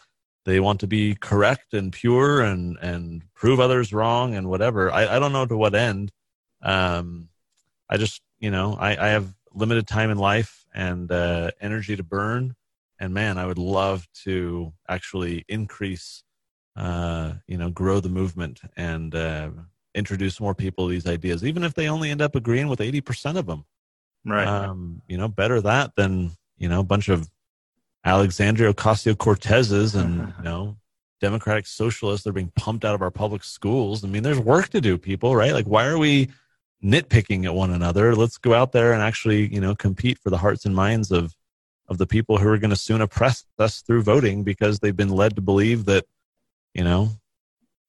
they 0.44 0.60
want 0.60 0.80
to 0.80 0.86
be 0.86 1.14
correct 1.14 1.74
and 1.74 1.92
pure 1.92 2.42
and, 2.42 2.76
and 2.78 3.22
prove 3.34 3.60
others 3.60 3.92
wrong 3.92 4.34
and 4.34 4.48
whatever. 4.48 4.90
I, 4.90 5.16
I 5.16 5.18
don't 5.18 5.32
know 5.32 5.46
to 5.46 5.56
what 5.56 5.74
end. 5.74 6.10
Um, 6.62 7.28
I 7.88 7.96
just, 7.96 8.20
you 8.40 8.50
know, 8.50 8.76
I, 8.78 8.96
I 8.96 9.08
have 9.10 9.32
limited 9.54 9.86
time 9.86 10.10
in 10.10 10.18
life 10.18 10.64
and 10.74 11.10
uh, 11.10 11.52
energy 11.60 11.96
to 11.96 12.02
burn. 12.02 12.54
And 13.02 13.12
man, 13.12 13.36
I 13.36 13.46
would 13.46 13.58
love 13.58 14.06
to 14.22 14.72
actually 14.88 15.44
increase, 15.48 16.22
uh, 16.76 17.32
you 17.48 17.58
know, 17.58 17.68
grow 17.68 17.98
the 17.98 18.08
movement 18.08 18.60
and 18.76 19.12
uh, 19.12 19.50
introduce 19.92 20.38
more 20.38 20.54
people 20.54 20.86
to 20.86 20.92
these 20.92 21.08
ideas, 21.08 21.44
even 21.44 21.64
if 21.64 21.74
they 21.74 21.88
only 21.88 22.10
end 22.10 22.22
up 22.22 22.36
agreeing 22.36 22.68
with 22.68 22.78
80% 22.78 23.36
of 23.36 23.46
them. 23.46 23.64
Right. 24.24 24.46
Um, 24.46 25.02
you 25.08 25.18
know, 25.18 25.26
better 25.26 25.60
that 25.62 25.96
than, 25.96 26.30
you 26.58 26.68
know, 26.68 26.78
a 26.78 26.84
bunch 26.84 27.08
of 27.08 27.28
Alexandria 28.04 28.72
Ocasio 28.72 29.14
Cortezes 29.14 30.00
and, 30.00 30.32
you 30.38 30.44
know, 30.44 30.76
democratic 31.20 31.66
socialists 31.66 32.22
that 32.22 32.30
are 32.30 32.34
being 32.34 32.52
pumped 32.54 32.84
out 32.84 32.94
of 32.94 33.02
our 33.02 33.10
public 33.10 33.42
schools. 33.42 34.04
I 34.04 34.06
mean, 34.06 34.22
there's 34.22 34.38
work 34.38 34.68
to 34.68 34.80
do, 34.80 34.96
people, 34.96 35.34
right? 35.34 35.52
Like, 35.52 35.66
why 35.66 35.86
are 35.86 35.98
we 35.98 36.28
nitpicking 36.84 37.46
at 37.46 37.54
one 37.54 37.72
another? 37.72 38.14
Let's 38.14 38.38
go 38.38 38.54
out 38.54 38.70
there 38.70 38.92
and 38.92 39.02
actually, 39.02 39.52
you 39.52 39.60
know, 39.60 39.74
compete 39.74 40.20
for 40.20 40.30
the 40.30 40.38
hearts 40.38 40.66
and 40.66 40.76
minds 40.76 41.10
of, 41.10 41.34
of 41.92 41.98
the 41.98 42.06
people 42.06 42.38
who 42.38 42.48
are 42.48 42.58
going 42.58 42.70
to 42.70 42.76
soon 42.76 43.00
oppress 43.00 43.44
us 43.60 43.82
through 43.82 44.02
voting 44.02 44.42
because 44.42 44.80
they've 44.80 44.96
been 44.96 45.10
led 45.10 45.36
to 45.36 45.42
believe 45.42 45.84
that, 45.84 46.04
you 46.74 46.82
know, 46.82 47.10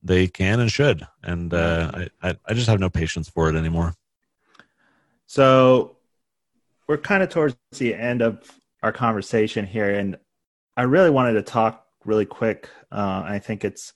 they 0.03 0.27
can 0.27 0.59
and 0.59 0.71
should. 0.71 1.07
And 1.23 1.53
uh, 1.53 2.05
I, 2.21 2.35
I 2.45 2.53
just 2.53 2.67
have 2.67 2.79
no 2.79 2.89
patience 2.89 3.29
for 3.29 3.49
it 3.49 3.55
anymore. 3.55 3.95
So 5.25 5.97
we're 6.87 6.97
kind 6.97 7.23
of 7.23 7.29
towards 7.29 7.55
the 7.71 7.95
end 7.95 8.21
of 8.21 8.51
our 8.83 8.91
conversation 8.91 9.65
here, 9.65 9.89
and 9.89 10.17
I 10.75 10.83
really 10.83 11.09
wanted 11.09 11.33
to 11.33 11.41
talk 11.41 11.87
really 12.05 12.25
quick. 12.25 12.69
Uh, 12.91 13.23
I 13.25 13.39
think 13.39 13.63
it's 13.63 13.93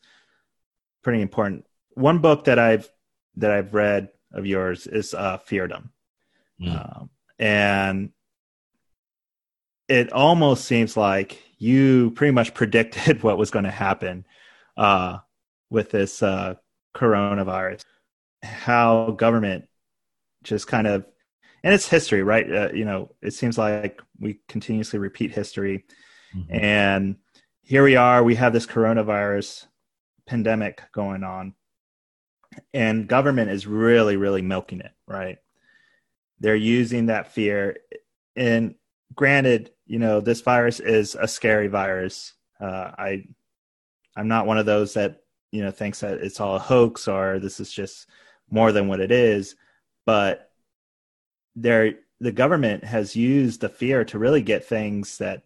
pretty 1.03 1.21
important. 1.21 1.65
One 1.93 2.19
book 2.19 2.45
that 2.45 2.57
I've 2.57 2.89
that 3.35 3.51
I've 3.51 3.73
read 3.73 4.09
of 4.31 4.45
yours 4.45 4.87
is 4.87 5.13
uh, 5.13 5.37
Feardom, 5.37 5.89
mm. 6.59 6.73
um, 6.73 7.09
and 7.37 8.11
it 9.87 10.11
almost 10.11 10.65
seems 10.65 10.97
like 10.97 11.41
you 11.57 12.11
pretty 12.11 12.31
much 12.31 12.53
predicted 12.53 13.23
what 13.23 13.37
was 13.37 13.51
going 13.51 13.65
to 13.65 13.71
happen 13.71 14.25
uh, 14.75 15.17
with 15.69 15.91
this 15.91 16.21
uh, 16.21 16.55
coronavirus. 16.95 17.81
How 18.43 19.11
government 19.11 19.67
just 20.43 20.67
kind 20.67 20.87
of 20.87 21.05
and 21.63 21.73
it's 21.73 21.87
history, 21.87 22.23
right? 22.23 22.49
Uh, 22.49 22.69
you 22.73 22.85
know, 22.85 23.13
it 23.21 23.33
seems 23.33 23.57
like 23.57 24.01
we 24.19 24.39
continuously 24.47 24.99
repeat 24.99 25.31
history, 25.31 25.85
mm-hmm. 26.35 26.53
and 26.55 27.15
here 27.61 27.83
we 27.83 27.95
are. 27.95 28.23
We 28.23 28.35
have 28.35 28.53
this 28.53 28.65
coronavirus 28.65 29.65
pandemic 30.27 30.81
going 30.93 31.23
on, 31.23 31.55
and 32.73 33.07
government 33.07 33.51
is 33.51 33.67
really, 33.67 34.17
really 34.17 34.41
milking 34.41 34.81
it, 34.81 34.91
right? 35.07 35.39
They're 36.39 36.55
using 36.55 37.07
that 37.07 37.33
fear, 37.33 37.77
and 38.35 38.75
granted, 39.13 39.71
you 39.87 39.99
know, 39.99 40.19
this 40.19 40.41
virus 40.41 40.79
is 40.79 41.15
a 41.15 41.27
scary 41.27 41.67
virus. 41.67 42.33
Uh, 42.59 42.91
I, 42.97 43.23
I'm 44.15 44.27
not 44.27 44.45
one 44.45 44.57
of 44.57 44.65
those 44.65 44.93
that 44.93 45.21
you 45.51 45.63
know 45.63 45.71
thinks 45.71 46.01
that 46.01 46.19
it's 46.19 46.39
all 46.39 46.55
a 46.55 46.59
hoax 46.59 47.07
or 47.07 47.39
this 47.39 47.59
is 47.59 47.71
just 47.71 48.07
more 48.49 48.71
than 48.71 48.87
what 48.87 48.99
it 48.99 49.11
is, 49.11 49.55
but 50.05 50.51
there 51.55 51.95
the 52.19 52.31
government 52.31 52.83
has 52.83 53.15
used 53.15 53.61
the 53.61 53.69
fear 53.69 54.03
to 54.05 54.19
really 54.19 54.41
get 54.41 54.65
things 54.65 55.17
that 55.19 55.43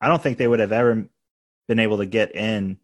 I 0.00 0.08
don't 0.08 0.22
think 0.22 0.38
they 0.38 0.48
would 0.48 0.60
have 0.60 0.72
ever 0.72 1.08
been 1.68 1.78
able 1.78 1.98
to 1.98 2.06
get 2.06 2.34
in 2.34 2.78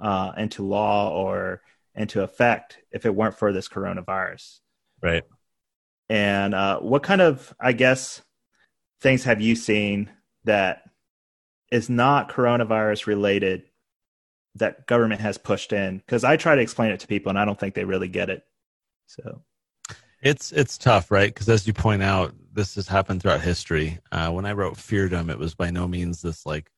uh, 0.00 0.32
into 0.36 0.64
law 0.64 1.10
or 1.10 1.62
into 1.94 2.22
effect 2.22 2.78
if 2.90 3.06
it 3.06 3.14
weren't 3.14 3.38
for 3.38 3.52
this 3.52 3.68
coronavirus. 3.68 4.60
Right. 5.02 5.24
And 6.08 6.54
uh, 6.54 6.80
what 6.80 7.02
kind 7.02 7.20
of, 7.20 7.54
I 7.60 7.72
guess, 7.72 8.22
things 9.00 9.24
have 9.24 9.40
you 9.40 9.54
seen 9.54 10.10
that 10.44 10.82
is 11.70 11.88
not 11.88 12.30
coronavirus 12.30 13.06
related 13.06 13.64
that 14.56 14.86
government 14.86 15.20
has 15.20 15.38
pushed 15.38 15.72
in? 15.72 15.98
Because 15.98 16.24
I 16.24 16.36
try 16.36 16.54
to 16.54 16.62
explain 16.62 16.90
it 16.90 17.00
to 17.00 17.06
people 17.06 17.30
and 17.30 17.38
I 17.38 17.44
don't 17.44 17.58
think 17.58 17.74
they 17.74 17.84
really 17.84 18.08
get 18.08 18.30
it. 18.30 18.44
So 19.06 19.42
it's 20.22 20.52
it's 20.52 20.78
tough, 20.78 21.10
right? 21.10 21.32
Because 21.32 21.48
as 21.48 21.66
you 21.66 21.72
point 21.72 22.02
out, 22.02 22.34
this 22.52 22.74
has 22.74 22.88
happened 22.88 23.22
throughout 23.22 23.40
history. 23.40 23.98
Uh, 24.12 24.30
when 24.30 24.44
I 24.44 24.52
wrote 24.52 24.74
Feardom, 24.74 25.30
it 25.30 25.38
was 25.38 25.54
by 25.54 25.70
no 25.70 25.88
means 25.88 26.22
this 26.22 26.44
like 26.44 26.70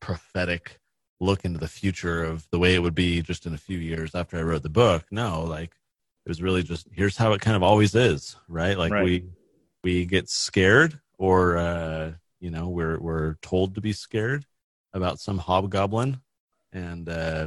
prophetic 0.00 0.80
look 1.20 1.44
into 1.44 1.58
the 1.58 1.68
future 1.68 2.24
of 2.24 2.46
the 2.50 2.58
way 2.58 2.74
it 2.74 2.82
would 2.82 2.94
be 2.94 3.22
just 3.22 3.46
in 3.46 3.54
a 3.54 3.58
few 3.58 3.78
years 3.78 4.14
after 4.14 4.36
I 4.36 4.42
wrote 4.42 4.62
the 4.62 4.68
book. 4.68 5.04
No, 5.10 5.42
like 5.44 5.70
it 6.26 6.28
was 6.28 6.42
really 6.42 6.62
just 6.62 6.88
here's 6.92 7.16
how 7.16 7.32
it 7.32 7.40
kind 7.40 7.56
of 7.56 7.62
always 7.62 7.94
is, 7.94 8.36
right? 8.48 8.76
Like 8.76 8.92
right. 8.92 9.04
we 9.04 9.24
we 9.84 10.04
get 10.04 10.28
scared 10.28 11.00
or 11.18 11.56
uh, 11.56 12.12
you 12.42 12.50
know 12.50 12.68
we're 12.68 12.98
we're 12.98 13.34
told 13.40 13.76
to 13.76 13.80
be 13.80 13.92
scared 13.92 14.44
about 14.92 15.20
some 15.20 15.38
hobgoblin, 15.38 16.20
and 16.72 17.08
uh, 17.08 17.46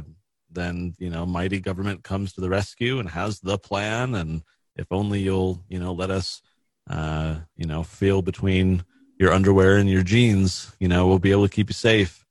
then 0.50 0.94
you 0.98 1.10
know 1.10 1.26
mighty 1.26 1.60
government 1.60 2.02
comes 2.02 2.32
to 2.32 2.40
the 2.40 2.48
rescue 2.48 2.98
and 2.98 3.10
has 3.10 3.38
the 3.40 3.58
plan. 3.58 4.14
And 4.14 4.42
if 4.74 4.86
only 4.90 5.20
you'll 5.20 5.62
you 5.68 5.78
know 5.78 5.92
let 5.92 6.10
us 6.10 6.40
uh, 6.88 7.36
you 7.56 7.66
know 7.66 7.82
feel 7.82 8.22
between 8.22 8.84
your 9.18 9.32
underwear 9.32 9.76
and 9.76 9.88
your 9.88 10.02
jeans 10.02 10.74
you 10.78 10.88
know 10.88 11.06
we'll 11.06 11.18
be 11.18 11.30
able 11.30 11.46
to 11.46 11.54
keep 11.54 11.68
you 11.68 11.74
safe. 11.74 12.24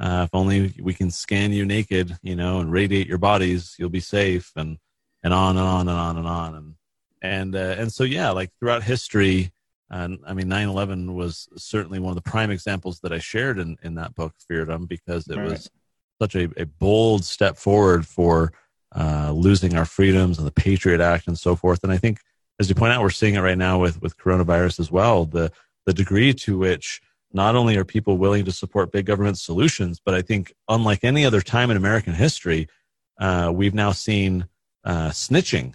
Uh, 0.00 0.24
if 0.24 0.30
only 0.34 0.74
we 0.80 0.92
can 0.92 1.10
scan 1.10 1.52
you 1.52 1.64
naked 1.64 2.18
you 2.22 2.34
know 2.34 2.60
and 2.60 2.72
radiate 2.72 3.06
your 3.06 3.18
bodies 3.18 3.76
you'll 3.78 3.90
be 3.90 4.00
safe. 4.00 4.52
And 4.56 4.78
and 5.22 5.34
on 5.34 5.56
and 5.56 5.66
on 5.66 5.88
and 5.88 5.98
on 5.98 6.16
and 6.16 6.26
on. 6.26 6.54
And 6.54 6.74
and 7.20 7.56
uh, 7.56 7.80
and 7.80 7.92
so 7.92 8.04
yeah 8.04 8.30
like 8.30 8.50
throughout 8.58 8.82
history 8.82 9.52
and 9.90 10.18
I 10.26 10.34
mean 10.34 10.48
9/11 10.48 11.14
was 11.14 11.48
certainly 11.56 11.98
one 11.98 12.16
of 12.16 12.22
the 12.22 12.30
prime 12.30 12.50
examples 12.50 13.00
that 13.00 13.12
I 13.12 13.18
shared 13.18 13.58
in 13.58 13.76
in 13.82 13.94
that 13.96 14.14
book 14.14 14.34
Feardom 14.50 14.88
because 14.88 15.28
it 15.28 15.36
right. 15.36 15.50
was 15.50 15.70
such 16.20 16.34
a, 16.34 16.48
a 16.56 16.66
bold 16.66 17.24
step 17.24 17.56
forward 17.56 18.06
for 18.06 18.52
uh, 18.94 19.30
losing 19.32 19.76
our 19.76 19.84
freedoms 19.84 20.38
and 20.38 20.46
the 20.46 20.52
Patriot 20.52 21.00
Act 21.00 21.26
and 21.26 21.38
so 21.38 21.54
forth. 21.54 21.82
And 21.82 21.92
I 21.92 21.98
think, 21.98 22.18
as 22.58 22.68
you 22.68 22.74
point 22.74 22.92
out, 22.92 23.02
we're 23.02 23.10
seeing 23.10 23.34
it 23.34 23.40
right 23.40 23.58
now 23.58 23.78
with 23.78 24.00
with 24.00 24.16
coronavirus 24.16 24.80
as 24.80 24.90
well. 24.90 25.24
The 25.24 25.52
the 25.84 25.92
degree 25.92 26.32
to 26.34 26.58
which 26.58 27.00
not 27.32 27.54
only 27.54 27.76
are 27.76 27.84
people 27.84 28.16
willing 28.16 28.44
to 28.44 28.52
support 28.52 28.92
big 28.92 29.06
government 29.06 29.38
solutions, 29.38 30.00
but 30.04 30.14
I 30.14 30.22
think 30.22 30.54
unlike 30.68 31.04
any 31.04 31.24
other 31.24 31.42
time 31.42 31.70
in 31.70 31.76
American 31.76 32.14
history, 32.14 32.68
uh, 33.20 33.52
we've 33.54 33.74
now 33.74 33.92
seen 33.92 34.46
uh, 34.84 35.10
snitching 35.10 35.74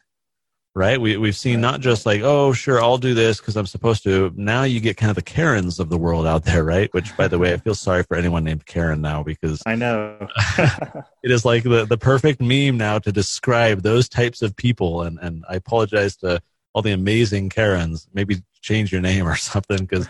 right? 0.73 0.99
We, 0.99 1.17
we've 1.17 1.35
seen 1.35 1.59
not 1.59 1.81
just 1.81 2.05
like, 2.05 2.21
oh, 2.21 2.53
sure, 2.53 2.81
I'll 2.81 2.97
do 2.97 3.13
this 3.13 3.39
because 3.39 3.57
I'm 3.57 3.65
supposed 3.65 4.03
to. 4.03 4.31
Now 4.35 4.63
you 4.63 4.79
get 4.79 4.97
kind 4.97 5.09
of 5.09 5.15
the 5.15 5.21
Karens 5.21 5.79
of 5.79 5.89
the 5.89 5.97
world 5.97 6.25
out 6.25 6.45
there, 6.45 6.63
right? 6.63 6.93
Which, 6.93 7.15
by 7.17 7.27
the 7.27 7.37
way, 7.37 7.53
I 7.53 7.57
feel 7.57 7.75
sorry 7.75 8.03
for 8.03 8.15
anyone 8.15 8.43
named 8.43 8.65
Karen 8.65 9.01
now 9.01 9.23
because 9.23 9.61
I 9.65 9.75
know 9.75 10.27
it 10.57 11.31
is 11.31 11.43
like 11.43 11.63
the, 11.63 11.85
the 11.85 11.97
perfect 11.97 12.41
meme 12.41 12.77
now 12.77 12.99
to 12.99 13.11
describe 13.11 13.81
those 13.81 14.07
types 14.07 14.41
of 14.41 14.55
people. 14.55 15.01
And, 15.03 15.19
and 15.19 15.43
I 15.49 15.55
apologize 15.55 16.15
to 16.17 16.41
all 16.73 16.81
the 16.81 16.91
amazing 16.91 17.49
Karens. 17.49 18.07
Maybe 18.13 18.41
change 18.61 18.91
your 18.91 19.01
name 19.01 19.27
or 19.27 19.35
something 19.37 19.79
because 19.79 20.07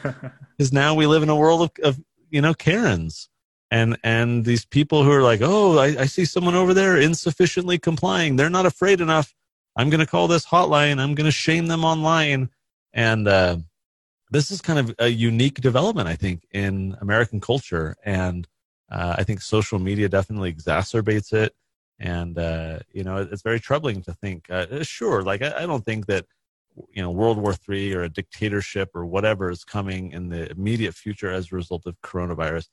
because 0.58 0.72
now 0.72 0.94
we 0.94 1.08
live 1.08 1.24
in 1.24 1.30
a 1.30 1.36
world 1.36 1.62
of, 1.62 1.72
of 1.84 2.00
you 2.30 2.42
know 2.42 2.54
Karens. 2.54 3.30
And 3.74 3.98
and 4.04 4.44
these 4.44 4.66
people 4.66 5.04
who 5.04 5.12
are 5.12 5.24
like, 5.24 5.40
oh, 5.42 5.78
I, 5.78 6.02
I 6.02 6.06
see 6.06 6.26
someone 6.26 6.56
over 6.56 6.74
there 6.74 6.98
insufficiently 6.98 7.80
complying. 7.80 8.36
They're 8.36 8.50
not 8.50 8.66
afraid 8.66 9.00
enough 9.00 9.34
I'm 9.76 9.90
going 9.90 10.00
to 10.00 10.06
call 10.06 10.28
this 10.28 10.46
hotline. 10.46 11.00
I'm 11.00 11.16
going 11.16 11.26
to 11.26 11.32
shame 11.32 11.68
them 11.68 11.86
online. 11.86 12.50
And 12.94 13.28
uh, 13.28 13.58
this 14.30 14.52
is 14.52 14.62
kind 14.62 14.80
of 14.80 14.96
a 15.00 15.08
unique 15.08 15.62
development, 15.62 16.08
I 16.08 16.16
think, 16.16 16.46
in 16.52 16.98
American 17.02 17.40
culture. 17.40 17.96
And 18.04 18.48
uh, 18.92 19.16
I 19.18 19.24
think 19.24 19.42
social 19.42 19.80
media 19.80 20.10
definitely 20.10 20.54
exacerbates 20.54 21.34
it. 21.34 21.54
And, 22.00 22.38
uh, 22.38 22.80
you 22.92 23.04
know, 23.04 23.18
it's 23.18 23.44
very 23.44 23.60
troubling 23.60 24.02
to 24.04 24.14
think, 24.14 24.50
uh, 24.50 24.84
sure, 24.84 25.22
like, 25.22 25.42
I, 25.44 25.64
I, 25.64 25.66
don't 25.68 25.86
think 25.86 26.08
that, 26.08 26.26
you 26.92 27.02
know, 27.02 27.12
World 27.12 27.38
War 27.38 27.54
III 27.70 27.94
or 27.94 28.04
a 28.04 28.10
dictatorship 28.10 28.90
or 28.96 29.06
whatever 29.06 29.52
is 29.52 29.64
coming 29.64 30.12
in 30.12 30.30
the 30.30 30.50
immediate 30.50 30.96
future 30.96 31.30
as 31.30 31.52
a 31.52 31.56
result 31.56 31.86
of 31.86 31.96
coronavirus. 32.02 32.70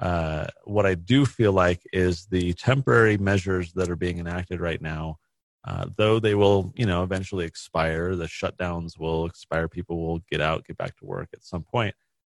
Uh, 0.00 0.46
what 0.64 0.84
I 0.84 0.96
do 0.96 1.24
feel 1.24 1.52
like 1.52 1.80
is 1.92 2.26
the 2.26 2.54
temporary 2.54 3.18
measures 3.18 3.72
that 3.74 3.88
are 3.88 3.96
being 3.96 4.18
enacted 4.18 4.60
right 4.60 4.82
now 4.82 5.18
uh, 5.64 5.86
though 5.96 6.18
they 6.18 6.34
will, 6.34 6.72
you 6.76 6.86
know, 6.86 7.02
eventually 7.02 7.44
expire. 7.44 8.16
The 8.16 8.26
shutdowns 8.26 8.98
will 8.98 9.26
expire. 9.26 9.68
People 9.68 10.04
will 10.04 10.20
get 10.30 10.40
out, 10.40 10.64
get 10.64 10.76
back 10.76 10.96
to 10.98 11.04
work 11.04 11.28
at 11.32 11.44
some 11.44 11.62
point. 11.62 11.94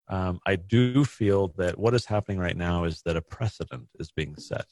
Um, 0.08 0.38
I 0.46 0.56
do 0.56 1.04
feel 1.04 1.48
that 1.58 1.78
what 1.78 1.94
is 1.94 2.06
happening 2.06 2.38
right 2.38 2.56
now 2.56 2.84
is 2.84 3.02
that 3.02 3.16
a 3.16 3.22
precedent 3.22 3.88
is 3.98 4.12
being 4.12 4.36
set. 4.36 4.66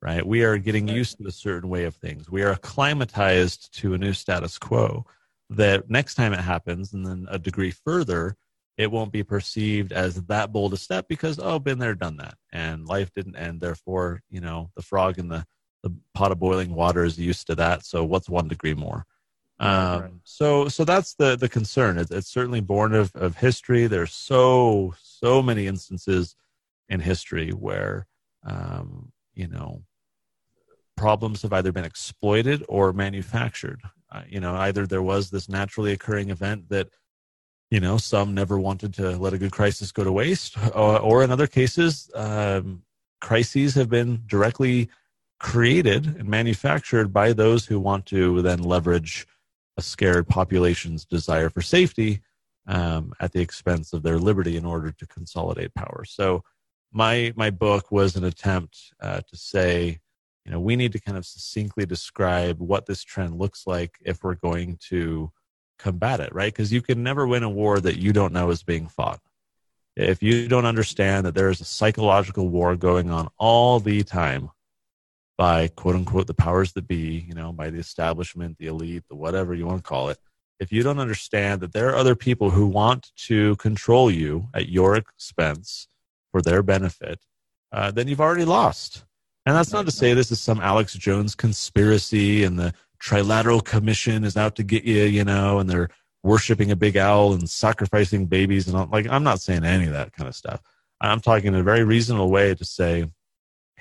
Right, 0.00 0.24
we 0.24 0.44
are 0.44 0.58
getting 0.58 0.86
used 0.86 1.18
to 1.18 1.26
a 1.26 1.32
certain 1.32 1.68
way 1.68 1.82
of 1.82 1.96
things. 1.96 2.30
We 2.30 2.42
are 2.42 2.52
acclimatized 2.52 3.76
to 3.80 3.94
a 3.94 3.98
new 3.98 4.12
status 4.12 4.56
quo. 4.56 5.04
That 5.50 5.90
next 5.90 6.14
time 6.14 6.32
it 6.32 6.40
happens, 6.40 6.92
and 6.92 7.04
then 7.04 7.26
a 7.28 7.36
degree 7.36 7.72
further, 7.72 8.36
it 8.76 8.92
won't 8.92 9.10
be 9.10 9.24
perceived 9.24 9.92
as 9.92 10.22
that 10.26 10.52
bold 10.52 10.72
a 10.72 10.76
step 10.76 11.06
because 11.08 11.40
oh, 11.42 11.58
been 11.58 11.80
there, 11.80 11.96
done 11.96 12.16
that, 12.18 12.34
and 12.52 12.86
life 12.86 13.10
didn't 13.12 13.34
end. 13.34 13.60
Therefore, 13.60 14.22
you 14.30 14.40
know, 14.40 14.70
the 14.76 14.82
frog 14.82 15.18
in 15.18 15.26
the 15.26 15.44
the 15.82 15.94
pot 16.14 16.32
of 16.32 16.38
boiling 16.38 16.74
water 16.74 17.04
is 17.04 17.18
used 17.18 17.46
to 17.46 17.54
that. 17.56 17.84
So 17.84 18.04
what's 18.04 18.28
one 18.28 18.48
degree 18.48 18.74
more? 18.74 19.06
Um, 19.60 20.00
right. 20.00 20.10
So 20.24 20.68
so 20.68 20.84
that's 20.84 21.14
the 21.14 21.36
the 21.36 21.48
concern. 21.48 21.98
It's, 21.98 22.10
it's 22.10 22.28
certainly 22.28 22.60
born 22.60 22.94
of 22.94 23.14
of 23.16 23.36
history. 23.36 23.86
There's 23.86 24.12
so 24.12 24.94
so 25.02 25.42
many 25.42 25.66
instances 25.66 26.36
in 26.88 27.00
history 27.00 27.50
where 27.50 28.06
um, 28.44 29.12
you 29.34 29.48
know 29.48 29.82
problems 30.96 31.42
have 31.42 31.52
either 31.52 31.72
been 31.72 31.84
exploited 31.84 32.64
or 32.68 32.92
manufactured. 32.92 33.80
Uh, 34.10 34.22
you 34.28 34.40
know, 34.40 34.54
either 34.56 34.86
there 34.86 35.02
was 35.02 35.30
this 35.30 35.48
naturally 35.48 35.92
occurring 35.92 36.30
event 36.30 36.68
that 36.68 36.88
you 37.70 37.80
know 37.80 37.98
some 37.98 38.34
never 38.34 38.58
wanted 38.58 38.94
to 38.94 39.16
let 39.16 39.32
a 39.32 39.38
good 39.38 39.52
crisis 39.52 39.92
go 39.92 40.04
to 40.04 40.12
waste, 40.12 40.56
or, 40.74 40.98
or 41.00 41.24
in 41.24 41.32
other 41.32 41.48
cases, 41.48 42.10
um, 42.14 42.82
crises 43.20 43.74
have 43.74 43.88
been 43.88 44.22
directly 44.26 44.88
created 45.38 46.06
and 46.18 46.28
manufactured 46.28 47.12
by 47.12 47.32
those 47.32 47.66
who 47.66 47.78
want 47.78 48.06
to 48.06 48.42
then 48.42 48.62
leverage 48.62 49.26
a 49.76 49.82
scared 49.82 50.26
population's 50.26 51.04
desire 51.04 51.48
for 51.48 51.62
safety 51.62 52.20
um, 52.66 53.12
at 53.20 53.32
the 53.32 53.40
expense 53.40 53.92
of 53.92 54.02
their 54.02 54.18
liberty 54.18 54.56
in 54.56 54.64
order 54.64 54.90
to 54.90 55.06
consolidate 55.06 55.74
power. 55.74 56.04
So, 56.04 56.42
my 56.90 57.32
my 57.36 57.50
book 57.50 57.92
was 57.92 58.16
an 58.16 58.24
attempt 58.24 58.78
uh, 59.00 59.20
to 59.20 59.36
say, 59.36 59.98
you 60.44 60.52
know, 60.52 60.58
we 60.58 60.74
need 60.74 60.92
to 60.92 61.00
kind 61.00 61.18
of 61.18 61.26
succinctly 61.26 61.84
describe 61.84 62.58
what 62.58 62.86
this 62.86 63.04
trend 63.04 63.38
looks 63.38 63.66
like 63.66 63.98
if 64.00 64.24
we're 64.24 64.34
going 64.34 64.78
to 64.88 65.30
combat 65.78 66.20
it, 66.20 66.34
right? 66.34 66.52
Because 66.52 66.72
you 66.72 66.80
can 66.80 67.02
never 67.02 67.26
win 67.26 67.42
a 67.42 67.50
war 67.50 67.78
that 67.80 67.98
you 67.98 68.12
don't 68.12 68.32
know 68.32 68.50
is 68.50 68.62
being 68.62 68.88
fought. 68.88 69.20
If 69.96 70.22
you 70.22 70.48
don't 70.48 70.64
understand 70.64 71.26
that 71.26 71.34
there 71.34 71.50
is 71.50 71.60
a 71.60 71.66
psychological 71.66 72.48
war 72.48 72.76
going 72.76 73.10
on 73.10 73.28
all 73.36 73.80
the 73.80 74.02
time 74.02 74.50
by 75.38 75.68
quote 75.68 75.94
unquote 75.94 76.26
the 76.26 76.34
powers 76.34 76.72
that 76.72 76.86
be, 76.86 77.24
you 77.26 77.32
know, 77.32 77.52
by 77.52 77.70
the 77.70 77.78
establishment, 77.78 78.58
the 78.58 78.66
elite, 78.66 79.04
the 79.08 79.14
whatever 79.14 79.54
you 79.54 79.66
want 79.66 79.78
to 79.78 79.88
call 79.88 80.10
it, 80.10 80.18
if 80.60 80.72
you 80.72 80.82
don't 80.82 80.98
understand 80.98 81.60
that 81.60 81.72
there 81.72 81.88
are 81.88 81.96
other 81.96 82.16
people 82.16 82.50
who 82.50 82.66
want 82.66 83.12
to 83.16 83.54
control 83.56 84.10
you 84.10 84.48
at 84.52 84.68
your 84.68 84.96
expense 84.96 85.88
for 86.32 86.42
their 86.42 86.62
benefit, 86.62 87.20
uh, 87.72 87.90
then 87.92 88.08
you've 88.08 88.20
already 88.20 88.44
lost. 88.44 89.04
And 89.46 89.56
that's 89.56 89.72
not 89.72 89.86
to 89.86 89.92
say 89.92 90.12
this 90.12 90.32
is 90.32 90.40
some 90.40 90.60
Alex 90.60 90.92
Jones 90.94 91.34
conspiracy 91.34 92.44
and 92.44 92.58
the 92.58 92.74
Trilateral 93.00 93.64
Commission 93.64 94.24
is 94.24 94.36
out 94.36 94.56
to 94.56 94.64
get 94.64 94.84
you, 94.84 95.04
you 95.04 95.24
know, 95.24 95.60
and 95.60 95.70
they're 95.70 95.88
worshiping 96.24 96.72
a 96.72 96.76
big 96.76 96.96
owl 96.96 97.32
and 97.32 97.48
sacrificing 97.48 98.26
babies 98.26 98.66
and 98.66 98.76
all. 98.76 98.88
Like, 98.90 99.06
I'm 99.08 99.22
not 99.22 99.40
saying 99.40 99.64
any 99.64 99.86
of 99.86 99.92
that 99.92 100.12
kind 100.12 100.28
of 100.28 100.34
stuff. 100.34 100.60
I'm 101.00 101.20
talking 101.20 101.48
in 101.48 101.54
a 101.54 101.62
very 101.62 101.84
reasonable 101.84 102.30
way 102.30 102.56
to 102.56 102.64
say, 102.64 103.06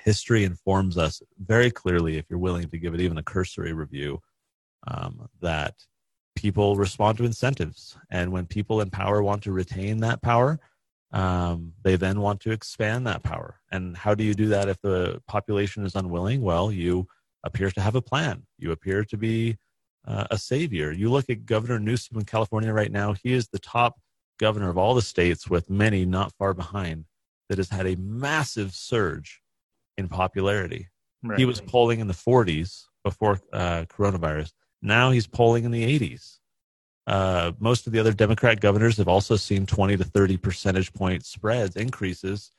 history 0.08 0.46
informs 0.46 0.98
us 0.98 1.22
very 1.38 1.70
clearly, 1.70 2.16
if 2.16 2.26
you're 2.30 2.40
willing 2.40 2.70
to 2.70 2.78
give 2.78 2.94
it 2.94 3.02
even 3.02 3.18
a 3.18 3.24
cursory 3.24 3.74
review, 3.74 4.22
um, 4.88 5.28
that 5.42 5.74
people 6.34 6.78
respond 6.78 7.18
to 7.18 7.26
incentives. 7.26 7.98
And 8.10 8.32
when 8.32 8.46
people 8.46 8.80
in 8.80 8.90
power 8.90 9.22
want 9.22 9.44
to 9.44 9.52
retain 9.52 9.98
that 9.98 10.22
power, 10.22 10.62
um, 11.12 11.74
they 11.84 11.98
then 11.98 12.22
want 12.22 12.40
to 12.42 12.52
expand 12.52 13.06
that 13.06 13.22
power. 13.22 13.60
And 13.74 13.98
how 13.98 14.16
do 14.16 14.24
you 14.24 14.34
do 14.34 14.48
that 14.48 14.70
if 14.70 14.80
the 14.82 15.22
population 15.28 15.86
is 15.86 15.96
unwilling? 15.96 16.42
Well, 16.42 16.72
you 16.72 17.08
appear 17.44 17.70
to 17.72 17.82
have 17.82 17.96
a 17.96 18.02
plan. 18.02 18.44
You 18.58 18.72
appear 18.72 19.04
to 19.04 19.18
be 19.18 19.58
uh, 20.08 20.28
a 20.32 20.38
savior. 20.38 20.94
You 20.94 21.12
look 21.12 21.30
at 21.30 21.46
Governor 21.46 21.80
Newsom 21.80 22.18
in 22.18 22.24
California 22.24 22.72
right 22.72 22.94
now, 22.94 23.12
he 23.12 23.34
is 23.34 23.50
the 23.50 23.60
top 23.60 24.00
governor 24.40 24.70
of 24.70 24.78
all 24.78 24.96
the 24.96 25.02
states, 25.02 25.50
with 25.50 25.70
many 25.70 26.06
not 26.06 26.32
far 26.40 26.54
behind, 26.54 27.04
that 27.50 27.58
has 27.58 27.70
had 27.70 27.88
a 27.88 27.98
massive 27.98 28.72
surge 28.74 29.42
in 29.98 30.08
popularity. 30.08 30.90
Right. 31.24 31.40
He 31.40 31.46
was 31.46 31.62
polling 31.62 32.00
in 32.00 32.08
the 32.08 32.14
40s 32.14 32.86
before 33.04 33.40
uh, 33.52 33.86
coronavirus. 33.86 34.54
Now 34.82 35.12
he's 35.12 35.28
polling 35.28 35.64
in 35.64 35.72
the 35.72 36.00
80s. 36.00 36.38
Uh, 37.08 37.54
most 37.60 37.88
of 37.88 37.94
the 37.94 38.00
other 38.00 38.12
Democrat 38.12 38.60
governors 38.60 38.98
have 38.98 39.08
also 39.08 39.36
seen 39.36 39.66
20 39.66 39.98
to 39.98 40.04
30 40.04 40.38
percentage 40.38 40.94
point 40.94 41.26
spreads 41.26 41.76
increases 41.76 42.52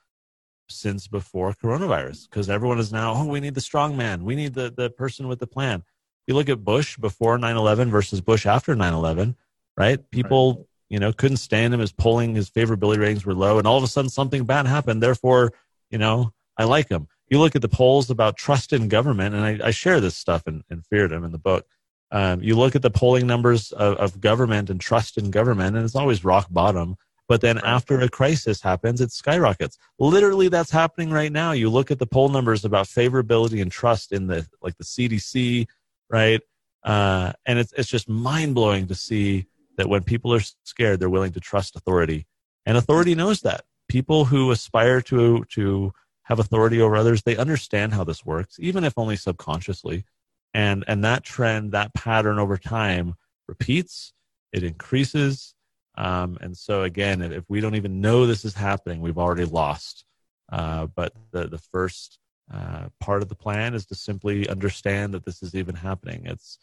since 0.70 1.06
before 1.06 1.52
coronavirus 1.52 2.28
because 2.28 2.48
everyone 2.48 2.78
is 2.78 2.92
now, 2.92 3.12
oh, 3.14 3.26
we 3.26 3.40
need 3.40 3.54
the 3.54 3.60
strong 3.60 3.96
man. 3.96 4.24
We 4.24 4.34
need 4.34 4.54
the, 4.54 4.72
the 4.74 4.90
person 4.90 5.28
with 5.28 5.38
the 5.38 5.46
plan. 5.46 5.84
You 6.26 6.34
look 6.34 6.48
at 6.48 6.64
Bush 6.64 6.96
before 6.96 7.38
9 7.38 7.56
11 7.56 7.90
versus 7.90 8.20
Bush 8.20 8.46
after 8.46 8.74
9 8.74 8.92
11, 8.92 9.36
right? 9.76 10.10
People, 10.10 10.54
right. 10.54 10.66
you 10.88 10.98
know, 10.98 11.12
couldn't 11.12 11.38
stand 11.38 11.72
him. 11.72 11.80
His 11.80 11.92
polling, 11.92 12.34
his 12.34 12.50
favorability 12.50 12.98
ratings 12.98 13.24
were 13.24 13.34
low. 13.34 13.58
And 13.58 13.66
all 13.66 13.78
of 13.78 13.84
a 13.84 13.86
sudden 13.86 14.10
something 14.10 14.44
bad 14.44 14.66
happened. 14.66 15.02
Therefore, 15.02 15.52
you 15.90 15.98
know, 15.98 16.32
I 16.56 16.64
like 16.64 16.88
him 16.88 17.06
you 17.30 17.38
look 17.38 17.54
at 17.54 17.62
the 17.62 17.68
polls 17.68 18.10
about 18.10 18.36
trust 18.36 18.72
in 18.72 18.88
government, 18.88 19.34
and 19.34 19.44
I, 19.44 19.68
I 19.68 19.70
share 19.70 20.00
this 20.00 20.16
stuff 20.16 20.46
in, 20.46 20.64
in 20.70 20.82
Feardom 20.82 21.24
in 21.24 21.32
the 21.32 21.38
book. 21.38 21.66
Um, 22.10 22.42
you 22.42 22.56
look 22.56 22.74
at 22.74 22.82
the 22.82 22.90
polling 22.90 23.26
numbers 23.26 23.70
of, 23.72 23.96
of, 23.98 24.20
government 24.20 24.70
and 24.70 24.80
trust 24.80 25.18
in 25.18 25.30
government, 25.30 25.76
and 25.76 25.84
it's 25.84 25.94
always 25.94 26.24
rock 26.24 26.46
bottom. 26.50 26.96
But 27.28 27.42
then 27.42 27.58
after 27.58 28.00
a 28.00 28.08
crisis 28.08 28.62
happens, 28.62 29.02
it 29.02 29.12
skyrockets. 29.12 29.76
Literally, 29.98 30.48
that's 30.48 30.70
happening 30.70 31.10
right 31.10 31.30
now. 31.30 31.52
You 31.52 31.68
look 31.68 31.90
at 31.90 31.98
the 31.98 32.06
poll 32.06 32.30
numbers 32.30 32.64
about 32.64 32.86
favorability 32.86 33.60
and 33.60 33.70
trust 33.70 34.12
in 34.12 34.26
the 34.26 34.46
like 34.62 34.78
the 34.78 34.84
CDC, 34.84 35.66
right? 36.08 36.40
Uh, 36.82 37.32
and 37.44 37.58
it's 37.58 37.74
it's 37.74 37.90
just 37.90 38.08
mind 38.08 38.54
blowing 38.54 38.86
to 38.86 38.94
see 38.94 39.44
that 39.76 39.90
when 39.90 40.02
people 40.02 40.32
are 40.32 40.40
scared, 40.64 41.00
they're 41.00 41.10
willing 41.10 41.32
to 41.32 41.40
trust 41.40 41.76
authority, 41.76 42.26
and 42.64 42.78
authority 42.78 43.14
knows 43.14 43.42
that. 43.42 43.64
People 43.88 44.24
who 44.24 44.50
aspire 44.50 45.02
to 45.02 45.44
to 45.50 45.92
have 46.28 46.38
authority 46.38 46.80
over 46.80 46.94
others, 46.94 47.22
they 47.22 47.36
understand 47.36 47.94
how 47.94 48.04
this 48.04 48.24
works, 48.24 48.56
even 48.60 48.84
if 48.84 48.92
only 48.96 49.16
subconsciously. 49.16 50.04
And 50.52 50.84
and 50.86 51.02
that 51.04 51.24
trend, 51.24 51.72
that 51.72 51.94
pattern 51.94 52.38
over 52.38 52.58
time 52.58 53.14
repeats, 53.46 54.12
it 54.52 54.62
increases. 54.62 55.54
Um, 55.96 56.38
and 56.40 56.56
so 56.56 56.82
again, 56.82 57.22
if 57.22 57.44
we 57.48 57.60
don't 57.60 57.74
even 57.74 58.00
know 58.00 58.26
this 58.26 58.44
is 58.44 58.54
happening, 58.54 59.00
we've 59.00 59.18
already 59.18 59.46
lost. 59.46 60.04
Uh, 60.50 60.86
but 60.86 61.12
the 61.32 61.48
the 61.48 61.58
first 61.58 62.18
uh, 62.52 62.88
part 63.00 63.22
of 63.22 63.28
the 63.28 63.34
plan 63.34 63.74
is 63.74 63.86
to 63.86 63.94
simply 63.94 64.48
understand 64.48 65.14
that 65.14 65.24
this 65.24 65.42
is 65.42 65.54
even 65.54 65.74
happening. 65.74 66.26
It's 66.26 66.58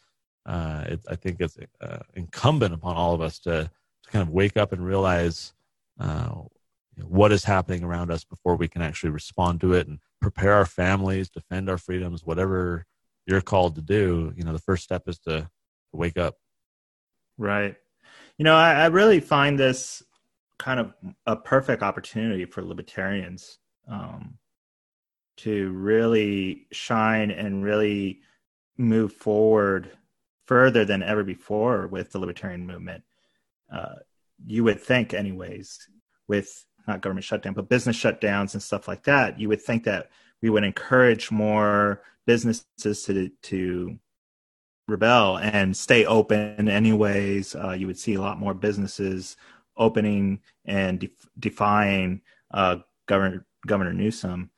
uh, 0.46 0.84
it, 0.86 1.00
I 1.08 1.16
think 1.16 1.40
it's 1.40 1.58
uh, 1.80 1.98
incumbent 2.14 2.72
upon 2.72 2.96
all 2.96 3.14
of 3.14 3.20
us 3.20 3.40
to 3.40 3.68
to 4.04 4.10
kind 4.10 4.22
of 4.22 4.30
wake 4.30 4.56
up 4.56 4.72
and 4.72 4.84
realize 4.84 5.52
what 7.02 7.32
is 7.32 7.44
happening 7.44 7.84
around 7.84 8.10
us 8.10 8.24
before 8.24 8.56
we 8.56 8.68
can 8.68 8.82
actually 8.82 9.10
respond 9.10 9.60
to 9.60 9.74
it 9.74 9.86
and 9.86 9.98
prepare 10.20 10.54
our 10.54 10.66
families, 10.66 11.28
defend 11.28 11.68
our 11.68 11.78
freedoms, 11.78 12.24
whatever 12.24 12.86
you're 13.26 13.40
called 13.40 13.74
to 13.74 13.82
do. 13.82 14.32
You 14.36 14.44
know, 14.44 14.52
the 14.52 14.58
first 14.58 14.84
step 14.84 15.02
is 15.06 15.18
to, 15.20 15.40
to 15.40 15.48
wake 15.92 16.16
up. 16.16 16.36
Right. 17.38 17.76
You 18.38 18.44
know, 18.44 18.54
I, 18.54 18.72
I, 18.72 18.86
really 18.86 19.20
find 19.20 19.58
this 19.58 20.02
kind 20.58 20.80
of 20.80 20.92
a 21.26 21.36
perfect 21.36 21.82
opportunity 21.82 22.44
for 22.44 22.62
libertarians 22.62 23.58
um, 23.88 24.38
to 25.38 25.70
really 25.72 26.66
shine 26.72 27.30
and 27.30 27.62
really 27.62 28.20
move 28.78 29.12
forward 29.12 29.90
further 30.46 30.84
than 30.84 31.02
ever 31.02 31.24
before 31.24 31.86
with 31.88 32.12
the 32.12 32.18
libertarian 32.18 32.66
movement. 32.66 33.04
Uh, 33.72 33.96
you 34.46 34.64
would 34.64 34.80
think, 34.80 35.12
anyways, 35.12 35.78
with 36.28 36.65
not 36.86 37.00
government 37.00 37.24
shutdown, 37.24 37.54
but 37.54 37.68
business 37.68 37.96
shutdowns 37.96 38.54
and 38.54 38.62
stuff 38.62 38.88
like 38.88 39.02
that, 39.04 39.38
you 39.38 39.48
would 39.48 39.62
think 39.62 39.84
that 39.84 40.10
we 40.42 40.50
would 40.50 40.64
encourage 40.64 41.30
more 41.30 42.02
businesses 42.26 43.02
to 43.04 43.30
to 43.42 43.98
rebel 44.88 45.38
and 45.38 45.76
stay 45.76 46.04
open 46.06 46.68
anyways. 46.68 47.54
Uh, 47.54 47.72
you 47.72 47.86
would 47.86 47.98
see 47.98 48.14
a 48.14 48.20
lot 48.20 48.38
more 48.38 48.54
businesses 48.54 49.36
opening 49.76 50.40
and 50.64 51.00
def- 51.00 51.28
defying 51.38 52.20
uh, 52.52 52.76
governor 53.06 53.46
governor 53.66 53.92
newsom. 53.92 54.50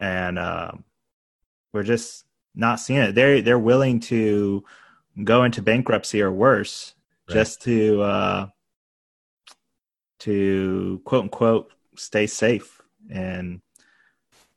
And 0.00 0.38
uh, 0.38 0.72
we're 1.72 1.82
just 1.82 2.24
not 2.54 2.80
seeing 2.80 3.00
it. 3.00 3.14
They're 3.14 3.42
they're 3.42 3.58
willing 3.58 4.00
to 4.00 4.64
go 5.24 5.44
into 5.44 5.62
bankruptcy 5.62 6.22
or 6.22 6.30
worse 6.30 6.94
right. 7.28 7.34
just 7.34 7.62
to 7.62 8.02
uh, 8.02 8.46
to 10.20 11.00
quote 11.04 11.24
unquote 11.24 11.72
stay 11.96 12.26
safe. 12.26 12.80
And 13.10 13.60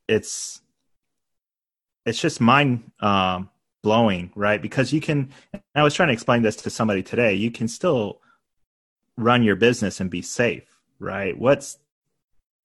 it's 0.08 0.62
it's 2.06 2.22
just 2.22 2.42
mind 2.42 2.92
um, 3.00 3.50
blowing 3.84 4.32
right? 4.36 4.62
Because 4.62 4.92
you 4.94 5.02
can 5.02 5.30
i 5.76 5.84
was 5.84 5.94
trying 5.94 6.08
to 6.08 6.14
explain 6.14 6.42
this 6.42 6.56
to 6.56 6.70
somebody 6.70 7.04
today 7.04 7.34
you 7.34 7.52
can 7.52 7.68
still 7.68 8.22
run 9.18 9.44
your 9.44 9.56
business 9.56 10.00
and 10.00 10.10
be 10.10 10.22
safe 10.22 10.80
right? 11.00 11.38
What's 11.38 11.78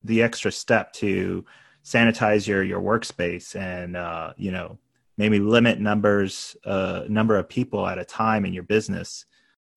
the 0.02 0.22
extra 0.22 0.52
step 0.52 0.92
to 0.94 1.44
sanitize 1.84 2.46
your 2.46 2.62
your 2.62 2.80
workspace 2.80 3.56
and 3.56 3.96
uh, 3.96 4.32
you 4.36 4.50
know 4.50 4.78
maybe 5.16 5.38
limit 5.38 5.80
numbers 5.80 6.56
uh, 6.64 7.04
number 7.08 7.36
of 7.36 7.48
people 7.48 7.86
at 7.86 7.98
a 7.98 8.04
time 8.04 8.44
in 8.44 8.52
your 8.52 8.62
business 8.62 9.24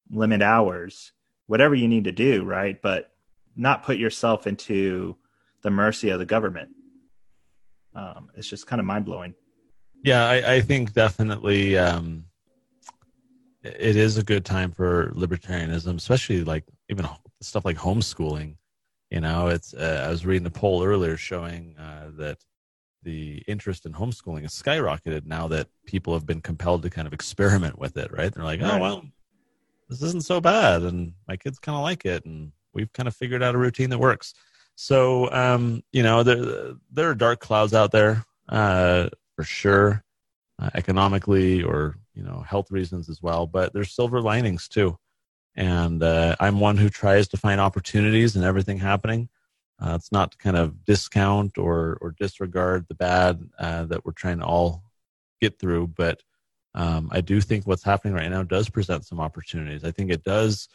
limit 0.10 0.42
hours 0.42 1.12
whatever 1.48 1.76
you 1.76 1.88
need 1.88 2.04
to 2.06 2.12
do 2.12 2.44
right? 2.44 2.82
But 2.82 3.12
not 3.56 3.84
put 3.84 3.98
yourself 3.98 4.46
into 4.46 5.18
the 5.64 5.72
mercy 5.72 6.10
of 6.10 6.20
the 6.20 6.26
government. 6.26 6.70
Um, 7.96 8.30
it's 8.36 8.48
just 8.48 8.68
kind 8.68 8.80
of 8.80 8.86
mind-blowing. 8.86 9.34
Yeah 10.04 10.26
i, 10.26 10.56
I 10.56 10.62
think 10.62 10.94
definitely 10.94 11.78
um, 11.78 12.26
it 13.64 13.96
is 13.96 14.18
a 14.18 14.24
good 14.24 14.46
time 14.46 14.72
for 14.72 15.12
libertarianism 15.16 15.96
especially 15.96 16.44
like 16.44 16.64
even 16.90 17.08
stuff 17.42 17.66
like 17.66 17.78
homeschooling 17.78 18.56
you 19.10 19.22
know? 19.22 19.48
It's 19.48 19.74
uh, 19.74 20.04
i 20.08 20.10
was 20.10 20.26
reading 20.26 20.46
a 20.46 20.52
poll 20.52 20.84
earlier 20.84 21.18
showing 21.18 21.76
uh, 21.78 22.12
that 22.18 22.38
the 23.04 23.42
interest 23.48 23.86
in 23.86 23.94
homeschooling 23.94 24.42
has 24.42 24.54
skyrocketed 24.54 25.26
now 25.26 25.48
that 25.48 25.68
people 25.86 26.14
have 26.14 26.26
been 26.26 26.42
compelled 26.42 26.84
to 26.84 26.90
kind 26.90 27.08
of 27.08 27.14
experiment 27.14 27.80
with 27.80 27.96
it, 27.96 28.12
right? 28.12 28.34
They're 28.34 28.44
like, 28.44 28.60
oh, 28.62 28.80
well, 28.80 29.04
this 29.90 30.02
isn't 30.02 30.26
so 30.26 30.42
bad. 30.42 30.84
And 30.84 31.14
my 31.28 31.38
kids 31.38 31.60
kind 31.60 31.76
of 31.76 31.82
like 31.84 32.06
it. 32.06 32.26
And 32.26 32.52
we've 32.74 32.92
kind 32.94 33.08
of 33.08 33.16
figured 33.16 33.44
out 33.44 33.56
a 33.56 33.58
routine 33.58 33.90
that 33.90 33.98
works. 34.00 34.34
So, 34.76 35.32
um, 35.32 35.84
you 35.92 36.04
know, 36.04 36.24
there, 36.24 36.74
there 36.92 37.10
are 37.10 37.16
dark 37.16 37.40
clouds 37.40 37.74
out 37.74 37.92
there 37.92 38.26
uh, 38.50 39.10
for 39.36 39.44
sure, 39.44 40.04
uh, 40.60 40.70
economically 40.76 41.64
or, 41.64 41.96
you 42.14 42.24
know, 42.24 42.42
health 42.48 42.70
reasons 42.70 43.10
as 43.10 43.22
well. 43.22 43.48
But 43.48 43.74
there's 43.74 43.96
silver 43.96 44.22
linings 44.22 44.68
too. 44.68 44.98
And 45.56 46.04
uh, 46.04 46.36
I'm 46.40 46.60
one 46.60 46.78
who 46.78 46.90
tries 46.90 47.28
to 47.30 47.38
find 47.38 47.60
opportunities 47.60 48.36
in 48.36 48.44
everything 48.44 48.78
happening. 48.78 49.30
Uh, 49.80 49.94
it's 49.96 50.12
not 50.12 50.32
to 50.32 50.38
kind 50.38 50.58
of 50.58 50.86
discount 50.86 51.58
or 51.58 51.98
or 52.02 52.16
disregard 52.20 52.86
the 52.88 52.96
bad 52.96 53.48
uh, 53.60 53.86
that 53.86 54.06
we're 54.06 54.12
trying 54.12 54.40
to 54.40 54.46
all 54.46 54.84
get 55.40 55.60
through, 55.60 55.88
but 55.88 56.22
um, 56.78 57.10
I 57.12 57.22
do 57.22 57.42
think 57.42 57.66
what's 57.66 57.84
happening 57.84 58.14
right 58.14 58.30
now 58.30 58.44
does 58.44 58.70
present 58.70 59.04
some 59.04 59.20
opportunities. 59.20 59.84
I 59.84 59.90
think 59.90 60.12
it 60.12 60.24
does 60.24 60.70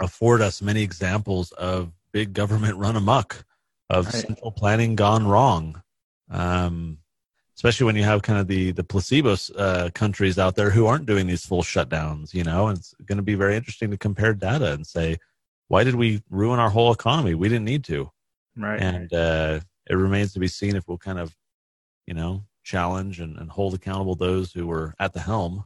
afford 0.00 0.42
us 0.42 0.60
many 0.60 0.82
examples 0.82 1.50
of 1.52 1.92
big 2.12 2.34
government 2.34 2.76
run 2.76 2.94
amok, 2.94 3.46
of 3.88 4.04
right. 4.04 4.14
central 4.14 4.52
planning 4.52 4.94
gone 4.94 5.26
wrong. 5.26 5.82
Um, 6.30 6.98
especially 7.56 7.86
when 7.86 7.96
you 7.96 8.02
have 8.02 8.20
kind 8.20 8.38
of 8.38 8.48
the 8.48 8.72
the 8.72 8.84
placebo 8.84 9.36
uh, 9.56 9.88
countries 9.94 10.38
out 10.38 10.56
there 10.56 10.70
who 10.70 10.86
aren't 10.86 11.06
doing 11.06 11.26
these 11.26 11.46
full 11.46 11.62
shutdowns, 11.62 12.34
you 12.34 12.44
know, 12.44 12.68
and 12.68 12.78
it's 12.78 12.94
going 13.06 13.16
to 13.16 13.22
be 13.22 13.34
very 13.34 13.56
interesting 13.56 13.90
to 13.90 13.96
compare 13.96 14.34
data 14.34 14.72
and 14.74 14.86
say, 14.86 15.16
why 15.68 15.84
did 15.84 15.94
we 15.94 16.22
ruin 16.28 16.60
our 16.60 16.70
whole 16.70 16.92
economy? 16.92 17.34
We 17.34 17.48
didn't 17.48 17.64
need 17.64 17.84
to. 17.84 18.10
Right. 18.58 18.78
And 18.78 19.10
uh, 19.10 19.60
it 19.88 19.94
remains 19.94 20.34
to 20.34 20.38
be 20.38 20.48
seen 20.48 20.76
if 20.76 20.86
we'll 20.86 20.98
kind 20.98 21.18
of, 21.18 21.34
you 22.06 22.12
know, 22.12 22.44
challenge 22.62 23.20
and, 23.20 23.36
and 23.36 23.50
hold 23.50 23.74
accountable 23.74 24.14
those 24.14 24.52
who 24.52 24.66
were 24.66 24.94
at 24.98 25.12
the 25.12 25.20
helm. 25.20 25.64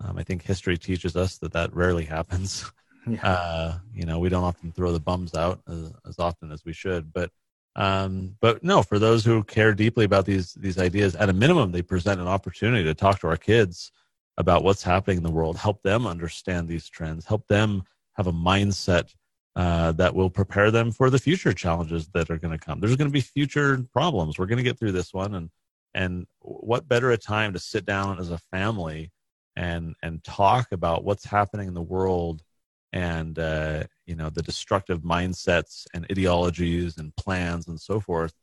Um, 0.00 0.18
I 0.18 0.22
think 0.22 0.42
history 0.42 0.76
teaches 0.76 1.16
us 1.16 1.38
that 1.38 1.52
that 1.52 1.74
rarely 1.74 2.04
happens. 2.04 2.70
Yeah. 3.08 3.24
Uh, 3.24 3.78
you 3.94 4.04
know, 4.04 4.18
we 4.18 4.28
don't 4.28 4.42
often 4.42 4.72
throw 4.72 4.90
the 4.90 4.98
bums 4.98 5.32
out 5.36 5.60
as, 5.68 5.92
as 6.08 6.18
often 6.18 6.50
as 6.50 6.64
we 6.64 6.72
should, 6.72 7.12
but 7.12 7.30
um, 7.76 8.34
but 8.40 8.64
no, 8.64 8.82
for 8.82 8.98
those 8.98 9.24
who 9.24 9.44
care 9.44 9.74
deeply 9.74 10.04
about 10.04 10.24
these 10.24 10.54
these 10.54 10.78
ideas, 10.78 11.14
at 11.14 11.28
a 11.28 11.32
minimum, 11.32 11.70
they 11.70 11.82
present 11.82 12.20
an 12.20 12.26
opportunity 12.26 12.82
to 12.84 12.94
talk 12.94 13.20
to 13.20 13.28
our 13.28 13.36
kids 13.36 13.92
about 14.38 14.64
what's 14.64 14.82
happening 14.82 15.18
in 15.18 15.22
the 15.22 15.30
world, 15.30 15.56
help 15.56 15.82
them 15.82 16.06
understand 16.06 16.66
these 16.68 16.88
trends, 16.88 17.26
help 17.26 17.46
them 17.46 17.84
have 18.14 18.26
a 18.26 18.32
mindset 18.32 19.14
uh, 19.56 19.92
that 19.92 20.14
will 20.14 20.30
prepare 20.30 20.70
them 20.70 20.90
for 20.90 21.10
the 21.10 21.18
future 21.18 21.52
challenges 21.52 22.08
that 22.08 22.30
are 22.30 22.38
going 22.38 22.58
to 22.58 22.64
come. 22.64 22.80
There's 22.80 22.96
going 22.96 23.08
to 23.08 23.12
be 23.12 23.20
future 23.20 23.82
problems. 23.92 24.38
We're 24.38 24.46
going 24.46 24.58
to 24.58 24.62
get 24.64 24.78
through 24.78 24.92
this 24.92 25.12
one, 25.12 25.34
and 25.34 25.50
and 25.96 26.26
what 26.40 26.86
better 26.86 27.10
a 27.10 27.16
time 27.16 27.54
to 27.54 27.58
sit 27.58 27.84
down 27.86 28.20
as 28.20 28.30
a 28.30 28.38
family 28.38 29.10
and 29.56 29.96
and 30.02 30.22
talk 30.22 30.70
about 30.70 31.02
what's 31.02 31.24
happening 31.24 31.66
in 31.66 31.74
the 31.74 31.82
world 31.82 32.42
and 32.92 33.38
uh, 33.38 33.82
you 34.04 34.14
know 34.14 34.30
the 34.30 34.42
destructive 34.42 35.00
mindsets 35.00 35.86
and 35.94 36.06
ideologies 36.12 36.98
and 36.98 37.16
plans 37.16 37.66
and 37.66 37.80
so 37.80 37.98
forth 37.98 38.34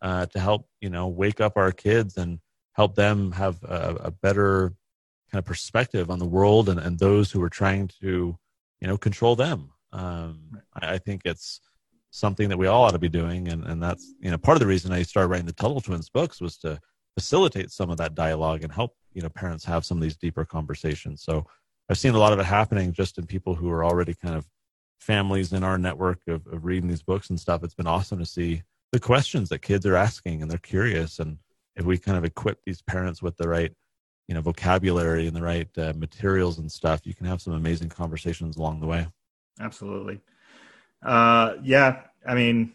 uh, 0.00 0.26
to 0.26 0.40
help 0.40 0.66
you 0.80 0.90
know 0.90 1.06
wake 1.06 1.40
up 1.40 1.56
our 1.56 1.70
kids 1.70 2.16
and 2.16 2.40
help 2.72 2.94
them 2.94 3.30
have 3.30 3.62
a, 3.64 3.96
a 4.04 4.10
better 4.10 4.72
kind 5.30 5.38
of 5.38 5.44
perspective 5.44 6.10
on 6.10 6.18
the 6.18 6.26
world 6.26 6.68
and, 6.70 6.80
and 6.80 6.98
those 6.98 7.30
who 7.30 7.42
are 7.42 7.50
trying 7.50 7.88
to 8.00 8.36
you 8.80 8.88
know 8.88 8.96
control 8.96 9.36
them. 9.36 9.70
Um, 9.92 10.58
I, 10.74 10.94
I, 10.94 10.98
think 10.98 11.20
it's 11.26 11.60
something 12.10 12.48
that 12.48 12.56
we 12.56 12.66
all 12.66 12.84
ought 12.84 12.92
to 12.92 12.98
be 12.98 13.10
doing, 13.10 13.48
and, 13.48 13.62
and 13.64 13.82
that's 13.82 14.14
you 14.20 14.30
know 14.30 14.38
part 14.38 14.56
of 14.56 14.60
the 14.60 14.66
reason 14.66 14.90
I 14.90 15.02
started 15.02 15.28
writing 15.28 15.46
the 15.46 15.52
Tuttle 15.52 15.82
Twins 15.82 16.08
books 16.08 16.40
was 16.40 16.56
to 16.58 16.80
facilitate 17.14 17.70
some 17.70 17.90
of 17.90 17.98
that 17.98 18.14
dialogue 18.14 18.62
and 18.62 18.72
help 18.72 18.96
you 19.12 19.22
know 19.22 19.28
parents 19.28 19.64
have 19.64 19.84
some 19.84 19.98
of 19.98 20.02
these 20.02 20.16
deeper 20.16 20.44
conversations. 20.44 21.22
So 21.22 21.46
I've 21.88 21.98
seen 21.98 22.14
a 22.14 22.18
lot 22.18 22.32
of 22.32 22.38
it 22.38 22.44
happening 22.44 22.92
just 22.92 23.18
in 23.18 23.26
people 23.26 23.54
who 23.54 23.70
are 23.70 23.84
already 23.84 24.14
kind 24.14 24.34
of 24.34 24.46
families 25.00 25.52
in 25.52 25.64
our 25.64 25.78
network 25.78 26.20
of, 26.28 26.46
of 26.46 26.64
reading 26.64 26.88
these 26.88 27.02
books 27.02 27.30
and 27.30 27.38
stuff. 27.38 27.64
It's 27.64 27.74
been 27.74 27.86
awesome 27.86 28.18
to 28.18 28.26
see 28.26 28.62
the 28.92 29.00
questions 29.00 29.48
that 29.48 29.60
kids 29.60 29.84
are 29.84 29.96
asking 29.96 30.42
and 30.42 30.50
they're 30.50 30.58
curious 30.58 31.18
and 31.18 31.38
if 31.74 31.84
we 31.84 31.98
kind 31.98 32.18
of 32.18 32.24
equip 32.24 32.62
these 32.64 32.82
parents 32.82 33.22
with 33.22 33.36
the 33.36 33.48
right 33.48 33.72
you 34.28 34.34
know 34.34 34.40
vocabulary 34.40 35.26
and 35.26 35.34
the 35.34 35.42
right 35.42 35.68
uh, 35.78 35.92
materials 35.96 36.58
and 36.58 36.70
stuff 36.70 37.00
you 37.04 37.14
can 37.14 37.26
have 37.26 37.40
some 37.40 37.54
amazing 37.54 37.88
conversations 37.88 38.56
along 38.56 38.80
the 38.80 38.86
way 38.86 39.06
absolutely. 39.60 40.20
Uh, 41.02 41.54
yeah, 41.62 42.02
I 42.26 42.34
mean, 42.34 42.72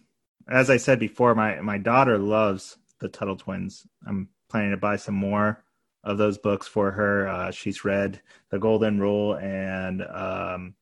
as 0.48 0.70
I 0.70 0.78
said 0.78 1.00
before, 1.00 1.34
my 1.36 1.62
my 1.62 1.78
daughter 1.78 2.18
loves 2.18 2.78
the 3.00 3.10
Tuttle 3.10 3.36
Twins. 3.36 3.86
I'm 4.06 4.30
planning 4.50 4.72
to 4.72 4.78
buy 4.78 4.96
some 4.96 5.16
more 5.16 5.64
of 6.04 6.18
those 6.18 6.38
books 6.38 6.68
for 6.68 6.92
her. 6.92 7.28
Uh, 7.28 7.52
she's 7.52 7.84
read 7.84 8.22
The 8.50 8.60
Golden 8.60 9.00
Rule 9.00 9.36
and 9.36 10.02
um, 10.02 10.76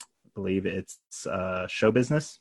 I 0.00 0.28
believe 0.34 0.66
it's 0.66 0.98
uh, 1.26 1.66
Show 1.68 1.90
Business. 1.92 2.40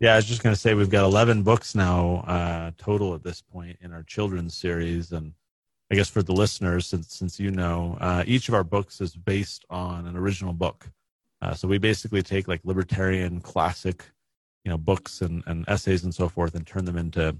Yeah, 0.00 0.14
I 0.14 0.16
was 0.16 0.26
just 0.26 0.42
going 0.42 0.54
to 0.54 0.60
say 0.60 0.74
we've 0.74 0.90
got 0.90 1.04
11 1.04 1.42
books 1.42 1.74
now 1.74 2.24
uh, 2.26 2.72
total 2.76 3.14
at 3.14 3.22
this 3.22 3.40
point 3.40 3.78
in 3.80 3.92
our 3.92 4.02
children's 4.02 4.54
series, 4.54 5.12
and 5.12 5.32
I 5.90 5.94
guess 5.94 6.08
for 6.08 6.22
the 6.22 6.32
listeners, 6.32 6.86
since 6.86 7.14
since 7.14 7.38
you 7.38 7.52
know, 7.52 7.96
uh, 8.00 8.24
each 8.26 8.48
of 8.48 8.54
our 8.54 8.64
books 8.64 9.00
is 9.00 9.14
based 9.14 9.64
on 9.70 10.06
an 10.06 10.16
original 10.16 10.52
book. 10.52 10.90
Uh, 11.40 11.54
so 11.54 11.68
we 11.68 11.78
basically 11.78 12.22
take 12.22 12.48
like 12.48 12.60
libertarian 12.64 13.40
classic, 13.40 14.04
you 14.64 14.70
know, 14.70 14.78
books 14.78 15.20
and, 15.20 15.44
and 15.46 15.64
essays 15.68 16.02
and 16.02 16.14
so 16.14 16.28
forth 16.28 16.54
and 16.54 16.66
turn 16.66 16.84
them 16.84 16.98
into 16.98 17.36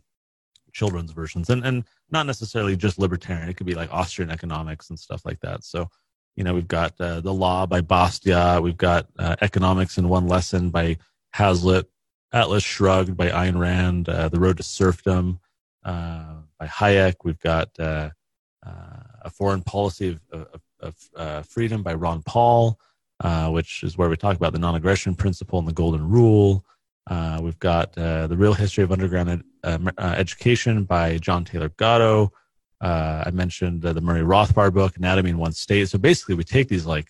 children's 0.74 1.12
versions 1.12 1.48
and, 1.48 1.64
and 1.64 1.84
not 2.10 2.26
necessarily 2.26 2.76
just 2.76 2.98
libertarian. 2.98 3.48
It 3.48 3.56
could 3.56 3.66
be 3.66 3.74
like 3.74 3.92
Austrian 3.92 4.30
economics 4.30 4.90
and 4.90 4.98
stuff 4.98 5.24
like 5.24 5.40
that. 5.40 5.64
So, 5.64 5.88
you 6.36 6.44
know, 6.44 6.52
we've 6.52 6.68
got 6.68 7.00
uh, 7.00 7.20
The 7.20 7.32
Law 7.32 7.64
by 7.64 7.80
Bastiat. 7.80 8.62
We've 8.62 8.76
got 8.76 9.06
uh, 9.18 9.36
Economics 9.40 9.96
in 9.96 10.08
One 10.08 10.28
Lesson 10.28 10.70
by 10.70 10.98
Hazlitt. 11.32 11.88
Atlas 12.32 12.64
Shrugged 12.64 13.16
by 13.16 13.28
Ayn 13.28 13.56
Rand, 13.56 14.08
uh, 14.08 14.28
The 14.28 14.40
Road 14.40 14.56
to 14.56 14.64
Serfdom 14.64 15.38
uh, 15.84 16.34
by 16.58 16.66
Hayek. 16.66 17.14
We've 17.22 17.38
got 17.38 17.70
uh, 17.78 18.10
uh, 18.66 18.70
A 19.22 19.30
Foreign 19.30 19.62
Policy 19.62 20.18
of, 20.32 20.48
of, 20.80 20.96
of 21.14 21.46
Freedom 21.46 21.84
by 21.84 21.94
Ron 21.94 22.24
Paul, 22.24 22.76
which 23.50 23.84
is 23.84 23.96
where 23.96 24.08
we 24.08 24.16
talk 24.16 24.36
about 24.36 24.52
the 24.52 24.58
non 24.58 24.74
aggression 24.74 25.14
principle 25.14 25.60
and 25.60 25.68
the 25.68 25.72
golden 25.72 26.08
rule. 26.08 26.64
Uh, 27.06 27.40
we've 27.42 27.58
got 27.58 27.96
uh, 27.98 28.26
The 28.26 28.36
Real 28.36 28.54
History 28.54 28.82
of 28.82 28.92
Underground 28.92 29.28
Ed- 29.28 29.44
uh, 29.62 29.90
Education 29.98 30.84
by 30.84 31.18
John 31.18 31.44
Taylor 31.44 31.68
Gatto. 31.68 32.32
I 32.80 33.30
mentioned 33.32 33.82
the 33.82 34.00
Murray 34.00 34.20
Rothbard 34.20 34.74
book, 34.74 34.96
Anatomy 34.96 35.30
in 35.30 35.38
One 35.38 35.52
State. 35.52 35.88
So 35.88 35.98
basically, 35.98 36.34
we 36.34 36.44
take 36.44 36.68
these 36.68 36.84
like 36.84 37.06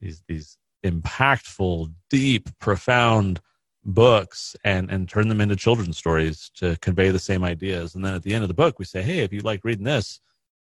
these 0.00 0.22
these 0.26 0.56
impactful, 0.84 1.92
deep, 2.10 2.48
profound 2.58 3.40
books 3.84 4.56
and 4.64 4.90
and 4.90 5.08
turn 5.08 5.28
them 5.28 5.40
into 5.40 5.56
children's 5.56 5.98
stories 5.98 6.50
to 6.56 6.76
convey 6.76 7.10
the 7.10 7.18
same 7.18 7.44
ideas. 7.44 7.94
And 7.94 8.04
then 8.04 8.14
at 8.14 8.22
the 8.22 8.34
end 8.34 8.44
of 8.44 8.48
the 8.48 8.54
book, 8.54 8.78
we 8.78 8.84
say, 8.84 9.02
hey, 9.02 9.18
if 9.20 9.32
you 9.32 9.40
like 9.40 9.64
reading 9.64 9.84
this, 9.84 10.20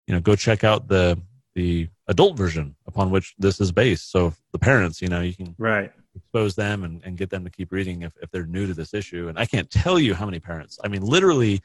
you 0.07 0.13
know, 0.13 0.21
go 0.21 0.35
check 0.35 0.63
out 0.63 0.87
the 0.87 1.21
the 1.53 1.89
adult 2.07 2.37
version 2.37 2.75
upon 2.87 3.11
which 3.11 3.35
this 3.37 3.59
is 3.59 3.71
based. 3.71 4.11
So 4.11 4.33
the 4.53 4.59
parents, 4.59 5.01
you 5.01 5.07
know, 5.07 5.21
you 5.21 5.35
can 5.35 5.55
right 5.57 5.91
expose 6.15 6.55
them 6.55 6.83
and, 6.83 7.01
and 7.03 7.17
get 7.17 7.29
them 7.29 7.43
to 7.43 7.49
keep 7.49 7.71
reading 7.71 8.01
if, 8.01 8.13
if 8.21 8.29
they're 8.31 8.45
new 8.45 8.67
to 8.67 8.73
this 8.73 8.93
issue. 8.93 9.27
And 9.27 9.37
I 9.39 9.45
can't 9.45 9.69
tell 9.69 9.99
you 9.99 10.13
how 10.13 10.25
many 10.25 10.39
parents, 10.39 10.79
I 10.83 10.87
mean, 10.87 11.01
literally 11.01 11.61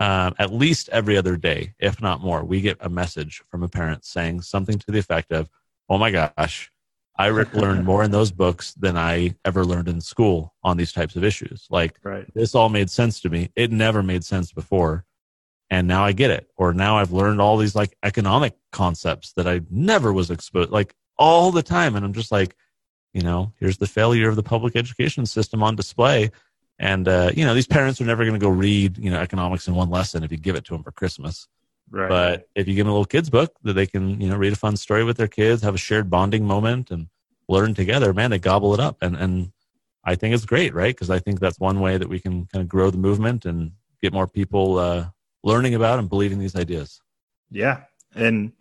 um, 0.00 0.34
at 0.38 0.52
least 0.52 0.88
every 0.90 1.16
other 1.16 1.36
day, 1.36 1.74
if 1.78 2.00
not 2.00 2.20
more, 2.20 2.44
we 2.44 2.60
get 2.60 2.78
a 2.80 2.88
message 2.88 3.42
from 3.50 3.62
a 3.62 3.68
parent 3.68 4.04
saying 4.04 4.42
something 4.42 4.78
to 4.78 4.92
the 4.92 4.98
effect 4.98 5.32
of, 5.32 5.50
oh 5.88 5.98
my 5.98 6.10
gosh, 6.10 6.70
I 7.18 7.30
learned 7.52 7.84
more 7.84 8.04
in 8.04 8.12
those 8.12 8.30
books 8.30 8.74
than 8.74 8.96
I 8.96 9.34
ever 9.44 9.64
learned 9.64 9.88
in 9.88 10.00
school 10.00 10.54
on 10.62 10.76
these 10.76 10.92
types 10.92 11.16
of 11.16 11.24
issues. 11.24 11.66
Like 11.68 11.98
right. 12.04 12.32
this 12.34 12.54
all 12.54 12.68
made 12.68 12.90
sense 12.90 13.20
to 13.20 13.28
me. 13.28 13.50
It 13.56 13.72
never 13.72 14.02
made 14.02 14.24
sense 14.24 14.52
before. 14.52 15.04
And 15.70 15.88
now 15.88 16.04
I 16.04 16.12
get 16.12 16.30
it. 16.30 16.48
Or 16.56 16.72
now 16.72 16.96
I've 16.98 17.12
learned 17.12 17.40
all 17.40 17.56
these 17.56 17.74
like 17.74 17.96
economic 18.02 18.54
concepts 18.72 19.32
that 19.32 19.48
I 19.48 19.60
never 19.68 20.12
was 20.12 20.30
exposed 20.30 20.70
like 20.70 20.94
all 21.18 21.50
the 21.50 21.62
time. 21.62 21.96
And 21.96 22.04
I'm 22.04 22.12
just 22.12 22.30
like, 22.30 22.54
you 23.18 23.24
know, 23.24 23.52
here's 23.58 23.78
the 23.78 23.86
failure 23.88 24.28
of 24.28 24.36
the 24.36 24.44
public 24.44 24.76
education 24.76 25.26
system 25.26 25.60
on 25.60 25.74
display. 25.74 26.30
And 26.78 27.08
uh, 27.08 27.32
you 27.34 27.44
know, 27.44 27.52
these 27.52 27.66
parents 27.66 28.00
are 28.00 28.04
never 28.04 28.22
going 28.24 28.38
to 28.38 28.46
go 28.46 28.48
read, 28.48 28.96
you 28.96 29.10
know, 29.10 29.18
economics 29.18 29.66
in 29.66 29.74
one 29.74 29.90
lesson 29.90 30.22
if 30.22 30.30
you 30.30 30.38
give 30.38 30.54
it 30.54 30.64
to 30.66 30.74
them 30.74 30.84
for 30.84 30.92
Christmas. 30.92 31.48
Right. 31.90 32.08
But 32.08 32.48
if 32.54 32.68
you 32.68 32.76
give 32.76 32.86
them 32.86 32.92
a 32.92 32.94
little 32.94 33.04
kids 33.04 33.28
book 33.28 33.56
that 33.64 33.72
they 33.72 33.86
can, 33.86 34.20
you 34.20 34.28
know, 34.28 34.36
read 34.36 34.52
a 34.52 34.56
fun 34.56 34.76
story 34.76 35.02
with 35.02 35.16
their 35.16 35.26
kids, 35.26 35.62
have 35.62 35.74
a 35.74 35.78
shared 35.78 36.08
bonding 36.08 36.44
moment, 36.44 36.92
and 36.92 37.08
learn 37.48 37.74
together, 37.74 38.12
man, 38.12 38.30
they 38.30 38.38
gobble 38.38 38.72
it 38.72 38.78
up. 38.78 38.98
And 39.02 39.16
and 39.16 39.50
I 40.04 40.14
think 40.14 40.36
it's 40.36 40.46
great, 40.46 40.72
right? 40.72 40.94
Because 40.94 41.10
I 41.10 41.18
think 41.18 41.40
that's 41.40 41.58
one 41.58 41.80
way 41.80 41.98
that 41.98 42.08
we 42.08 42.20
can 42.20 42.46
kind 42.46 42.62
of 42.62 42.68
grow 42.68 42.90
the 42.90 42.98
movement 42.98 43.44
and 43.44 43.72
get 44.00 44.12
more 44.12 44.28
people 44.28 44.78
uh, 44.78 45.06
learning 45.42 45.74
about 45.74 45.98
and 45.98 46.08
believing 46.08 46.38
these 46.38 46.54
ideas. 46.54 47.00
Yeah, 47.50 47.80
and 48.14 48.52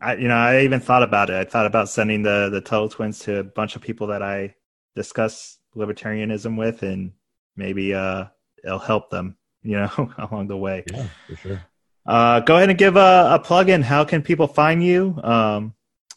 I, 0.00 0.14
you 0.16 0.28
know, 0.28 0.36
I 0.36 0.62
even 0.62 0.80
thought 0.80 1.02
about 1.02 1.30
it. 1.30 1.34
I 1.34 1.44
thought 1.44 1.66
about 1.66 1.88
sending 1.88 2.22
the 2.22 2.48
the 2.50 2.60
Tuttle 2.60 2.88
Twins 2.88 3.20
to 3.20 3.38
a 3.38 3.44
bunch 3.44 3.76
of 3.76 3.82
people 3.82 4.08
that 4.08 4.22
I 4.22 4.54
discuss 4.94 5.58
libertarianism 5.74 6.58
with, 6.58 6.82
and 6.82 7.12
maybe 7.56 7.94
uh, 7.94 8.26
it'll 8.62 8.78
help 8.78 9.10
them, 9.10 9.36
you 9.62 9.76
know, 9.76 10.12
along 10.18 10.48
the 10.48 10.56
way. 10.56 10.84
Yeah, 10.92 11.06
for 11.26 11.36
sure. 11.36 11.62
Uh, 12.06 12.40
go 12.40 12.56
ahead 12.56 12.70
and 12.70 12.78
give 12.78 12.96
a, 12.96 13.30
a 13.32 13.38
plug 13.38 13.68
in. 13.68 13.82
How 13.82 14.04
can 14.04 14.22
people 14.22 14.46
find 14.46 14.82
you? 14.82 15.18
Um, 15.22 15.74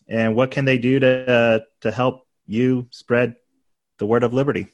and 0.08 0.36
what 0.36 0.52
can 0.52 0.66
they 0.66 0.78
do 0.78 1.00
to, 1.00 1.32
uh, 1.32 1.60
to 1.82 1.92
help 1.92 2.28
you 2.46 2.88
spread 2.92 3.36
the 3.98 4.06
word 4.06 4.24
of 4.24 4.34
liberty? 4.34 4.68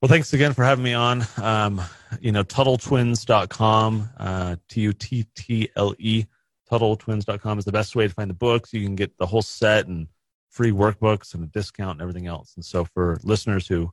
Well, 0.00 0.08
thanks 0.08 0.32
again 0.32 0.52
for 0.52 0.64
having 0.64 0.82
me 0.82 0.94
on. 0.94 1.24
Um, 1.40 1.80
you 2.20 2.32
know, 2.32 2.42
TuttleTwins.com, 2.42 4.10
uh, 4.18 4.56
T 4.68 4.80
U 4.80 4.92
T 4.92 5.26
T 5.36 5.68
L 5.76 5.94
E, 5.98 6.26
TuttleTwins.com 6.72 7.58
is 7.58 7.64
the 7.64 7.72
best 7.72 7.94
way 7.94 8.08
to 8.08 8.14
find 8.14 8.30
the 8.30 8.34
books. 8.34 8.72
You 8.72 8.82
can 8.82 8.96
get 8.96 9.16
the 9.18 9.26
whole 9.26 9.42
set 9.42 9.86
and 9.86 10.06
free 10.50 10.72
workbooks 10.72 11.34
and 11.34 11.44
a 11.44 11.46
discount 11.48 11.92
and 11.92 12.00
everything 12.00 12.26
else. 12.26 12.54
And 12.56 12.64
so, 12.64 12.84
for 12.84 13.18
listeners 13.22 13.66
who 13.66 13.90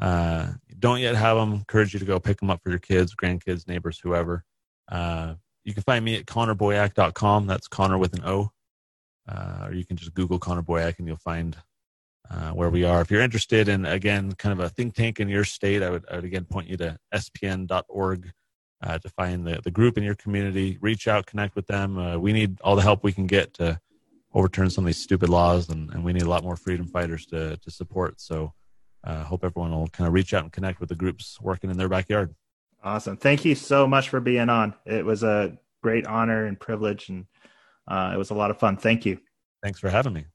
uh, 0.00 0.52
don't 0.78 1.00
yet 1.00 1.16
have 1.16 1.36
them, 1.36 1.52
encourage 1.52 1.92
you 1.92 2.00
to 2.00 2.06
go 2.06 2.18
pick 2.18 2.40
them 2.40 2.50
up 2.50 2.62
for 2.62 2.70
your 2.70 2.78
kids, 2.78 3.14
grandkids, 3.14 3.68
neighbors, 3.68 3.98
whoever. 3.98 4.44
Uh, 4.90 5.34
you 5.64 5.74
can 5.74 5.82
find 5.82 6.04
me 6.04 6.16
at 6.16 6.26
connorboyack.com. 6.26 7.46
That's 7.46 7.68
Connor 7.68 7.98
with 7.98 8.14
an 8.14 8.24
O. 8.24 8.50
Uh, 9.28 9.66
or 9.66 9.74
you 9.74 9.84
can 9.84 9.96
just 9.96 10.14
Google 10.14 10.38
Connor 10.38 10.62
Boyack 10.62 10.98
and 10.98 11.06
you'll 11.06 11.16
find 11.16 11.56
uh, 12.30 12.50
where 12.50 12.70
we 12.70 12.84
are. 12.84 13.00
If 13.00 13.10
you're 13.10 13.22
interested 13.22 13.68
in, 13.68 13.84
again, 13.84 14.32
kind 14.32 14.52
of 14.52 14.60
a 14.60 14.68
think 14.68 14.94
tank 14.94 15.20
in 15.20 15.28
your 15.28 15.44
state, 15.44 15.82
I 15.82 15.90
would, 15.90 16.04
I 16.10 16.16
would 16.16 16.24
again 16.24 16.44
point 16.44 16.68
you 16.68 16.76
to 16.78 16.98
spn.org 17.14 18.32
uh, 18.84 18.98
to 18.98 19.08
find 19.08 19.46
the, 19.46 19.60
the 19.64 19.70
group 19.70 19.96
in 19.96 20.04
your 20.04 20.14
community. 20.14 20.78
Reach 20.80 21.08
out, 21.08 21.26
connect 21.26 21.56
with 21.56 21.66
them. 21.66 21.98
Uh, 21.98 22.18
we 22.18 22.32
need 22.32 22.60
all 22.60 22.76
the 22.76 22.82
help 22.82 23.02
we 23.02 23.12
can 23.12 23.26
get 23.26 23.54
to 23.54 23.80
overturn 24.34 24.68
some 24.68 24.84
of 24.84 24.86
these 24.86 25.00
stupid 25.00 25.28
laws, 25.28 25.68
and, 25.70 25.90
and 25.90 26.04
we 26.04 26.12
need 26.12 26.22
a 26.22 26.28
lot 26.28 26.44
more 26.44 26.56
freedom 26.56 26.86
fighters 26.86 27.24
to, 27.26 27.56
to 27.56 27.70
support. 27.70 28.20
So 28.20 28.52
I 29.02 29.12
uh, 29.12 29.24
hope 29.24 29.44
everyone 29.44 29.70
will 29.72 29.88
kind 29.88 30.08
of 30.08 30.12
reach 30.12 30.34
out 30.34 30.42
and 30.42 30.52
connect 30.52 30.80
with 30.80 30.88
the 30.88 30.94
groups 30.94 31.40
working 31.40 31.70
in 31.70 31.76
their 31.76 31.88
backyard. 31.88 32.34
Awesome. 32.82 33.16
Thank 33.16 33.44
you 33.44 33.54
so 33.54 33.86
much 33.86 34.10
for 34.10 34.20
being 34.20 34.48
on. 34.48 34.74
It 34.84 35.04
was 35.04 35.22
a 35.22 35.56
great 35.82 36.06
honor 36.06 36.46
and 36.46 36.58
privilege, 36.58 37.08
and 37.08 37.26
uh, 37.88 38.12
it 38.14 38.18
was 38.18 38.30
a 38.30 38.34
lot 38.34 38.50
of 38.50 38.58
fun. 38.58 38.76
Thank 38.76 39.06
you. 39.06 39.18
Thanks 39.62 39.80
for 39.80 39.88
having 39.88 40.12
me. 40.12 40.26